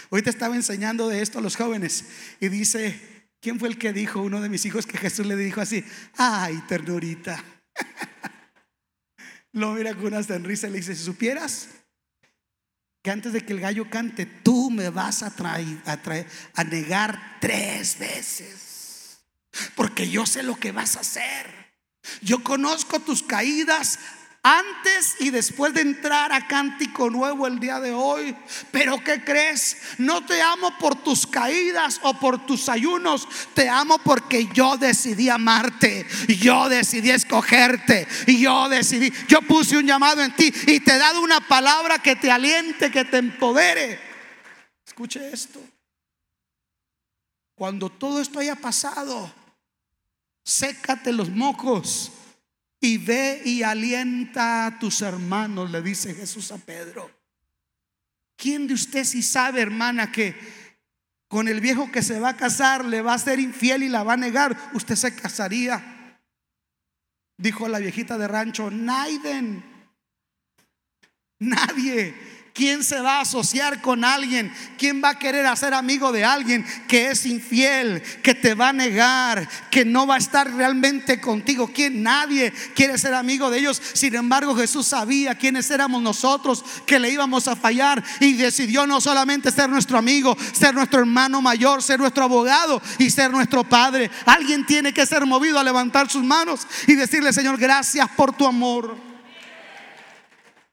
Hoy 0.10 0.22
te 0.22 0.30
estaba 0.30 0.56
enseñando 0.56 1.10
de 1.10 1.22
esto 1.22 1.40
a 1.40 1.42
los 1.42 1.58
jóvenes 1.58 2.06
y 2.40 2.48
dice, 2.48 3.28
¿quién 3.42 3.60
fue 3.60 3.68
el 3.68 3.78
que 3.78 3.92
dijo, 3.92 4.22
uno 4.22 4.40
de 4.40 4.48
mis 4.48 4.66
hijos, 4.66 4.86
que 4.86 4.98
Jesús 4.98 5.26
le 5.26 5.36
dijo 5.36 5.60
así, 5.60 5.84
ay, 6.16 6.64
ternurita? 6.70 7.44
Lo 9.52 9.74
mira 9.74 9.94
con 9.96 10.08
una 10.08 10.24
sonrisa 10.24 10.68
y 10.68 10.72
le 10.72 10.78
dice, 10.78 10.96
si 10.96 11.04
supieras 11.04 11.70
que 13.02 13.12
antes 13.12 13.34
de 13.34 13.46
que 13.46 13.54
el 13.54 13.62
gallo 13.62 13.90
cante, 13.90 14.26
tú 14.26 14.70
me 14.70 14.90
vas 14.90 15.24
a, 15.24 15.32
traer, 15.36 15.82
a, 15.86 15.98
traer, 15.98 16.28
a 16.54 16.64
negar 16.64 17.38
tres 17.40 17.98
veces. 17.98 19.20
Porque 19.76 20.10
yo 20.10 20.26
sé 20.26 20.44
lo 20.44 20.56
que 20.56 20.72
vas 20.72 20.98
a 20.98 21.02
hacer. 21.02 21.74
Yo 22.22 22.44
conozco 22.44 23.00
tus 23.00 23.24
caídas 23.24 24.00
antes 24.44 25.16
y 25.20 25.32
después 25.32 25.74
de 25.74 25.82
entrar 25.82 26.32
a 26.32 26.48
Cántico 26.48 27.10
Nuevo 27.10 27.46
el 27.48 27.60
día 27.60 27.80
de 27.80 27.92
hoy. 27.92 28.36
Pero 28.72 29.04
¿qué 29.04 29.24
crees? 29.24 29.78
No 29.98 30.26
te 30.26 30.42
amo 30.42 30.78
por 30.78 30.96
tus 31.04 31.28
caídas 31.28 32.00
o 32.04 32.14
por 32.14 32.46
tus 32.46 32.70
ayunos. 32.70 33.28
Te 33.54 33.68
amo 33.68 33.98
porque 34.00 34.48
yo 34.54 34.78
decidí 34.78 35.30
amarte. 35.30 36.06
Yo 36.40 36.70
decidí 36.70 37.12
escogerte. 37.12 38.08
Y 38.28 38.42
yo 38.42 38.70
decidí, 38.70 39.12
yo 39.28 39.42
puse 39.42 39.78
un 39.78 39.86
llamado 39.86 40.22
en 40.22 40.36
ti 40.36 40.54
y 40.68 40.80
te 40.80 40.94
he 40.94 40.98
dado 40.98 41.22
una 41.22 41.42
palabra 41.42 42.00
que 42.00 42.16
te 42.16 42.32
aliente, 42.32 42.92
que 42.92 43.06
te 43.06 43.18
empodere. 43.18 44.00
Escuche 44.86 45.30
esto. 45.32 45.60
Cuando 47.56 47.90
todo 47.90 48.22
esto 48.22 48.40
haya 48.40 48.56
pasado, 48.56 49.30
sécate 50.46 51.12
los 51.12 51.30
mocos 51.30 52.14
y 52.80 52.98
ve 52.98 53.42
y 53.44 53.64
alienta 53.64 54.66
a 54.66 54.80
tus 54.80 55.02
hermanos, 55.02 55.70
le 55.72 55.82
dice 55.82 56.14
Jesús 56.14 56.52
a 56.52 56.58
Pedro. 56.58 57.12
¿Quién 58.36 58.68
de 58.68 58.74
usted 58.74 59.04
si 59.04 59.22
sabe, 59.22 59.62
hermana, 59.62 60.12
que 60.12 60.36
con 61.28 61.48
el 61.48 61.60
viejo 61.60 61.92
que 61.92 62.02
se 62.02 62.20
va 62.20 62.30
a 62.30 62.38
casar 62.38 62.86
le 62.86 63.02
va 63.02 63.14
a 63.14 63.20
ser 63.20 63.40
infiel 63.40 63.84
y 63.84 63.90
la 63.90 64.04
va 64.04 64.14
a 64.14 64.18
negar? 64.18 64.72
Usted 64.74 64.96
se 64.96 65.14
casaría. 65.14 66.18
Dijo 67.38 67.68
la 67.68 67.80
viejita 67.80 68.18
de 68.18 68.28
rancho, 68.28 68.72
Naiden. 68.72 69.64
Nadie. 71.40 72.16
¿Quién 72.54 72.84
se 72.84 73.00
va 73.00 73.18
a 73.18 73.22
asociar 73.22 73.82
con 73.82 74.04
alguien? 74.04 74.54
¿Quién 74.78 75.02
va 75.04 75.10
a 75.10 75.20
querer 75.20 75.46
hacer 75.46 75.74
amigo 75.74 76.12
de 76.12 76.26
alguien 76.26 76.66
que 76.88 77.10
es 77.10 77.26
infiel, 77.26 78.02
que 78.24 78.34
te 78.34 78.54
va 78.54 78.70
a 78.70 78.74
negar, 78.74 79.48
que 79.70 79.86
no 79.86 80.06
va 80.06 80.16
a 80.16 80.20
estar 80.20 80.52
realmente 80.54 81.22
contigo? 81.22 81.72
¿Quién? 81.74 82.04
Nadie 82.04 82.52
quiere 82.76 82.98
ser 82.98 83.14
amigo 83.14 83.50
de 83.50 83.60
ellos. 83.60 83.82
Sin 83.94 84.16
embargo, 84.16 84.56
Jesús 84.56 84.88
sabía 84.88 85.36
quiénes 85.36 85.70
éramos 85.72 86.02
nosotros, 86.02 86.64
que 86.86 87.00
le 87.00 87.10
íbamos 87.10 87.48
a 87.48 87.56
fallar 87.56 88.04
y 88.20 88.34
decidió 88.34 88.86
no 88.86 89.00
solamente 89.00 89.52
ser 89.52 89.70
nuestro 89.70 89.98
amigo, 89.98 90.38
ser 90.52 90.74
nuestro 90.74 91.00
hermano 91.00 91.42
mayor, 91.42 91.82
ser 91.82 92.00
nuestro 92.00 92.24
abogado 92.24 92.82
y 92.98 93.10
ser 93.10 93.32
nuestro 93.32 93.64
padre. 93.64 94.10
Alguien 94.26 94.66
tiene 94.66 94.94
que 94.94 95.06
ser 95.06 95.26
movido 95.26 95.60
a 95.60 95.64
levantar 95.64 96.10
sus 96.10 96.24
manos 96.24 96.68
y 96.88 96.96
decirle, 96.96 97.32
Señor, 97.32 97.58
gracias 97.58 98.10
por 98.16 98.36
tu 98.36 98.46
amor. 98.46 99.09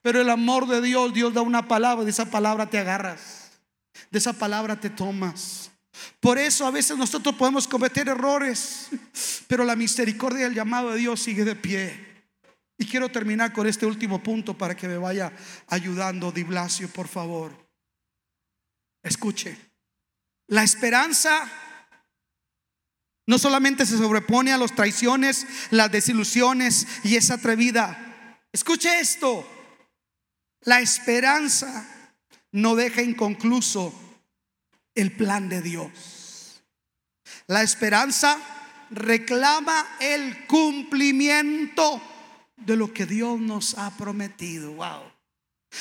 Pero 0.06 0.20
el 0.20 0.30
amor 0.30 0.68
de 0.68 0.80
Dios, 0.80 1.12
Dios 1.12 1.34
da 1.34 1.42
una 1.42 1.66
palabra, 1.66 2.04
de 2.04 2.12
esa 2.12 2.30
palabra 2.30 2.70
te 2.70 2.78
agarras, 2.78 3.50
de 4.08 4.18
esa 4.18 4.32
palabra 4.32 4.78
te 4.78 4.88
tomas. 4.88 5.72
Por 6.20 6.38
eso 6.38 6.64
a 6.64 6.70
veces 6.70 6.96
nosotros 6.96 7.34
podemos 7.34 7.66
cometer 7.66 8.06
errores, 8.06 8.86
pero 9.48 9.64
la 9.64 9.74
misericordia 9.74 10.42
y 10.42 10.44
el 10.44 10.54
llamado 10.54 10.92
de 10.92 10.98
Dios 10.98 11.20
sigue 11.20 11.44
de 11.44 11.56
pie. 11.56 12.22
Y 12.78 12.86
quiero 12.86 13.08
terminar 13.08 13.52
con 13.52 13.66
este 13.66 13.84
último 13.84 14.22
punto 14.22 14.56
para 14.56 14.76
que 14.76 14.86
me 14.86 14.96
vaya 14.96 15.32
ayudando, 15.66 16.30
Diblasio, 16.30 16.88
por 16.88 17.08
favor. 17.08 17.50
Escuche, 19.02 19.58
la 20.46 20.62
esperanza 20.62 21.50
no 23.26 23.40
solamente 23.40 23.84
se 23.84 23.98
sobrepone 23.98 24.52
a 24.52 24.58
las 24.58 24.72
traiciones, 24.72 25.48
las 25.72 25.90
desilusiones 25.90 26.86
y 27.02 27.16
esa 27.16 27.34
atrevida. 27.34 28.38
Escuche 28.52 29.00
esto. 29.00 29.54
La 30.66 30.80
esperanza 30.80 31.88
no 32.50 32.74
deja 32.74 33.00
inconcluso 33.00 33.94
el 34.96 35.12
plan 35.12 35.48
de 35.48 35.62
Dios. 35.62 36.64
La 37.46 37.62
esperanza 37.62 38.36
reclama 38.90 39.86
el 40.00 40.46
cumplimiento 40.46 42.02
de 42.56 42.76
lo 42.76 42.92
que 42.92 43.06
Dios 43.06 43.38
nos 43.38 43.78
ha 43.78 43.96
prometido. 43.96 44.72
Wow. 44.72 45.15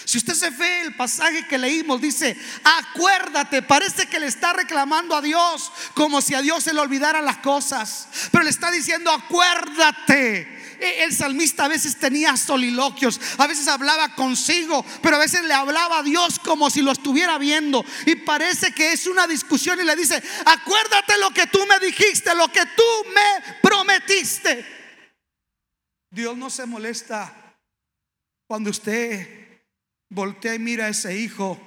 Si 0.04 0.18
usted 0.18 0.34
se 0.34 0.50
ve 0.50 0.82
el 0.82 0.96
pasaje 0.96 1.48
que 1.48 1.58
leímos, 1.58 2.02
dice, 2.02 2.38
acuérdate, 2.64 3.62
parece 3.62 4.08
que 4.08 4.20
le 4.20 4.28
está 4.28 4.54
reclamando 4.54 5.16
a 5.16 5.22
Dios 5.22 5.72
como 5.94 6.22
si 6.22 6.34
a 6.34 6.42
Dios 6.42 6.64
se 6.64 6.74
le 6.74 6.82
olvidaran 6.82 7.26
las 7.26 7.38
cosas, 7.38 8.08
pero 8.32 8.44
le 8.44 8.50
está 8.50 8.70
diciendo, 8.72 9.12
acuérdate 9.12 10.56
eh, 10.80 11.04
el 11.04 11.14
salmista 11.14 11.66
a 11.66 11.70
veces 11.70 11.98
tenía 11.98 12.36
soliloquios, 12.38 13.20
a 13.38 13.48
veces 13.48 13.68
hablaba 13.68 14.16
consigo, 14.16 14.86
pero 15.02 15.16
a 15.16 15.20
veces 15.20 15.44
le 15.44 15.54
hablaba 15.54 16.00
a 16.00 16.04
Dios 16.04 16.40
como 16.40 16.70
si 16.70 16.82
lo 16.82 16.92
estuviera 16.92 17.38
viendo. 17.38 17.84
Y 18.06 18.16
parece 18.16 18.74
que 18.74 18.92
es 18.92 19.08
una 19.08 19.28
discusión 19.28 19.80
y 19.80 19.84
le 19.84 19.96
dice, 19.96 20.22
acuérdate 20.46 21.18
lo 21.20 21.32
que 21.32 21.48
tú 21.48 21.60
me 21.68 21.80
dijiste, 21.80 22.36
lo 22.36 22.48
que 22.50 22.66
tú 22.76 22.84
me 23.14 23.60
prometiste. 23.62 24.66
Dios 26.10 26.38
no 26.38 26.50
se 26.50 26.66
molesta 26.66 27.34
cuando 28.48 28.70
usted 28.70 29.45
voltea 30.10 30.56
y 30.56 30.60
mira 30.60 30.86
a 30.86 30.90
ese 30.90 31.18
hijo 31.18 31.60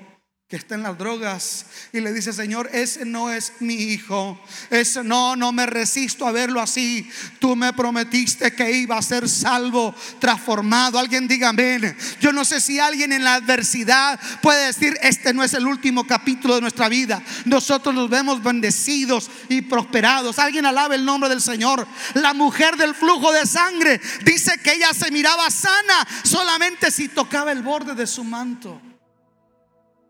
que 0.49 0.57
está 0.57 0.77
en 0.77 0.83
las 0.83 0.97
drogas 0.97 1.67
y 1.93 2.01
le 2.01 2.11
dice, 2.11 2.33
Señor, 2.33 2.71
ese 2.73 3.05
no 3.05 3.31
es 3.31 3.53
mi 3.61 3.75
hijo, 3.75 4.41
ese 4.71 5.05
no, 5.05 5.37
no 5.37 5.53
me 5.53 5.67
resisto 5.67 6.27
a 6.27 6.33
verlo 6.33 6.59
así. 6.63 7.07
Tú 7.39 7.55
me 7.55 7.75
prometiste 7.75 8.55
que 8.55 8.73
iba 8.73 8.97
a 8.97 9.03
ser 9.03 9.29
salvo, 9.29 9.95
transformado. 10.19 10.99
Alguien 10.99 11.29
diga 11.29 11.51
amén. 11.51 11.95
Yo 12.19 12.33
no 12.33 12.47
sé 12.47 12.63
si 12.63 12.79
alguien 12.79 13.13
en 13.13 13.25
la 13.25 13.35
adversidad 13.35 14.19
puede 14.41 14.69
decir, 14.69 14.97
este 15.03 15.35
no 15.35 15.45
es 15.45 15.53
el 15.53 15.67
último 15.67 16.07
capítulo 16.07 16.55
de 16.55 16.63
nuestra 16.63 16.89
vida. 16.89 17.23
Nosotros 17.45 17.95
nos 17.95 18.09
vemos 18.09 18.43
bendecidos 18.43 19.31
y 19.51 19.61
prosperados. 19.61 20.39
Alguien 20.39 20.65
alabe 20.65 20.95
el 20.95 21.05
nombre 21.05 21.29
del 21.29 21.43
Señor. 21.43 21.87
La 22.15 22.33
mujer 22.33 22.79
del 22.79 22.95
flujo 22.95 23.33
de 23.33 23.45
sangre 23.45 24.01
dice 24.25 24.57
que 24.65 24.73
ella 24.73 24.95
se 24.95 25.11
miraba 25.11 25.51
sana 25.51 26.09
solamente 26.23 26.91
si 26.91 27.09
tocaba 27.09 27.53
el 27.53 27.61
borde 27.61 27.95
de 27.95 28.07
su 28.07 28.25
manto. 28.25 28.88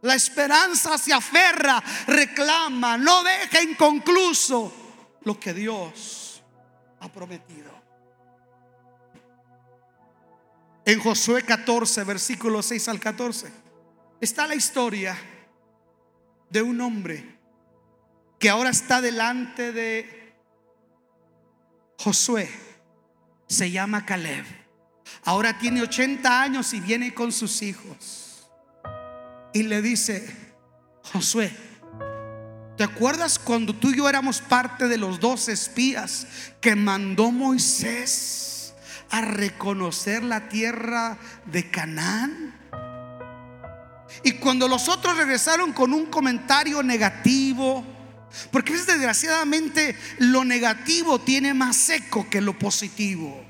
La 0.08 0.14
esperanza 0.14 0.96
se 0.96 1.12
aferra, 1.12 1.84
reclama, 2.06 2.96
no 2.96 3.22
deja 3.22 3.60
inconcluso 3.60 4.72
lo 5.24 5.38
que 5.38 5.52
Dios 5.52 6.42
ha 7.00 7.12
prometido. 7.12 7.70
En 10.86 10.98
Josué 10.98 11.42
14, 11.42 12.04
versículo 12.04 12.62
6 12.62 12.88
al 12.88 12.98
14, 12.98 13.52
está 14.18 14.46
la 14.46 14.54
historia 14.54 15.14
de 16.48 16.62
un 16.62 16.80
hombre 16.80 17.38
que 18.38 18.48
ahora 18.48 18.70
está 18.70 19.02
delante 19.02 19.72
de 19.72 20.34
Josué. 21.98 22.50
Se 23.46 23.70
llama 23.70 24.06
Caleb. 24.06 24.46
Ahora 25.24 25.58
tiene 25.58 25.82
80 25.82 26.40
años 26.40 26.72
y 26.72 26.80
viene 26.80 27.12
con 27.12 27.30
sus 27.30 27.60
hijos 27.60 28.17
y 29.58 29.64
le 29.64 29.82
dice, 29.82 30.24
Josué, 31.12 31.50
¿te 32.76 32.84
acuerdas 32.84 33.40
cuando 33.40 33.74
tú 33.74 33.90
y 33.90 33.96
yo 33.96 34.08
éramos 34.08 34.40
parte 34.40 34.86
de 34.86 34.96
los 34.96 35.18
dos 35.18 35.48
espías 35.48 36.28
que 36.60 36.76
mandó 36.76 37.32
Moisés 37.32 38.74
a 39.10 39.20
reconocer 39.20 40.22
la 40.22 40.48
tierra 40.48 41.18
de 41.46 41.68
Canaán? 41.70 42.54
Y 44.22 44.32
cuando 44.34 44.68
los 44.68 44.88
otros 44.88 45.16
regresaron 45.16 45.72
con 45.72 45.92
un 45.92 46.06
comentario 46.06 46.80
negativo, 46.84 47.84
porque 48.52 48.74
desgraciadamente 48.74 49.96
lo 50.18 50.44
negativo 50.44 51.18
tiene 51.18 51.52
más 51.52 51.76
seco 51.76 52.30
que 52.30 52.40
lo 52.40 52.56
positivo. 52.56 53.44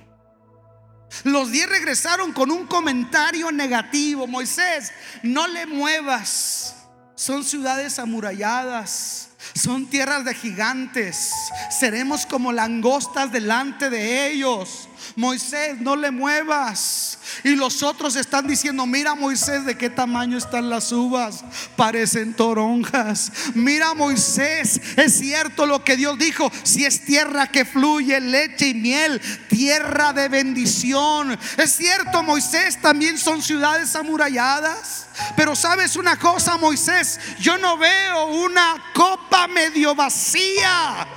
Los 1.24 1.50
diez 1.50 1.68
regresaron 1.68 2.32
con 2.32 2.50
un 2.50 2.66
comentario 2.66 3.50
negativo. 3.50 4.26
Moisés, 4.26 4.92
no 5.22 5.46
le 5.48 5.66
muevas. 5.66 6.74
Son 7.14 7.44
ciudades 7.44 7.98
amuralladas. 7.98 9.30
Son 9.54 9.86
tierras 9.88 10.24
de 10.24 10.34
gigantes. 10.34 11.32
Seremos 11.70 12.26
como 12.26 12.52
langostas 12.52 13.32
delante 13.32 13.90
de 13.90 14.30
ellos. 14.30 14.88
Moisés, 15.19 15.81
no 15.81 15.97
le 15.97 16.12
muevas. 16.12 17.19
Y 17.43 17.57
los 17.57 17.83
otros 17.83 18.14
están 18.14 18.47
diciendo, 18.47 18.87
mira 18.87 19.16
Moisés, 19.16 19.64
de 19.64 19.77
qué 19.77 19.91
tamaño 19.91 20.39
están 20.39 20.71
las 20.71 20.93
uvas. 20.93 21.45
Parecen 21.75 22.35
toronjas. 22.35 23.33
Mira 23.55 23.95
Moisés, 23.95 24.81
es 24.97 25.19
cierto 25.19 25.66
lo 25.66 25.83
que 25.83 25.97
Dios 25.97 26.16
dijo. 26.19 26.53
Si 26.62 26.85
es 26.85 27.05
tierra 27.05 27.49
que 27.49 27.64
fluye 27.64 28.21
leche 28.21 28.69
y 28.69 28.75
miel, 28.75 29.21
tierra 29.49 30.12
de 30.12 30.29
bendición. 30.29 31.37
Es 31.57 31.73
cierto 31.75 32.23
Moisés, 32.23 32.81
también 32.81 33.19
son 33.19 33.43
ciudades 33.43 33.97
amuralladas. 33.97 35.09
Pero 35.35 35.57
sabes 35.57 35.97
una 35.97 36.16
cosa, 36.16 36.57
Moisés, 36.59 37.19
yo 37.41 37.59
no 37.59 37.77
veo 37.77 38.27
una 38.27 38.77
copa 38.95 39.49
medio 39.49 39.97
vacía. 39.97 41.09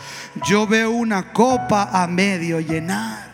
Yo 0.49 0.65
veo 0.65 0.89
una 0.89 1.31
copa 1.31 1.91
a 1.93 2.07
medio 2.07 2.59
llenar. 2.59 3.30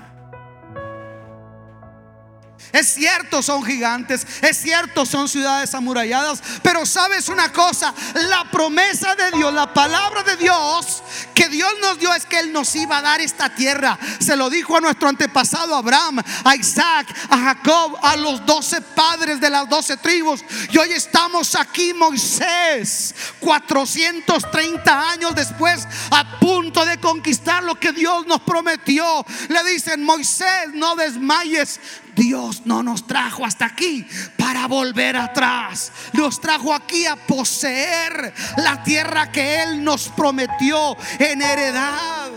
Es 2.78 2.94
cierto, 2.94 3.42
son 3.42 3.64
gigantes. 3.64 4.26
Es 4.42 4.58
cierto, 4.58 5.06
son 5.06 5.28
ciudades 5.28 5.74
amuralladas. 5.74 6.42
Pero 6.62 6.86
sabes 6.86 7.28
una 7.28 7.52
cosa, 7.52 7.94
la 8.30 8.50
promesa 8.52 9.16
de 9.16 9.32
Dios, 9.32 9.52
la 9.52 9.74
palabra 9.74 10.22
de 10.24 10.38
Dios 10.38 11.04
que 11.34 11.50
Dios 11.50 11.72
nos 11.82 12.00
dio 12.00 12.14
es 12.14 12.26
que 12.26 12.40
Él 12.40 12.52
nos 12.52 12.76
iba 12.76 12.98
a 12.98 13.02
dar 13.02 13.22
esta 13.22 13.54
tierra. 13.54 13.98
Se 14.20 14.36
lo 14.36 14.50
dijo 14.50 14.76
a 14.76 14.82
nuestro 14.82 15.08
antepasado 15.08 15.76
Abraham, 15.76 16.24
a 16.44 16.56
Isaac, 16.56 17.08
a 17.30 17.38
Jacob, 17.38 17.98
a 18.02 18.16
los 18.16 18.46
doce 18.46 18.82
padres 18.82 19.40
de 19.40 19.50
las 19.50 19.70
doce 19.70 19.98
tribus. 19.98 20.44
Y 20.72 20.78
hoy 20.78 20.92
estamos 20.92 21.56
aquí, 21.56 21.94
Moisés, 21.94 23.14
430 23.40 25.10
años 25.12 25.36
después, 25.36 25.88
a 26.10 26.40
punto 26.40 26.86
de 26.86 27.00
conquistar 27.00 27.64
lo 27.64 27.76
que 27.76 27.92
Dios 27.92 28.26
nos 28.26 28.42
prometió. 28.42 29.26
Le 29.50 29.64
dicen, 29.64 30.04
Moisés, 30.04 30.70
no 30.74 30.96
desmayes. 30.96 31.80
Dios 32.18 32.64
no 32.66 32.82
nos 32.82 33.06
trajo 33.06 33.46
hasta 33.46 33.66
aquí 33.66 34.06
para 34.38 34.68
volver 34.68 35.16
atrás. 35.16 35.92
Nos 36.14 36.42
trajo 36.42 36.74
aquí 36.74 37.06
a 37.06 37.16
poseer 37.16 38.34
la 38.58 38.84
tierra 38.84 39.32
que 39.32 39.62
Él 39.62 39.84
nos 39.84 40.10
prometió 40.10 40.98
en 41.20 41.44
heredad. 41.44 42.32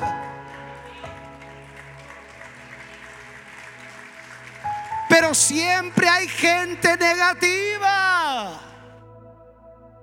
Pero 5.09 5.35
siempre 5.35 6.09
hay 6.09 6.29
gente 6.29 6.97
negativa. 6.99 8.61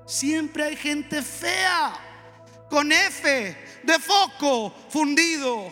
Siempre 0.08 0.64
hay 0.64 0.76
gente 0.76 1.22
fea. 1.22 1.94
Con 2.68 2.92
F 2.92 3.80
de 3.84 4.00
foco 4.00 4.74
fundido. 4.90 5.72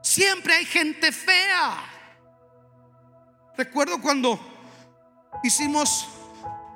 Siempre 0.00 0.54
hay 0.54 0.64
gente 0.64 1.10
fea. 1.10 1.91
Recuerdo 3.64 4.00
cuando 4.00 4.40
hicimos 5.44 6.08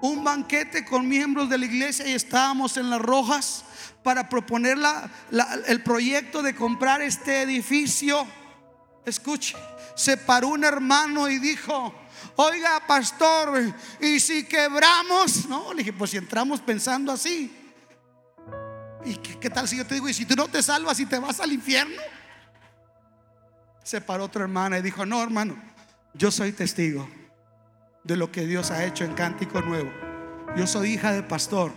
un 0.03 0.23
banquete 0.23 0.85
con 0.85 1.09
miembros 1.09 1.49
de 1.49 1.59
la 1.59 1.65
iglesia 1.65 2.07
y 2.07 2.13
estábamos 2.13 2.77
en 2.77 2.91
las 2.91 3.01
rojas 3.01 3.65
para 4.05 4.29
proponer 4.29 4.79
el 5.67 5.83
proyecto 5.83 6.43
de 6.45 6.55
comprar 6.55 7.03
este 7.03 7.43
edificio. 7.43 8.25
Escuche, 9.05 9.57
se 9.97 10.17
paró 10.17 10.47
un 10.47 10.63
hermano 10.63 11.29
y 11.29 11.41
dijo, 11.41 11.93
oiga 12.37 12.87
pastor, 12.87 13.61
¿y 14.01 14.21
si 14.21 14.45
quebramos? 14.45 15.49
No, 15.49 15.73
le 15.73 15.79
dije, 15.79 15.93
pues 15.93 16.13
si 16.13 16.19
entramos 16.19 16.61
pensando 16.61 17.11
así. 17.11 17.53
¿Y 19.05 19.17
qué, 19.17 19.41
qué 19.41 19.51
tal 19.51 19.67
si 19.67 19.77
yo 19.77 19.85
te 19.85 19.97
digo, 19.97 20.09
y 20.09 20.15
si 20.15 20.25
tú 20.25 20.37
no 20.37 20.47
te 20.47 20.63
salvas 20.63 21.01
y 21.01 21.07
te 21.07 21.19
vas 21.19 21.41
al 21.41 21.51
infierno? 21.51 22.01
Se 23.83 24.01
paró 24.01 24.27
otra 24.27 24.43
hermana 24.43 24.79
y 24.79 24.83
dijo, 24.83 25.05
no 25.05 25.21
hermano, 25.21 25.66
yo 26.17 26.31
soy 26.31 26.53
testigo 26.53 27.09
de 28.05 28.17
lo 28.17 28.33
que 28.33 28.47
Dios 28.47 28.71
ha 28.71 28.85
hecho 28.85 29.05
en 29.05 29.15
Cántico 29.15 29.61
Nuevo. 29.61 29.91
Yo 30.57 30.67
soy 30.67 30.95
hija 30.95 31.13
de 31.13 31.23
pastor. 31.23 31.73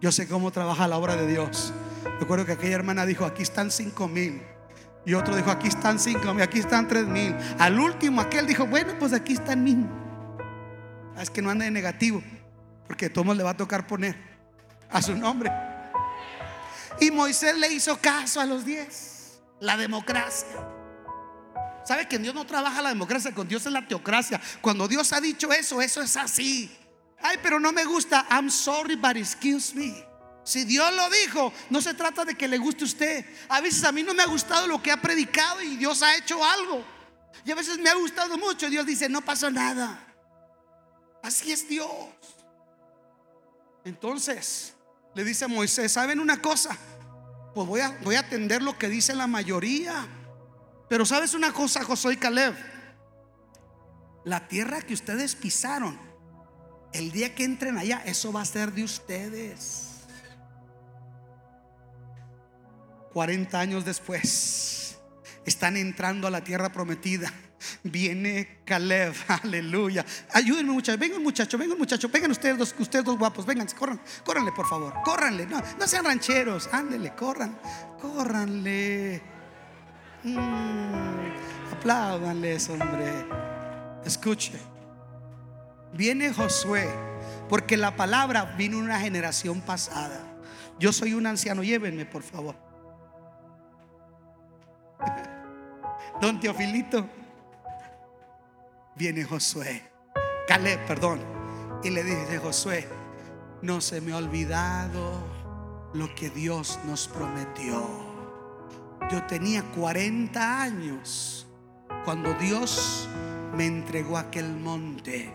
Yo 0.00 0.12
sé 0.12 0.28
cómo 0.28 0.50
trabaja 0.50 0.86
la 0.86 0.96
obra 0.96 1.16
de 1.16 1.26
Dios. 1.26 1.72
Recuerdo 2.20 2.46
que 2.46 2.52
aquella 2.52 2.76
hermana 2.76 3.06
dijo, 3.06 3.24
aquí 3.24 3.42
están 3.42 3.70
cinco 3.70 4.08
mil. 4.08 4.42
Y 5.04 5.14
otro 5.14 5.34
dijo, 5.34 5.50
aquí 5.50 5.68
están 5.68 5.98
cinco 5.98 6.32
mil, 6.34 6.42
aquí 6.42 6.60
están 6.60 6.86
tres 6.86 7.06
mil. 7.06 7.34
Al 7.58 7.80
último, 7.80 8.20
aquel 8.20 8.46
dijo, 8.46 8.66
bueno, 8.66 8.94
pues 8.98 9.12
aquí 9.12 9.32
están 9.32 9.64
mil. 9.64 9.86
Ah, 11.16 11.22
es 11.22 11.30
que 11.30 11.42
no 11.42 11.50
ande 11.50 11.64
de 11.64 11.70
negativo, 11.70 12.22
porque 12.86 13.10
todo 13.10 13.34
le 13.34 13.42
va 13.42 13.50
a 13.50 13.56
tocar 13.56 13.86
poner 13.86 14.16
a 14.90 15.02
su 15.02 15.16
nombre. 15.16 15.50
Y 17.00 17.10
Moisés 17.10 17.56
le 17.56 17.72
hizo 17.72 17.98
caso 17.98 18.40
a 18.40 18.46
los 18.46 18.64
diez. 18.64 19.40
La 19.58 19.76
democracia. 19.76 20.69
¿Sabe 21.84 22.06
que 22.06 22.18
Dios 22.18 22.34
no 22.34 22.46
trabaja 22.46 22.82
la 22.82 22.90
democracia? 22.90 23.32
Con 23.32 23.48
Dios 23.48 23.64
es 23.66 23.72
la 23.72 23.86
teocracia. 23.86 24.40
Cuando 24.60 24.86
Dios 24.86 25.12
ha 25.12 25.20
dicho 25.20 25.52
eso, 25.52 25.80
eso 25.80 26.02
es 26.02 26.16
así. 26.16 26.70
Ay, 27.22 27.38
pero 27.42 27.58
no 27.58 27.72
me 27.72 27.84
gusta. 27.84 28.26
I'm 28.30 28.50
sorry, 28.50 28.96
but 28.96 29.16
excuse 29.16 29.74
me. 29.74 30.04
Si 30.44 30.64
Dios 30.64 30.92
lo 30.94 31.08
dijo, 31.10 31.52
no 31.68 31.80
se 31.80 31.94
trata 31.94 32.24
de 32.24 32.34
que 32.34 32.48
le 32.48 32.58
guste 32.58 32.84
a 32.84 32.86
usted. 32.86 33.24
A 33.48 33.60
veces 33.60 33.84
a 33.84 33.92
mí 33.92 34.02
no 34.02 34.14
me 34.14 34.22
ha 34.22 34.26
gustado 34.26 34.66
lo 34.66 34.82
que 34.82 34.90
ha 34.90 35.00
predicado 35.00 35.62
y 35.62 35.76
Dios 35.76 36.02
ha 36.02 36.16
hecho 36.16 36.44
algo. 36.44 36.84
Y 37.44 37.50
a 37.50 37.54
veces 37.54 37.78
me 37.78 37.90
ha 37.90 37.94
gustado 37.94 38.36
mucho. 38.38 38.66
Y 38.66 38.70
Dios 38.70 38.86
dice, 38.86 39.08
no 39.08 39.20
pasó 39.20 39.50
nada. 39.50 40.06
Así 41.22 41.52
es 41.52 41.68
Dios. 41.68 41.88
Entonces, 43.84 44.74
le 45.14 45.24
dice 45.24 45.44
a 45.44 45.48
Moisés, 45.48 45.92
¿saben 45.92 46.20
una 46.20 46.40
cosa? 46.40 46.76
Pues 47.54 47.66
voy 47.66 47.80
a, 47.80 47.90
voy 48.02 48.14
a 48.14 48.20
atender 48.20 48.62
lo 48.62 48.78
que 48.78 48.88
dice 48.88 49.14
la 49.14 49.26
mayoría. 49.26 50.06
Pero 50.90 51.06
sabes 51.06 51.34
una 51.34 51.52
cosa, 51.52 51.84
Josué 51.84 52.14
y 52.14 52.16
Caleb, 52.16 52.52
la 54.24 54.48
tierra 54.48 54.82
que 54.82 54.92
ustedes 54.92 55.36
pisaron, 55.36 55.96
el 56.92 57.12
día 57.12 57.32
que 57.32 57.44
entren 57.44 57.78
allá, 57.78 58.02
eso 58.04 58.32
va 58.32 58.40
a 58.40 58.44
ser 58.44 58.72
de 58.72 58.82
ustedes. 58.82 59.86
40 63.12 63.60
años 63.60 63.84
después, 63.84 64.98
están 65.46 65.76
entrando 65.76 66.26
a 66.26 66.30
la 66.32 66.42
tierra 66.42 66.72
prometida. 66.72 67.32
Viene 67.84 68.58
Caleb, 68.64 69.14
aleluya. 69.28 70.04
Ayúdenme 70.32 70.72
muchachos, 70.72 70.98
vengan 70.98 71.22
muchachos, 71.22 71.60
vengan 71.60 71.78
muchachos, 71.78 72.10
vengan 72.10 72.32
ustedes 72.32 72.58
dos, 72.58 72.74
ustedes 72.76 73.04
dos 73.04 73.16
guapos, 73.16 73.46
vengan, 73.46 73.68
corran, 73.78 74.00
córranle 74.24 74.50
por 74.50 74.68
favor, 74.68 74.92
córranle, 75.04 75.46
no, 75.46 75.62
no 75.78 75.86
sean 75.86 76.04
rancheros, 76.04 76.68
ándele, 76.72 77.14
corran, 77.14 77.56
córranle. 78.00 79.39
Mm, 80.22 81.20
hombre. 82.68 83.26
Escuche, 84.04 84.58
viene 85.92 86.32
Josué, 86.32 86.88
porque 87.48 87.76
la 87.76 87.96
palabra 87.96 88.44
vino 88.56 88.78
una 88.78 89.00
generación 89.00 89.60
pasada. 89.60 90.20
Yo 90.78 90.92
soy 90.92 91.14
un 91.14 91.26
anciano, 91.26 91.62
llévenme 91.62 92.06
por 92.06 92.22
favor. 92.22 92.54
Don 96.20 96.38
Teofilito, 96.40 97.08
viene 98.94 99.24
Josué, 99.24 99.82
Caleb, 100.46 100.86
perdón, 100.86 101.20
y 101.82 101.90
le 101.90 102.04
dice, 102.04 102.38
Josué, 102.38 102.86
no 103.62 103.80
se 103.80 104.00
me 104.00 104.12
ha 104.12 104.18
olvidado 104.18 105.22
lo 105.94 106.14
que 106.14 106.30
Dios 106.30 106.78
nos 106.84 107.08
prometió. 107.08 108.09
Yo 109.10 109.22
tenía 109.24 109.62
40 109.62 110.62
años 110.62 111.46
cuando 112.04 112.32
Dios 112.34 113.08
me 113.56 113.66
entregó 113.66 114.16
aquel 114.16 114.54
monte. 114.54 115.32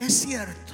Es 0.00 0.22
cierto, 0.22 0.72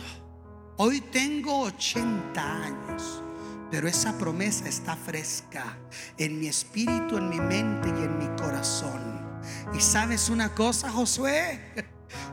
hoy 0.79 1.03
tengo 1.03 1.61
80 1.61 2.65
años. 2.65 3.23
Pero 3.71 3.87
esa 3.87 4.17
promesa 4.17 4.67
está 4.67 4.97
fresca 4.97 5.77
en 6.17 6.41
mi 6.41 6.47
espíritu, 6.47 7.19
en 7.19 7.29
mi 7.29 7.39
mente 7.39 7.89
y 7.89 8.05
en 8.05 8.19
mi 8.19 8.27
corazón. 8.41 9.41
Y 9.75 9.81
sabes 9.81 10.31
una 10.31 10.55
cosa, 10.55 10.91
Josué, 10.91 11.75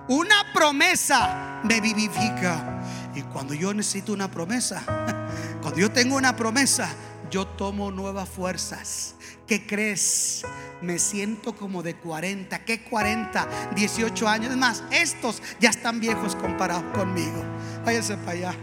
una 0.07 0.53
promesa 0.53 1.61
me 1.65 1.81
vivifica. 1.81 2.81
Y 3.13 3.21
cuando 3.23 3.53
yo 3.53 3.73
necesito 3.73 4.13
una 4.13 4.31
promesa, 4.31 4.81
cuando 5.61 5.77
yo 5.77 5.91
tengo 5.91 6.15
una 6.15 6.37
promesa, 6.37 6.89
yo 7.29 7.45
tomo 7.45 7.91
nuevas 7.91 8.29
fuerzas. 8.29 9.15
¿Qué 9.47 9.65
crees? 9.65 10.43
Me 10.81 10.99
siento 10.99 11.55
como 11.55 11.83
de 11.83 11.95
40. 11.95 12.65
¿Qué 12.65 12.81
40? 12.83 13.71
18 13.75 14.27
años. 14.27 14.55
Más, 14.57 14.83
estos 14.91 15.41
ya 15.59 15.69
están 15.69 15.99
viejos 15.99 16.35
comparados 16.35 16.83
conmigo. 16.97 17.43
Váyanse 17.85 18.17
para 18.17 18.31
allá. 18.31 18.55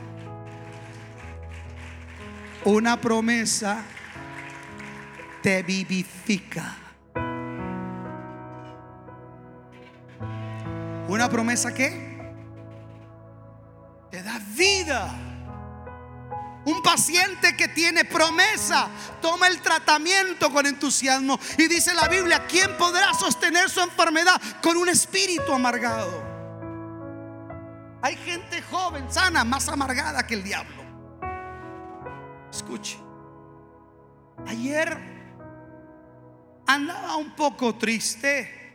Una 2.64 3.00
promesa 3.00 3.84
te 5.42 5.62
vivifica. 5.62 6.76
Una 11.08 11.28
promesa 11.28 11.74
que 11.74 12.12
te 14.10 14.22
da 14.22 14.38
vida. 14.56 15.31
Un 16.64 16.82
paciente 16.82 17.56
que 17.56 17.68
tiene 17.68 18.04
promesa 18.04 18.88
toma 19.20 19.48
el 19.48 19.60
tratamiento 19.60 20.52
con 20.52 20.66
entusiasmo. 20.66 21.38
Y 21.58 21.66
dice 21.66 21.92
la 21.94 22.08
Biblia, 22.08 22.46
¿quién 22.46 22.76
podrá 22.76 23.12
sostener 23.14 23.68
su 23.68 23.80
enfermedad 23.80 24.40
con 24.62 24.76
un 24.76 24.88
espíritu 24.88 25.52
amargado? 25.52 26.22
Hay 28.00 28.16
gente 28.16 28.62
joven, 28.62 29.12
sana, 29.12 29.44
más 29.44 29.68
amargada 29.68 30.26
que 30.26 30.34
el 30.34 30.42
diablo. 30.42 30.82
Escuche. 32.52 32.98
Ayer 34.46 34.98
andaba 36.66 37.16
un 37.16 37.34
poco 37.34 37.76
triste 37.76 38.74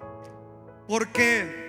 porque 0.88 1.66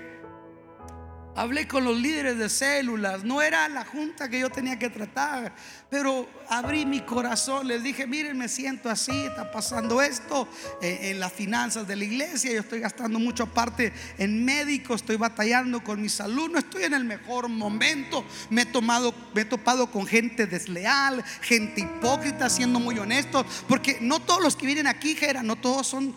Hablé 1.38 1.68
con 1.68 1.84
los 1.84 1.96
líderes 1.96 2.36
de 2.36 2.48
células. 2.48 3.22
No 3.22 3.40
era 3.40 3.68
la 3.68 3.84
junta 3.84 4.28
que 4.28 4.40
yo 4.40 4.50
tenía 4.50 4.76
que 4.76 4.90
tratar. 4.90 5.54
Pero 5.88 6.28
abrí 6.48 6.84
mi 6.84 7.02
corazón. 7.02 7.68
Les 7.68 7.80
dije, 7.84 8.08
miren, 8.08 8.36
me 8.36 8.48
siento 8.48 8.90
así. 8.90 9.26
Está 9.26 9.52
pasando 9.52 10.02
esto 10.02 10.48
eh, 10.82 11.12
en 11.12 11.20
las 11.20 11.32
finanzas 11.32 11.86
de 11.86 11.94
la 11.94 12.02
iglesia. 12.02 12.50
Yo 12.50 12.58
estoy 12.58 12.80
gastando 12.80 13.20
mucho 13.20 13.44
aparte 13.44 13.92
en 14.18 14.44
médico. 14.44 14.96
Estoy 14.96 15.14
batallando 15.14 15.84
con 15.84 16.02
mi 16.02 16.08
salud. 16.08 16.50
No 16.50 16.58
estoy 16.58 16.82
en 16.82 16.94
el 16.94 17.04
mejor 17.04 17.48
momento. 17.48 18.24
Me 18.50 18.62
he, 18.62 19.44
topado 19.44 19.92
con 19.92 20.08
gente 20.08 20.48
desleal, 20.48 21.22
gente 21.40 21.82
hipócrita, 21.82 22.50
siendo 22.50 22.80
muy 22.80 22.98
honestos. 22.98 23.46
Porque 23.68 23.98
no 24.00 24.18
todos 24.18 24.42
los 24.42 24.56
que 24.56 24.66
vienen 24.66 24.88
aquí, 24.88 25.14
Jera, 25.14 25.44
no 25.44 25.54
todos 25.54 25.86
son... 25.86 26.16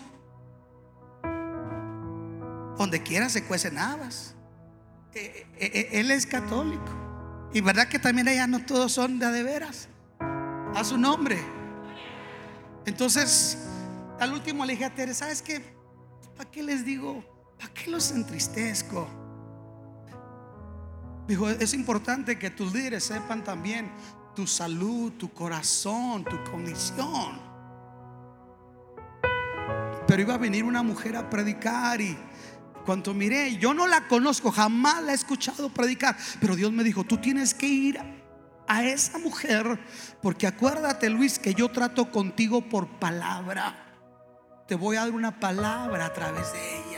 Donde 2.76 3.04
quiera 3.04 3.30
se 3.30 3.44
cuecen 3.44 3.78
habas. 3.78 4.34
Eh, 5.14 5.46
eh, 5.60 5.90
él 5.94 6.12
es 6.12 6.26
católico. 6.26 7.50
Y 7.54 7.62
verdad 7.62 7.88
que 7.88 8.00
también 8.00 8.28
allá 8.28 8.48
no 8.48 8.66
todos 8.66 8.94
son 8.94 9.20
de, 9.20 9.28
de 9.28 9.44
veras. 9.44 9.90
A 10.76 10.84
su 10.84 10.98
nombre. 10.98 11.38
Entonces, 12.86 13.58
al 14.20 14.34
último 14.34 14.66
le 14.66 14.74
dije 14.74 14.86
a 14.86 14.96
Teresa, 14.96 15.26
¿sabes 15.26 15.42
qué? 15.42 15.62
¿Para 16.38 16.50
qué 16.50 16.64
les 16.64 16.86
digo? 16.86 17.24
¿Para 17.58 17.74
qué 17.74 17.92
los 17.92 18.12
entristezco? 18.12 19.08
Dijo, 21.28 21.50
es 21.50 21.74
importante 21.74 22.40
que 22.40 22.50
tus 22.50 22.74
líderes 22.74 23.04
sepan 23.04 23.44
también 23.44 23.92
tu 24.36 24.48
salud, 24.48 25.14
tu 25.14 25.32
corazón, 25.34 26.24
tu 26.24 26.44
condición. 26.52 27.40
Pero 30.08 30.22
iba 30.22 30.34
a 30.34 30.38
venir 30.38 30.64
una 30.64 30.84
mujer 30.84 31.16
a 31.16 31.30
predicar 31.30 32.02
y 32.02 32.18
cuando 32.84 33.14
miré, 33.14 33.58
yo 33.58 33.74
no 33.74 33.88
la 33.88 34.08
conozco, 34.08 34.52
jamás 34.52 35.04
la 35.04 35.12
he 35.12 35.16
escuchado 35.16 35.70
predicar, 35.70 36.18
pero 36.40 36.56
Dios 36.56 36.72
me 36.72 36.84
dijo, 36.84 37.04
tú 37.04 37.18
tienes 37.18 37.54
que 37.54 37.68
ir 37.68 38.00
a 38.68 38.84
esa 38.84 39.18
mujer, 39.18 39.80
porque 40.22 40.48
acuérdate 40.48 41.10
Luis 41.10 41.40
que 41.40 41.54
yo 41.54 41.70
trato 41.70 42.12
contigo 42.12 42.62
por 42.70 42.88
palabra. 43.00 43.88
Te 44.68 44.76
voy 44.76 44.96
a 44.96 45.02
dar 45.02 45.12
una 45.12 45.40
palabra 45.40 46.06
a 46.06 46.14
través 46.14 46.54
de 46.54 46.78
ella. 46.78 46.91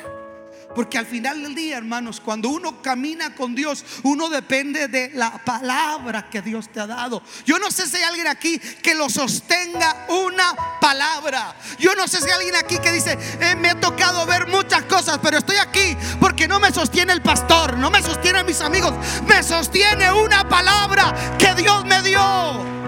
Porque 0.76 0.98
al 0.98 1.06
final 1.06 1.42
del 1.44 1.56
día, 1.56 1.78
hermanos, 1.78 2.20
cuando 2.20 2.50
uno 2.50 2.82
camina 2.82 3.36
con 3.36 3.56
Dios, 3.56 3.86
uno 4.04 4.30
depende 4.30 4.88
de 4.88 5.12
la 5.14 5.44
palabra 5.44 6.30
que 6.30 6.42
Dios 6.42 6.70
te 6.70 6.80
ha 6.80 6.88
dado. 6.88 7.22
Yo 7.46 7.60
no 7.60 7.72
sé 7.72 7.88
si 7.88 7.98
hay 7.98 8.04
alguien 8.04 8.28
aquí 8.28 8.60
que 8.60 8.96
lo 8.96 9.10
sostenga 9.10 10.06
una 10.10 10.56
palabra. 10.80 11.56
Yo 11.80 11.96
no 11.96 12.08
sé 12.08 12.20
si 12.20 12.26
hay 12.26 12.32
alguien 12.32 12.56
aquí 12.56 12.78
que 12.80 12.92
dice, 12.92 13.18
eh, 13.40 13.56
me 13.56 13.70
ha 13.70 13.80
tocado 13.80 14.26
ver 14.26 14.48
muchas 14.48 14.84
cosas, 14.84 15.20
pero 15.22 15.38
estoy 15.38 15.58
aquí 15.58 15.96
porque 16.20 16.48
no 16.48 16.60
me 16.60 16.72
sostiene 16.72 17.14
el 17.14 17.22
pastor, 17.22 17.78
no 17.78 17.92
me 17.92 18.02
sostiene 18.02 18.44
mis 18.44 18.62
amigos, 18.62 18.94
me 19.28 19.44
sostiene 19.44 20.12
una 20.12 20.48
palabra 20.48 21.38
que 21.38 21.54
Dios 21.56 21.86
me 21.86 22.02
dio. 22.02 22.83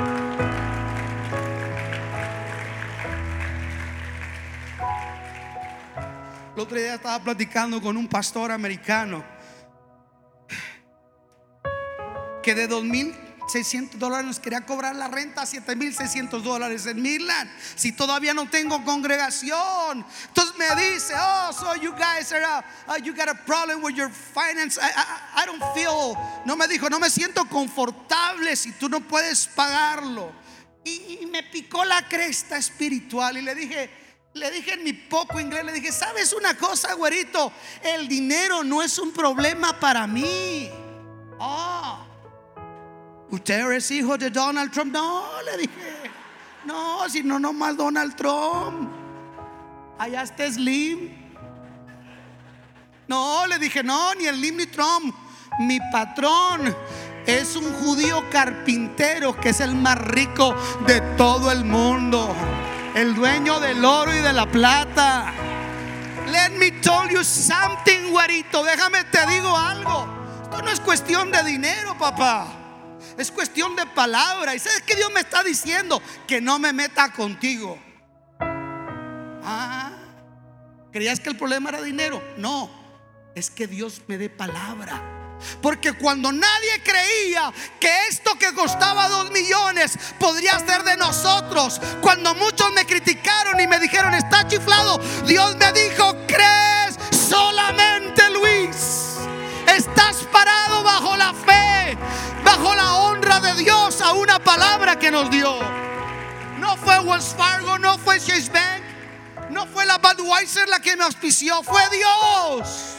El 6.55 6.61
otro 6.61 6.77
día 6.77 6.95
estaba 6.95 7.21
platicando 7.21 7.81
con 7.81 7.97
un 7.97 8.07
pastor 8.07 8.49
americano 8.49 9.25
que 12.41 12.55
de 12.55 12.69
2.600 12.69 13.89
dólares 13.97 14.25
nos 14.25 14.39
quería 14.39 14.65
cobrar 14.65 14.95
la 14.95 15.09
renta 15.09 15.41
a 15.41 15.45
7.600 15.45 16.41
dólares 16.41 16.85
en 16.85 17.01
Midland. 17.01 17.51
Si 17.75 17.91
todavía 17.91 18.33
no 18.33 18.49
tengo 18.49 18.85
congregación. 18.85 20.05
Entonces 20.29 20.55
me 20.57 20.81
dice, 20.81 21.13
oh, 21.19 21.51
so 21.51 21.75
you 21.75 21.91
guys 21.91 22.31
are, 22.31 22.63
uh, 22.87 23.03
you 23.03 23.13
got 23.13 23.27
a 23.27 23.35
problem 23.45 23.83
with 23.83 23.95
your 23.95 24.09
finance. 24.09 24.79
I, 24.79 25.45
don't 25.45 25.61
feel, 25.73 26.15
no 26.45 26.55
me 26.55 26.69
dijo, 26.69 26.89
no 26.89 26.99
me 26.99 27.09
siento 27.09 27.49
confortable 27.49 28.55
si 28.55 28.71
tú 28.71 28.87
no 28.87 29.01
puedes 29.01 29.45
pagarlo. 29.47 30.31
y 30.85 31.25
me 31.25 31.43
picó 31.43 31.83
la 31.83 32.07
cresta 32.07 32.55
espiritual 32.57 33.35
y 33.37 33.41
le 33.41 33.55
dije, 33.55 34.04
le 34.35 34.51
dije 34.51 34.73
en 34.73 34.83
mi 34.83 34.91
poco 34.91 35.39
inglés, 35.39 35.63
le 35.63 35.71
dije, 35.71 35.93
¿sabes 35.93 36.33
una 36.33 36.57
cosa, 36.57 36.93
güerito? 36.93 37.53
El 37.81 38.05
dinero 38.09 38.65
no 38.65 38.81
es 38.81 38.99
un 38.99 39.13
problema 39.13 39.79
para 39.79 40.05
mí. 40.05 40.69
Oh, 41.39 41.99
¿usted 43.31 43.71
es 43.71 43.89
hijo 43.91 44.17
de 44.17 44.29
Donald 44.29 44.71
Trump? 44.73 44.91
No, 44.91 45.23
le 45.45 45.57
dije. 45.59 46.11
No, 46.65 47.07
si 47.07 47.23
no, 47.23 47.39
nomás 47.39 47.77
Donald 47.77 48.13
Trump. 48.17 48.91
Allá 49.97 50.23
está 50.23 50.51
Slim. 50.51 51.15
No, 53.07 53.47
le 53.47 53.57
dije, 53.57 53.83
no, 53.83 54.13
ni 54.15 54.25
el 54.25 54.35
Slim 54.35 54.57
ni 54.57 54.65
Trump. 54.65 55.15
Mi 55.59 55.79
patrón 55.93 56.75
es 57.25 57.55
un 57.55 57.71
judío 57.75 58.21
carpintero 58.29 59.39
que 59.39 59.49
es 59.49 59.61
el 59.61 59.75
más 59.75 59.97
rico 59.97 60.53
de 60.85 60.99
todo 61.15 61.53
el 61.53 61.63
mundo 61.63 62.35
el 62.95 63.13
dueño 63.13 63.59
del 63.59 63.83
oro 63.83 64.15
y 64.15 64.19
de 64.19 64.33
la 64.33 64.49
plata. 64.49 65.33
Let 66.27 66.51
me 66.57 66.71
tell 66.71 67.09
you 67.11 67.23
something, 67.23 68.09
güerito. 68.09 68.63
Déjame 68.63 69.03
te 69.05 69.25
digo 69.27 69.55
algo. 69.55 70.07
Esto 70.43 70.61
no 70.61 70.71
es 70.71 70.79
cuestión 70.79 71.29
de 71.29 71.43
dinero, 71.43 71.95
papá. 71.97 72.47
Es 73.17 73.31
cuestión 73.31 73.75
de 73.75 73.85
palabra. 73.85 74.55
¿Y 74.55 74.59
sabes 74.59 74.81
qué 74.81 74.95
Dios 74.95 75.11
me 75.13 75.19
está 75.19 75.43
diciendo? 75.43 76.01
Que 76.25 76.39
no 76.39 76.57
me 76.57 76.71
meta 76.71 77.11
contigo. 77.11 77.77
Ah, 78.39 79.91
¿creías 80.91 81.19
que 81.19 81.29
el 81.29 81.37
problema 81.37 81.69
era 81.69 81.81
dinero? 81.81 82.23
No, 82.37 82.69
es 83.35 83.51
que 83.51 83.67
Dios 83.67 84.01
me 84.07 84.17
dé 84.17 84.29
palabra. 84.29 85.14
Porque 85.61 85.93
cuando 85.93 86.31
nadie 86.31 86.83
creía 86.83 87.51
que 87.79 88.07
esto 88.07 88.35
que 88.37 88.53
costaba 88.53 89.09
dos 89.09 89.31
millones 89.31 89.97
podría 90.19 90.59
ser 90.59 90.83
de 90.83 90.97
nosotros, 90.97 91.79
cuando 92.01 92.33
muchos 92.35 92.71
me 92.73 92.85
criticaron 92.85 93.59
y 93.59 93.67
me 93.67 93.79
dijeron, 93.79 94.13
está 94.13 94.47
chiflado, 94.47 94.99
Dios 95.25 95.55
me 95.57 95.71
dijo, 95.73 96.15
crees 96.27 96.97
solamente 97.29 98.29
Luis. 98.31 99.17
Estás 99.67 100.17
parado 100.31 100.83
bajo 100.83 101.17
la 101.17 101.33
fe, 101.33 101.97
bajo 102.43 102.73
la 102.75 102.95
honra 102.97 103.39
de 103.39 103.55
Dios 103.55 104.01
a 104.01 104.13
una 104.13 104.39
palabra 104.39 104.97
que 104.97 105.11
nos 105.11 105.29
dio. 105.29 105.59
No 106.59 106.77
fue 106.77 106.99
Wells 106.99 107.35
Fargo, 107.37 107.77
no 107.77 107.97
fue 107.97 108.19
Chase 108.19 108.49
Bank, 108.51 109.51
no 109.51 109.65
fue 109.67 109.85
la 109.85 109.97
Budweiser 109.97 110.67
la 110.69 110.79
que 110.79 110.95
me 110.95 111.03
auspició, 111.03 111.61
fue 111.63 111.81
Dios. 111.89 112.94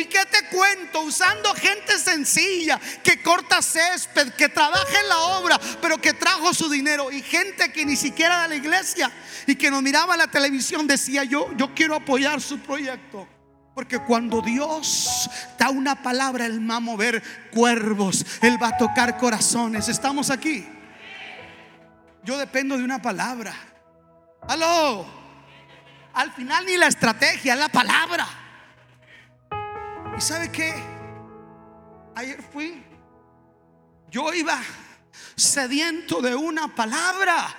¿Y 0.00 0.06
qué 0.06 0.24
te 0.30 0.46
cuento? 0.46 1.02
Usando 1.02 1.52
gente 1.54 1.98
sencilla 1.98 2.80
que 3.02 3.22
corta 3.22 3.60
césped, 3.60 4.32
que 4.32 4.48
trabaja 4.48 5.00
en 5.02 5.08
la 5.08 5.18
obra, 5.18 5.60
pero 5.82 6.00
que 6.00 6.14
trajo 6.14 6.54
su 6.54 6.70
dinero. 6.70 7.12
Y 7.12 7.20
gente 7.20 7.70
que 7.70 7.84
ni 7.84 7.96
siquiera 7.96 8.42
de 8.42 8.48
la 8.48 8.54
iglesia 8.54 9.10
y 9.46 9.56
que 9.56 9.70
nos 9.70 9.82
miraba 9.82 10.16
la 10.16 10.28
televisión 10.28 10.86
decía 10.86 11.24
yo, 11.24 11.54
yo 11.56 11.74
quiero 11.74 11.94
apoyar 11.94 12.40
su 12.40 12.58
proyecto. 12.60 13.28
Porque 13.74 13.98
cuando 13.98 14.40
Dios 14.40 15.28
da 15.58 15.68
una 15.68 16.02
palabra, 16.02 16.46
Él 16.46 16.68
va 16.68 16.76
a 16.76 16.80
mover 16.80 17.22
cuervos, 17.52 18.24
Él 18.40 18.62
va 18.62 18.68
a 18.68 18.78
tocar 18.78 19.18
corazones. 19.18 19.88
Estamos 19.88 20.30
aquí. 20.30 20.66
Yo 22.24 22.38
dependo 22.38 22.78
de 22.78 22.84
una 22.84 23.02
palabra. 23.02 23.54
Aló. 24.48 25.06
Al 26.14 26.32
final 26.32 26.64
ni 26.64 26.76
la 26.78 26.86
estrategia, 26.86 27.54
la 27.54 27.68
palabra. 27.68 28.39
¿Y 30.20 30.22
sabe 30.22 30.52
qué? 30.52 30.74
Ayer 32.14 32.42
fui, 32.52 32.84
yo 34.10 34.34
iba 34.34 34.60
sediento 35.34 36.20
de 36.20 36.34
una 36.34 36.74
palabra 36.74 37.56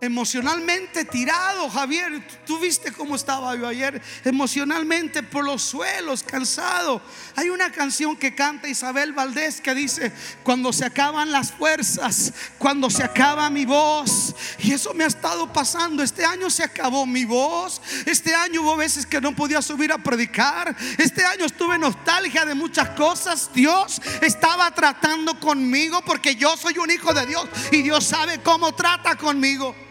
emocionalmente 0.00 1.04
tirado, 1.04 1.70
Javier. 1.70 2.22
Tú 2.44 2.58
viste 2.58 2.92
cómo 2.92 3.16
estaba 3.16 3.56
yo 3.56 3.66
ayer, 3.66 4.00
emocionalmente 4.24 5.22
por 5.22 5.44
los 5.44 5.62
suelos, 5.62 6.22
cansado. 6.22 7.00
Hay 7.34 7.48
una 7.48 7.72
canción 7.72 8.16
que 8.16 8.34
canta 8.34 8.68
Isabel 8.68 9.12
Valdés 9.12 9.60
que 9.60 9.74
dice, 9.74 10.12
cuando 10.42 10.72
se 10.72 10.84
acaban 10.84 11.32
las 11.32 11.52
fuerzas, 11.52 12.32
cuando 12.58 12.90
se 12.90 13.02
acaba 13.02 13.48
mi 13.48 13.64
voz. 13.64 14.34
Y 14.58 14.72
eso 14.72 14.92
me 14.92 15.04
ha 15.04 15.06
estado 15.06 15.50
pasando. 15.52 16.02
Este 16.02 16.24
año 16.24 16.50
se 16.50 16.62
acabó 16.62 17.06
mi 17.06 17.24
voz. 17.24 17.80
Este 18.04 18.34
año 18.34 18.62
hubo 18.62 18.76
veces 18.76 19.06
que 19.06 19.20
no 19.20 19.34
podía 19.34 19.62
subir 19.62 19.92
a 19.92 19.98
predicar. 19.98 20.76
Este 20.98 21.24
año 21.24 21.46
estuve 21.46 21.78
nostalgia 21.78 22.44
de 22.44 22.54
muchas 22.54 22.90
cosas. 22.90 23.50
Dios 23.54 24.00
estaba 24.20 24.70
tratando 24.72 25.40
conmigo 25.40 26.02
porque 26.04 26.36
yo 26.36 26.54
soy 26.56 26.76
un 26.78 26.90
hijo 26.90 27.14
de 27.14 27.26
Dios 27.26 27.48
y 27.72 27.80
Dios 27.82 28.04
sabe 28.04 28.42
cómo 28.42 28.74
trata 28.74 29.16
conmigo. 29.16 29.85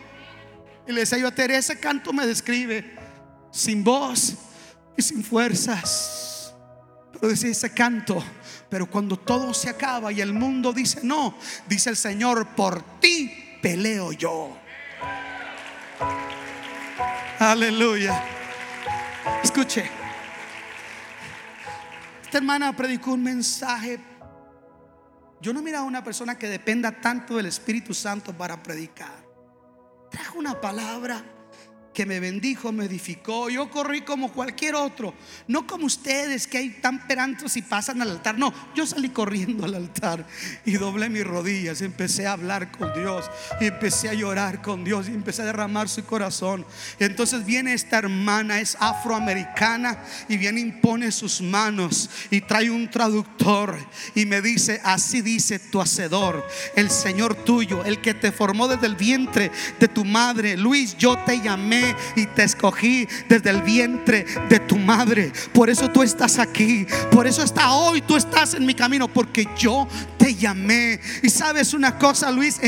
Y 0.87 0.91
le 0.91 1.01
decía 1.01 1.17
yo 1.17 1.27
a 1.27 1.31
Teresa, 1.31 1.73
ese 1.73 1.79
canto 1.79 2.13
me 2.13 2.27
describe 2.27 2.95
sin 3.51 3.83
voz 3.83 4.35
y 4.95 5.01
sin 5.01 5.23
fuerzas. 5.23 6.53
Pero 7.11 7.29
decía 7.29 7.49
ese 7.49 7.73
canto, 7.73 8.23
pero 8.69 8.89
cuando 8.89 9.17
todo 9.17 9.53
se 9.53 9.69
acaba 9.69 10.11
y 10.11 10.21
el 10.21 10.33
mundo 10.33 10.73
dice 10.73 10.99
no, 11.03 11.37
dice 11.67 11.89
el 11.89 11.97
Señor, 11.97 12.47
por 12.49 12.99
ti 12.99 13.57
peleo 13.61 14.11
yo. 14.11 14.57
Aleluya. 17.39 18.23
Escuche. 19.43 19.89
Esta 22.23 22.37
hermana 22.37 22.75
predicó 22.75 23.13
un 23.13 23.23
mensaje. 23.23 23.99
Yo 25.41 25.51
no 25.51 25.61
mira 25.61 25.79
a 25.79 25.83
una 25.83 26.03
persona 26.03 26.37
que 26.37 26.47
dependa 26.47 26.91
tanto 26.91 27.37
del 27.37 27.47
Espíritu 27.47 27.93
Santo 27.93 28.33
para 28.33 28.61
predicar 28.61 29.24
trajo 30.15 30.39
una 30.39 30.61
palabra 30.61 31.21
que 31.95 32.05
me 32.05 32.19
bendijo, 32.19 32.71
me 32.71 32.85
edificó. 32.85 33.49
Yo 33.49 33.71
corrí 33.71 34.01
como 34.01 34.31
cualquier 34.31 34.75
otro, 34.75 35.15
no 35.47 35.65
como 35.65 35.85
ustedes 35.85 36.45
que 36.45 36.59
hay 36.59 36.69
tan 36.69 37.07
perantos 37.07 37.57
y 37.57 37.63
pasan 37.63 38.01
al 38.01 38.11
altar. 38.11 38.37
No, 38.37 38.53
yo 38.75 38.85
salí 38.85 39.09
corriendo 39.09 39.65
al 39.65 39.73
altar 39.73 40.27
y 40.65 40.73
doblé 40.73 41.09
mis 41.09 41.25
rodillas, 41.25 41.81
empecé 41.81 42.27
a 42.27 42.33
hablar 42.33 42.71
con 42.71 42.93
Dios 42.93 43.31
y 43.59 43.65
empecé 43.65 44.09
a 44.09 44.13
llorar 44.13 44.61
con 44.61 44.83
Dios 44.83 45.07
y 45.07 45.13
empecé 45.13 45.41
a 45.41 45.45
derramar 45.45 45.89
su 45.89 46.03
corazón. 46.05 46.65
Entonces 46.99 47.45
viene 47.45 47.73
esta 47.73 47.97
hermana, 47.97 48.59
es 48.59 48.77
afroamericana 48.79 49.97
y 50.27 50.37
viene 50.37 50.59
impone 50.59 51.11
sus 51.11 51.41
manos 51.41 52.09
y 52.29 52.41
trae 52.41 52.69
un 52.69 52.89
traductor 52.89 53.77
y 54.13 54.25
me 54.25 54.41
dice, 54.41 54.81
así 54.83 55.21
dice 55.21 55.59
tu 55.59 55.81
hacedor, 55.81 56.45
el 56.75 56.89
Señor 56.89 57.35
tuyo, 57.35 57.85
el 57.85 58.01
que 58.01 58.13
te 58.13 58.33
formó 58.33 58.67
desde 58.67 58.87
el 58.87 58.95
vientre 58.95 59.49
de 59.79 59.87
tu 59.87 60.03
madre. 60.03 60.57
Luis, 60.57 60.97
yo 60.97 61.17
te 61.25 61.39
llamé 61.39 61.84
y 62.15 62.25
te 62.27 62.43
escogí 62.43 63.07
desde 63.27 63.49
el 63.49 63.61
vientre 63.61 64.25
de 64.49 64.59
tu 64.59 64.77
madre. 64.77 65.31
Por 65.53 65.69
eso 65.69 65.89
tú 65.89 66.03
estás 66.03 66.39
aquí. 66.39 66.85
Por 67.11 67.27
eso 67.27 67.43
está 67.43 67.71
hoy 67.71 68.01
tú 68.01 68.15
estás 68.15 68.53
en 68.53 68.65
mi 68.65 68.73
camino. 68.73 69.07
Porque 69.07 69.47
yo 69.57 69.87
te 70.17 70.33
llamé. 70.33 70.99
Y 71.21 71.29
sabes 71.29 71.73
una 71.73 71.97
cosa, 71.97 72.31
Luis, 72.31 72.59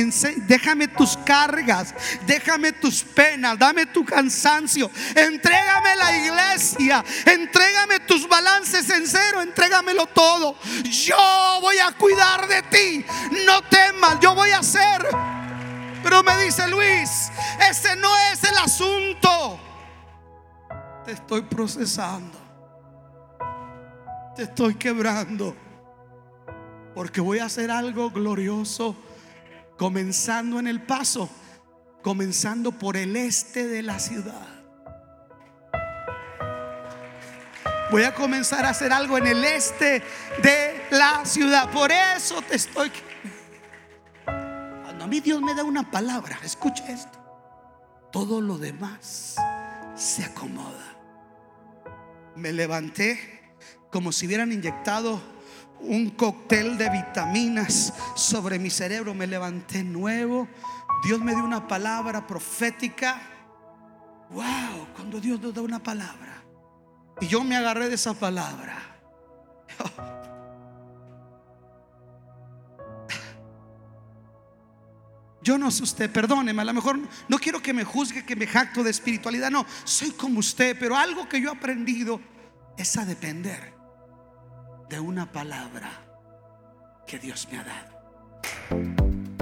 déjame 0.48 0.88
tus 0.88 1.18
cargas, 1.18 1.94
déjame 2.26 2.72
tus 2.74 3.04
penas, 3.04 3.58
dame 3.58 3.86
tu 3.88 4.06
cansancio. 4.06 4.90
Entrégame 5.16 5.96
la 5.96 6.18
iglesia, 6.18 7.04
entrégame 7.26 8.00
tus 8.02 8.28
balances 8.28 8.90
en 8.90 9.08
cero, 9.08 9.42
entrégamelo 9.42 10.06
todo. 10.08 10.56
Yo 10.84 11.60
voy 11.62 11.78
a 11.78 11.92
cuidar 11.94 12.48
de 12.48 12.62
ti. 12.64 13.06
No 13.46 13.62
temas, 13.64 14.20
yo 14.20 14.36
voy 14.36 14.52
a 14.52 14.60
hacer 14.60 15.37
pero 16.04 16.24
me 16.24 16.38
dice 16.44 16.68
Luis, 16.68 17.32
ese 17.70 17.96
no 17.96 18.10
es 18.32 18.44
el 18.44 18.58
asunto. 18.58 19.60
Te 21.06 21.14
estoy 21.14 21.42
procesando. 21.44 22.38
Te 24.36 24.44
estoy 24.44 24.76
quebrando. 24.76 25.56
Porque 26.94 27.22
voy 27.22 27.40
a 27.40 27.46
hacer 27.46 27.72
algo 27.72 28.10
glorioso 28.12 28.96
comenzando 29.78 30.60
en 30.60 30.68
el 30.68 30.82
paso, 30.82 31.30
comenzando 32.02 32.72
por 32.72 32.98
el 32.98 33.16
este 33.16 33.68
de 33.68 33.84
la 33.84 34.00
ciudad. 34.00 34.48
Voy 37.90 38.04
a 38.04 38.14
comenzar 38.14 38.66
a 38.66 38.70
hacer 38.70 38.92
algo 38.92 39.18
en 39.18 39.28
el 39.28 39.46
este 39.46 40.04
de 40.44 40.86
la 40.92 41.24
ciudad. 41.24 41.70
Por 41.72 41.92
eso 41.92 42.42
te 42.42 42.58
estoy 42.58 42.92
a 45.08 45.10
mí 45.10 45.22
Dios 45.22 45.42
me 45.42 45.56
da 45.56 45.64
una 45.64 45.90
palabra, 45.90 46.38
escucha 46.44 46.86
esto. 46.90 47.18
Todo 48.12 48.42
lo 48.42 48.58
demás 48.58 49.38
se 49.96 50.26
acomoda. 50.26 50.98
Me 52.36 52.52
levanté 52.52 53.56
como 53.90 54.12
si 54.12 54.26
hubieran 54.26 54.52
inyectado 54.52 55.22
un 55.80 56.10
cóctel 56.10 56.78
de 56.78 56.90
vitaminas 56.90 57.94
sobre 58.16 58.60
mi 58.60 58.70
cerebro. 58.70 59.14
Me 59.14 59.28
levanté 59.28 59.82
nuevo. 59.82 60.50
Dios 61.06 61.22
me 61.22 61.34
dio 61.34 61.46
una 61.46 61.70
palabra 61.70 62.28
profética. 62.28 63.22
Wow, 64.32 64.90
cuando 64.94 65.22
Dios 65.22 65.40
nos 65.40 65.54
da 65.54 65.62
una 65.62 65.80
palabra. 65.80 66.44
Y 67.22 67.28
yo 67.28 67.46
me 67.46 67.56
agarré 67.56 67.88
de 67.88 67.96
esa 67.96 68.14
palabra. 68.14 69.00
Yo 75.48 75.58
no 75.58 75.72
sé 75.72 75.84
usted, 75.84 76.12
perdóneme, 76.12 76.62
a 76.62 76.66
lo 76.66 76.74
mejor 76.74 77.00
no 77.30 77.38
quiero 77.40 77.62
que 77.62 77.72
me 77.72 77.86
juzgue, 77.86 78.26
que 78.26 78.36
me 78.36 78.46
jacto 78.46 78.84
de 78.84 78.90
espiritualidad, 78.90 79.50
no, 79.50 79.66
soy 79.86 80.12
como 80.12 80.40
usted, 80.40 80.76
pero 80.78 80.98
algo 80.98 81.30
que 81.30 81.40
yo 81.40 81.48
he 81.48 81.56
aprendido 81.56 82.20
es 82.78 82.98
a 82.98 83.06
depender 83.06 83.74
de 84.90 85.00
una 85.00 85.32
palabra 85.32 85.90
que 87.08 87.18
Dios 87.18 87.48
me 87.50 87.60
ha 87.60 87.64
dado. 87.64 89.07